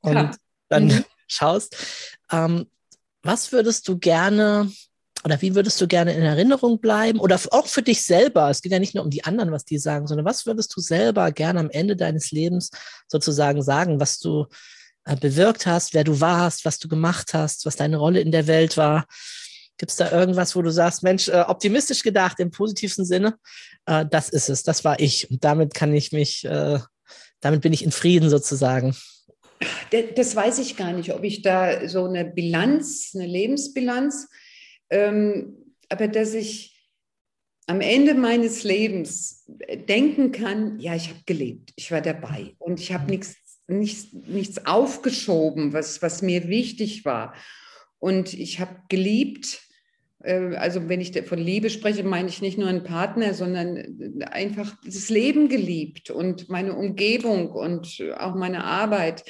und 0.01 0.15
ja. 0.15 0.31
dann 0.67 0.87
mhm. 0.87 1.05
schaust, 1.27 1.77
ähm, 2.31 2.67
was 3.23 3.53
würdest 3.53 3.87
du 3.87 3.97
gerne 3.97 4.69
oder 5.25 5.41
wie 5.41 5.55
würdest 5.55 5.81
du 5.81 5.87
gerne 5.87 6.13
in 6.13 6.21
Erinnerung 6.21 6.79
bleiben? 6.79 7.19
Oder 7.19 7.39
auch 7.49 7.65
für 7.65 7.81
dich 7.81 8.03
selber. 8.03 8.51
Es 8.51 8.61
geht 8.61 8.71
ja 8.71 8.77
nicht 8.77 8.93
nur 8.93 9.03
um 9.03 9.09
die 9.09 9.23
anderen, 9.23 9.51
was 9.51 9.65
die 9.65 9.79
sagen, 9.79 10.05
sondern 10.05 10.25
was 10.25 10.45
würdest 10.45 10.75
du 10.75 10.81
selber 10.81 11.31
gerne 11.31 11.59
am 11.59 11.71
Ende 11.71 11.95
deines 11.95 12.31
Lebens 12.31 12.69
sozusagen 13.07 13.63
sagen, 13.63 13.99
was 13.99 14.19
du 14.19 14.45
äh, 15.05 15.15
bewirkt 15.15 15.65
hast, 15.65 15.95
wer 15.95 16.03
du 16.03 16.21
warst, 16.21 16.63
was 16.63 16.77
du 16.77 16.87
gemacht 16.87 17.33
hast, 17.33 17.65
was 17.65 17.75
deine 17.75 17.97
Rolle 17.97 18.19
in 18.19 18.31
der 18.31 18.45
Welt 18.45 18.77
war? 18.77 19.07
Gibt 19.79 19.91
es 19.91 19.97
da 19.97 20.11
irgendwas, 20.11 20.55
wo 20.55 20.61
du 20.61 20.71
sagst, 20.71 21.01
Mensch, 21.01 21.27
äh, 21.27 21.43
optimistisch 21.47 22.03
gedacht 22.03 22.39
im 22.39 22.51
positivsten 22.51 23.03
Sinne, 23.03 23.35
äh, 23.87 24.05
das 24.05 24.29
ist 24.29 24.47
es, 24.47 24.61
das 24.61 24.85
war 24.85 24.99
ich. 24.99 25.31
Und 25.31 25.43
damit 25.43 25.73
kann 25.73 25.91
ich 25.95 26.11
mich, 26.11 26.45
äh, 26.45 26.77
damit 27.39 27.61
bin 27.61 27.73
ich 27.73 27.83
in 27.83 27.91
Frieden 27.91 28.29
sozusagen. 28.29 28.95
Das 30.15 30.35
weiß 30.35 30.59
ich 30.59 30.77
gar 30.77 30.93
nicht, 30.93 31.13
ob 31.13 31.23
ich 31.23 31.41
da 31.41 31.89
so 31.89 32.05
eine 32.05 32.25
Bilanz, 32.25 33.13
eine 33.15 33.25
Lebensbilanz 33.25 34.27
aber 34.89 36.07
dass 36.07 36.33
ich 36.33 36.75
am 37.67 37.81
Ende 37.81 38.13
meines 38.13 38.63
Lebens 38.63 39.43
denken 39.89 40.31
kann, 40.31 40.79
ja, 40.79 40.95
ich 40.95 41.09
habe 41.09 41.19
gelebt, 41.25 41.73
ich 41.75 41.91
war 41.91 42.01
dabei 42.01 42.55
und 42.59 42.79
ich 42.79 42.93
habe 42.93 43.09
nichts, 43.09 43.35
nichts, 43.67 44.13
nichts 44.13 44.65
aufgeschoben, 44.65 45.73
was, 45.73 46.01
was 46.01 46.21
mir 46.21 46.47
wichtig 46.47 47.05
war. 47.05 47.33
Und 47.97 48.33
ich 48.33 48.59
habe 48.59 48.75
geliebt, 48.89 49.61
äh, 50.23 50.55
also 50.55 50.89
wenn 50.89 51.01
ich 51.01 51.19
von 51.23 51.39
Liebe 51.39 51.71
spreche, 51.71 52.03
meine 52.03 52.29
ich 52.29 52.41
nicht 52.41 52.57
nur 52.57 52.67
einen 52.67 52.83
Partner, 52.83 53.33
sondern 53.33 54.21
einfach 54.29 54.75
das 54.85 55.09
Leben 55.09 55.49
geliebt 55.49 56.11
und 56.11 56.49
meine 56.49 56.75
Umgebung 56.75 57.51
und 57.51 57.99
auch 58.17 58.35
meine 58.35 58.63
Arbeit. 58.63 59.23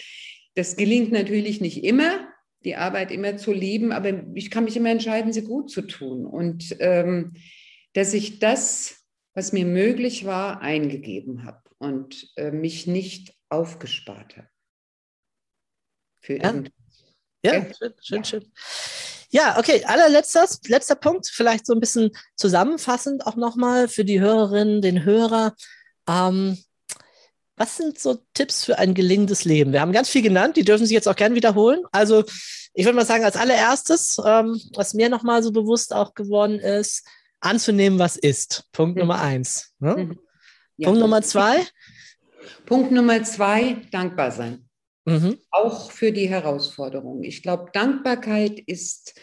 Das 0.56 0.76
gelingt 0.76 1.12
natürlich 1.12 1.62
nicht 1.62 1.84
immer, 1.84 2.28
die 2.66 2.76
Arbeit 2.76 3.11
immer 3.11 3.38
zu 3.38 3.53
lieben, 3.53 3.91
aber 3.91 4.11
ich 4.34 4.51
kann 4.51 4.66
mich 4.66 4.76
immer 4.76 4.89
entscheiden, 4.89 5.32
sie 5.32 5.43
gut 5.43 5.70
zu 5.70 5.84
tun. 5.84 6.26
Und 6.26 6.76
ähm, 6.80 7.34
dass 7.93 8.13
ich 8.13 8.39
das, 8.39 9.05
was 9.34 9.53
mir 9.53 9.66
möglich 9.66 10.26
war, 10.26 10.61
eingegeben 10.61 11.45
habe 11.45 11.61
und 11.78 12.32
äh, 12.36 12.51
mich 12.51 12.88
nicht 12.88 13.34
aufgespart 13.49 14.38
habe. 14.38 14.49
Für 16.22 16.41
ja. 16.41 16.63
Ja, 17.43 17.61
schön, 17.61 17.93
schön, 18.01 18.18
ja. 18.18 18.24
schön. 18.24 18.51
Ja, 19.30 19.59
okay, 19.59 19.84
allerletzter 19.86 20.47
letzter 20.68 20.95
Punkt, 20.95 21.28
vielleicht 21.28 21.66
so 21.66 21.74
ein 21.74 21.80
bisschen 21.80 22.11
zusammenfassend 22.36 23.28
auch 23.28 23.36
nochmal 23.36 23.88
für 23.88 24.05
die 24.05 24.20
Hörerinnen, 24.20 24.82
den 24.82 25.03
Hörer. 25.03 25.55
Ähm, 26.07 26.57
was 27.58 27.78
sind 27.78 27.99
so 27.99 28.20
Tipps 28.34 28.66
für 28.66 28.78
ein 28.80 28.93
gelingendes 28.93 29.45
Leben? 29.45 29.72
Wir 29.72 29.82
haben 29.82 29.93
ganz 29.93 30.10
viel 30.10 30.22
genannt, 30.22 30.58
die 30.58 30.66
dürfen 30.66 30.86
sich 30.86 30.93
jetzt 30.93 31.08
auch 31.08 31.16
gern 31.16 31.36
wiederholen. 31.36 31.84
Also 31.91 32.24
ich 32.74 32.86
würde 32.86 32.97
mal 32.97 33.06
sagen, 33.06 33.24
als 33.24 33.38
allererstes, 33.38 34.18
ähm, 34.26 34.60
was 34.74 34.93
mir 34.93 35.10
nochmal 35.10 35.41
so 35.41 35.51
bewusst 35.51 35.93
auch 35.93 36.14
geworden 36.14 36.60
ist, 36.60 37.08
anzunehmen, 37.39 37.99
was 37.99 38.18
ist. 38.18 38.66
Punkt 38.74 38.95
mhm. 38.95 39.01
Nummer 39.01 39.22
eins. 39.22 39.74
Ne? 39.80 39.95
Mhm. 39.95 40.20
Ja. 40.78 40.88
Punkt 40.88 40.99
Nummer 40.99 41.22
zwei. 41.22 41.66
Punkt 42.66 42.91
Nummer 42.91 43.24
zwei, 43.24 43.78
dankbar 43.91 44.32
sein. 44.32 44.68
Mhm. 45.06 45.38
Auch 45.51 45.91
für 45.91 46.12
die 46.12 46.28
Herausforderungen. 46.28 47.24
Ich 47.24 47.43
glaube, 47.43 47.70
Dankbarkeit 47.72 48.60
ist 48.60 49.20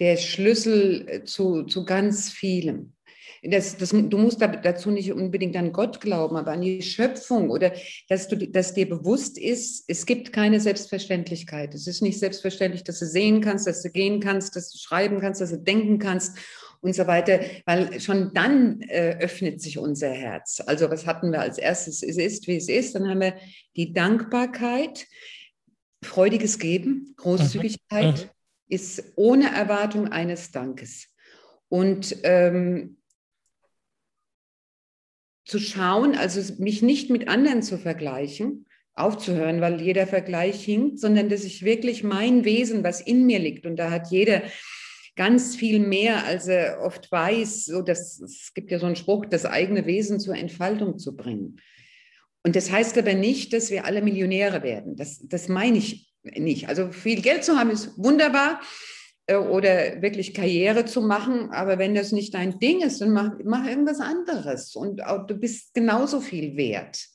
der 0.00 0.16
Schlüssel 0.16 1.22
zu, 1.24 1.64
zu 1.64 1.84
ganz 1.84 2.30
vielem. 2.30 2.94
Das, 3.42 3.76
das, 3.76 3.90
du 3.90 4.18
musst 4.18 4.40
dazu 4.40 4.90
nicht 4.90 5.12
unbedingt 5.12 5.56
an 5.56 5.72
Gott 5.72 6.00
glauben, 6.00 6.36
aber 6.36 6.52
an 6.52 6.60
die 6.60 6.82
Schöpfung 6.82 7.50
oder 7.50 7.72
dass, 8.08 8.28
du, 8.28 8.36
dass 8.36 8.74
dir 8.74 8.88
bewusst 8.88 9.38
ist, 9.38 9.84
es 9.86 10.06
gibt 10.06 10.32
keine 10.32 10.60
Selbstverständlichkeit. 10.60 11.74
Es 11.74 11.86
ist 11.86 12.02
nicht 12.02 12.18
selbstverständlich, 12.18 12.84
dass 12.84 12.98
du 12.98 13.06
sehen 13.06 13.40
kannst, 13.40 13.66
dass 13.66 13.82
du 13.82 13.90
gehen 13.90 14.20
kannst, 14.20 14.56
dass 14.56 14.70
du 14.70 14.78
schreiben 14.78 15.20
kannst, 15.20 15.40
dass 15.40 15.50
du 15.50 15.58
denken 15.58 15.98
kannst 15.98 16.36
und 16.80 16.94
so 16.94 17.06
weiter, 17.06 17.40
weil 17.66 18.00
schon 18.00 18.32
dann 18.34 18.80
äh, 18.82 19.16
öffnet 19.20 19.60
sich 19.60 19.78
unser 19.78 20.10
Herz. 20.10 20.62
Also 20.64 20.90
was 20.90 21.06
hatten 21.06 21.32
wir 21.32 21.40
als 21.40 21.58
erstes? 21.58 22.02
Es 22.02 22.16
ist, 22.16 22.46
wie 22.46 22.56
es 22.56 22.68
ist. 22.68 22.94
Dann 22.94 23.08
haben 23.08 23.20
wir 23.20 23.34
die 23.76 23.92
Dankbarkeit, 23.92 25.06
freudiges 26.04 26.58
Geben, 26.58 27.14
Großzügigkeit 27.16 28.16
mhm. 28.16 28.22
mhm. 28.22 28.28
ist 28.68 29.02
ohne 29.16 29.50
Erwartung 29.54 30.08
eines 30.08 30.52
Dankes. 30.52 31.08
Und 31.68 32.16
ähm, 32.22 32.97
zu 35.48 35.58
schauen, 35.58 36.14
also 36.14 36.40
mich 36.62 36.82
nicht 36.82 37.10
mit 37.10 37.26
anderen 37.26 37.62
zu 37.62 37.78
vergleichen, 37.78 38.66
aufzuhören, 38.94 39.60
weil 39.60 39.80
jeder 39.80 40.06
Vergleich 40.06 40.62
hinkt, 40.62 41.00
sondern 41.00 41.28
dass 41.28 41.44
ich 41.44 41.64
wirklich 41.64 42.04
mein 42.04 42.44
Wesen, 42.44 42.84
was 42.84 43.00
in 43.00 43.26
mir 43.26 43.38
liegt, 43.38 43.64
und 43.64 43.76
da 43.76 43.90
hat 43.90 44.10
jeder 44.10 44.42
ganz 45.16 45.56
viel 45.56 45.80
mehr, 45.80 46.24
als 46.26 46.46
er 46.46 46.80
oft 46.80 47.10
weiß. 47.10 47.64
So 47.64 47.82
dass, 47.82 48.20
es 48.20 48.52
gibt 48.54 48.70
ja 48.70 48.78
so 48.78 48.86
einen 48.86 48.94
Spruch, 48.94 49.26
das 49.26 49.46
eigene 49.46 49.84
Wesen 49.86 50.20
zur 50.20 50.36
Entfaltung 50.36 50.98
zu 50.98 51.16
bringen. 51.16 51.56
Und 52.44 52.54
das 52.54 52.70
heißt 52.70 52.96
aber 52.98 53.14
nicht, 53.14 53.52
dass 53.52 53.70
wir 53.70 53.84
alle 53.84 54.00
Millionäre 54.00 54.62
werden. 54.62 54.96
Das, 54.96 55.18
das 55.26 55.48
meine 55.48 55.78
ich 55.78 56.12
nicht. 56.22 56.68
Also 56.68 56.92
viel 56.92 57.20
Geld 57.20 57.42
zu 57.42 57.56
haben 57.56 57.70
ist 57.70 57.98
wunderbar 57.98 58.60
oder 59.30 60.00
wirklich 60.00 60.32
Karriere 60.32 60.86
zu 60.86 61.02
machen, 61.02 61.50
aber 61.50 61.78
wenn 61.78 61.94
das 61.94 62.12
nicht 62.12 62.32
dein 62.32 62.58
Ding 62.58 62.80
ist, 62.80 63.00
dann 63.02 63.10
mach, 63.10 63.32
mach 63.44 63.66
irgendwas 63.66 64.00
anderes 64.00 64.74
und 64.74 65.04
auch, 65.04 65.26
du 65.26 65.34
bist 65.34 65.74
genauso 65.74 66.20
viel 66.20 66.56
wert, 66.56 67.06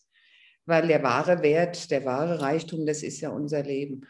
weil 0.66 0.88
der 0.88 1.02
wahre 1.02 1.42
Wert, 1.42 1.90
der 1.90 2.06
wahre 2.06 2.40
Reichtum, 2.40 2.86
das 2.86 3.02
ist 3.02 3.22
ja 3.22 3.30
unser 3.30 3.64
Leben. 3.64 4.06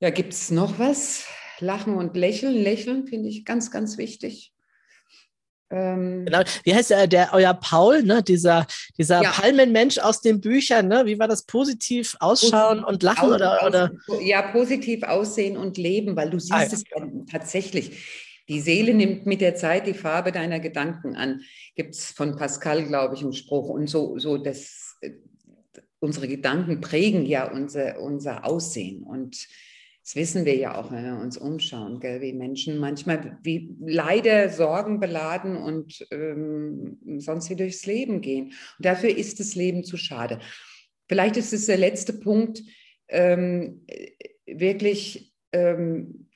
Ja, 0.00 0.08
gibt 0.10 0.32
es 0.32 0.50
noch 0.50 0.78
was? 0.78 1.26
Lachen 1.60 1.94
und 1.94 2.16
Lächeln. 2.16 2.54
Lächeln 2.54 3.06
finde 3.06 3.28
ich 3.28 3.44
ganz, 3.44 3.70
ganz 3.70 3.98
wichtig. 3.98 4.53
Ähm, 5.74 6.24
genau. 6.24 6.42
Wie 6.62 6.74
heißt 6.74 6.90
der, 6.90 7.06
der 7.06 7.30
euer 7.32 7.54
Paul, 7.54 8.02
ne? 8.02 8.22
dieser, 8.22 8.66
dieser 8.96 9.22
ja. 9.22 9.30
Palmenmensch 9.30 9.98
aus 9.98 10.20
den 10.20 10.40
Büchern? 10.40 10.88
Ne? 10.88 11.04
Wie 11.06 11.18
war 11.18 11.28
das? 11.28 11.44
Positiv 11.46 12.16
ausschauen 12.20 12.82
positiv 12.82 12.88
und 12.88 13.02
lachen? 13.02 13.28
Aus, 13.28 13.34
oder, 13.34 13.66
oder? 13.66 13.90
Ja, 14.22 14.42
positiv 14.42 15.02
aussehen 15.02 15.56
und 15.56 15.76
leben, 15.76 16.16
weil 16.16 16.30
du 16.30 16.38
siehst 16.38 16.52
ah, 16.52 16.62
ja. 16.62 16.68
es 16.72 16.84
tatsächlich. 17.30 18.32
Die 18.48 18.60
Seele 18.60 18.94
nimmt 18.94 19.26
mit 19.26 19.40
der 19.40 19.54
Zeit 19.54 19.86
die 19.86 19.94
Farbe 19.94 20.30
deiner 20.30 20.60
Gedanken 20.60 21.16
an. 21.16 21.40
Gibt 21.74 21.94
es 21.94 22.10
von 22.10 22.36
Pascal, 22.36 22.84
glaube 22.84 23.14
ich, 23.14 23.22
einen 23.22 23.32
Spruch. 23.32 23.68
Und 23.68 23.88
so, 23.88 24.18
so 24.18 24.36
das, 24.36 24.96
äh, 25.00 25.10
unsere 25.98 26.28
Gedanken 26.28 26.80
prägen 26.80 27.24
ja 27.26 27.50
unser, 27.50 28.00
unser 28.00 28.44
Aussehen. 28.44 29.02
Und 29.02 29.48
das 30.04 30.16
wissen 30.16 30.44
wir 30.44 30.54
ja 30.54 30.76
auch, 30.76 30.92
wenn 30.92 31.02
wir 31.02 31.16
uns 31.18 31.38
umschauen, 31.38 31.98
gell, 31.98 32.20
wie 32.20 32.34
Menschen 32.34 32.78
manchmal 32.78 33.38
wie 33.42 33.74
leider 33.80 34.50
sorgenbeladen 34.50 35.56
und 35.56 36.06
ähm, 36.10 36.98
sonst 37.18 37.48
wie 37.48 37.56
durchs 37.56 37.86
Leben 37.86 38.20
gehen. 38.20 38.48
Und 38.78 38.84
dafür 38.84 39.08
ist 39.08 39.40
das 39.40 39.54
Leben 39.54 39.82
zu 39.82 39.96
schade. 39.96 40.40
Vielleicht 41.08 41.38
ist 41.38 41.54
es 41.54 41.64
der 41.66 41.78
letzte 41.78 42.12
Punkt, 42.12 42.62
ähm, 43.08 43.86
wirklich 44.46 45.32
ähm, 45.52 46.28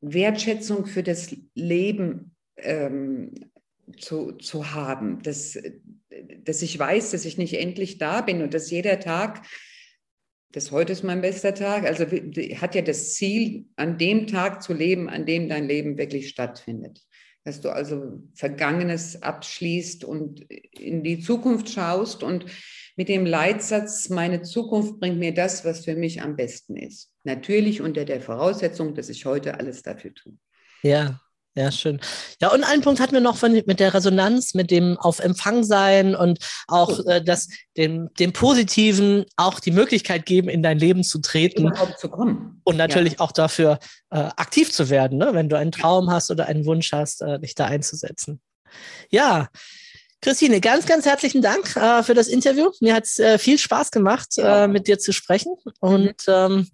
Wertschätzung 0.00 0.86
für 0.86 1.02
das 1.02 1.34
Leben 1.54 2.36
ähm, 2.58 3.34
zu, 3.98 4.32
zu 4.32 4.72
haben, 4.72 5.20
dass, 5.22 5.58
dass 6.44 6.62
ich 6.62 6.78
weiß, 6.78 7.10
dass 7.10 7.24
ich 7.24 7.38
nicht 7.38 7.54
endlich 7.54 7.98
da 7.98 8.20
bin 8.20 8.42
und 8.42 8.54
dass 8.54 8.70
jeder 8.70 9.00
Tag 9.00 9.44
das 10.52 10.70
heute 10.70 10.92
ist 10.92 11.04
mein 11.04 11.20
bester 11.20 11.54
Tag. 11.54 11.84
Also 11.84 12.04
hat 12.06 12.74
ja 12.74 12.82
das 12.82 13.14
Ziel, 13.14 13.66
an 13.76 13.98
dem 13.98 14.26
Tag 14.26 14.62
zu 14.62 14.72
leben, 14.72 15.08
an 15.08 15.26
dem 15.26 15.48
dein 15.48 15.66
Leben 15.66 15.98
wirklich 15.98 16.28
stattfindet. 16.28 17.02
Dass 17.44 17.60
du 17.60 17.70
also 17.70 18.22
Vergangenes 18.34 19.22
abschließt 19.22 20.04
und 20.04 20.40
in 20.50 21.02
die 21.02 21.20
Zukunft 21.20 21.68
schaust 21.68 22.22
und 22.22 22.46
mit 22.96 23.08
dem 23.08 23.26
Leitsatz, 23.26 24.08
meine 24.08 24.42
Zukunft 24.42 24.98
bringt 24.98 25.18
mir 25.18 25.34
das, 25.34 25.64
was 25.64 25.84
für 25.84 25.94
mich 25.94 26.22
am 26.22 26.34
besten 26.34 26.76
ist. 26.76 27.12
Natürlich 27.24 27.82
unter 27.82 28.04
der 28.04 28.20
Voraussetzung, 28.20 28.94
dass 28.94 29.10
ich 29.10 29.26
heute 29.26 29.58
alles 29.60 29.82
dafür 29.82 30.14
tue. 30.14 30.32
Ja, 30.82 31.20
ja, 31.56 31.72
schön. 31.72 32.00
Ja, 32.40 32.52
und 32.52 32.64
einen 32.64 32.82
Punkt 32.82 33.00
hatten 33.00 33.14
wir 33.14 33.20
noch 33.22 33.38
von, 33.38 33.52
mit 33.52 33.80
der 33.80 33.94
Resonanz, 33.94 34.52
mit 34.52 34.70
dem 34.70 34.98
auf 34.98 35.20
Empfang 35.20 35.64
sein 35.64 36.14
und 36.14 36.38
auch 36.68 37.04
äh, 37.06 37.22
das, 37.22 37.48
dem, 37.78 38.10
dem 38.18 38.34
Positiven 38.34 39.24
auch 39.36 39.58
die 39.58 39.70
Möglichkeit 39.70 40.26
geben, 40.26 40.50
in 40.50 40.62
dein 40.62 40.78
Leben 40.78 41.02
zu 41.02 41.18
treten. 41.18 41.72
Zu 41.98 42.10
kommen. 42.10 42.60
Und 42.64 42.76
natürlich 42.76 43.14
ja. 43.14 43.20
auch 43.20 43.32
dafür 43.32 43.78
äh, 44.10 44.18
aktiv 44.18 44.70
zu 44.70 44.90
werden, 44.90 45.16
ne? 45.16 45.30
wenn 45.32 45.48
du 45.48 45.56
einen 45.56 45.72
Traum 45.72 46.10
hast 46.10 46.30
oder 46.30 46.46
einen 46.46 46.66
Wunsch 46.66 46.92
hast, 46.92 47.22
äh, 47.22 47.40
dich 47.40 47.54
da 47.54 47.64
einzusetzen. 47.64 48.40
Ja, 49.10 49.48
Christine, 50.20 50.60
ganz, 50.60 50.86
ganz 50.86 51.06
herzlichen 51.06 51.40
Dank 51.40 51.74
äh, 51.76 52.02
für 52.02 52.14
das 52.14 52.28
Interview. 52.28 52.70
Mir 52.80 52.94
hat 52.94 53.04
es 53.04 53.18
äh, 53.18 53.38
viel 53.38 53.58
Spaß 53.58 53.90
gemacht, 53.90 54.36
ja. 54.36 54.64
äh, 54.64 54.68
mit 54.68 54.88
dir 54.88 54.98
zu 54.98 55.12
sprechen. 55.12 55.54
Und 55.80 56.16
ähm, 56.28 56.68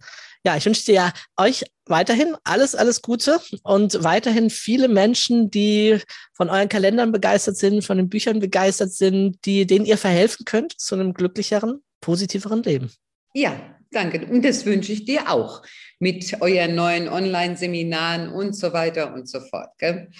ja, 0.44 0.56
ich 0.56 0.66
wünsche 0.66 0.84
dir 0.84 0.94
ja 0.94 1.12
euch 1.36 1.64
weiterhin 1.86 2.36
alles, 2.44 2.74
alles 2.74 3.02
Gute 3.02 3.40
und 3.62 4.02
weiterhin 4.02 4.50
viele 4.50 4.88
Menschen, 4.88 5.50
die 5.50 6.00
von 6.34 6.50
euren 6.50 6.68
Kalendern 6.68 7.12
begeistert 7.12 7.56
sind, 7.56 7.84
von 7.84 7.96
den 7.96 8.08
Büchern 8.08 8.40
begeistert 8.40 8.92
sind, 8.92 9.44
die, 9.44 9.66
denen 9.66 9.84
ihr 9.84 9.98
verhelfen 9.98 10.44
könnt 10.44 10.80
zu 10.80 10.94
einem 10.94 11.14
glücklicheren, 11.14 11.82
positiveren 12.00 12.62
Leben. 12.62 12.90
Ja, 13.34 13.76
danke. 13.90 14.26
Und 14.26 14.44
das 14.44 14.66
wünsche 14.66 14.92
ich 14.92 15.04
dir 15.04 15.30
auch 15.30 15.62
mit 15.98 16.40
euren 16.40 16.74
neuen 16.74 17.08
Online-Seminaren 17.08 18.32
und 18.32 18.54
so 18.54 18.72
weiter 18.72 19.14
und 19.14 19.28
so 19.28 19.40
fort. 19.40 19.70
Gell? 19.78 20.10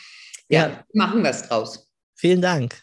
Ja, 0.48 0.68
ja, 0.68 0.84
machen 0.94 1.22
wir 1.22 1.30
es 1.30 1.42
draus. 1.42 1.88
Vielen 2.14 2.40
Dank. 2.40 2.80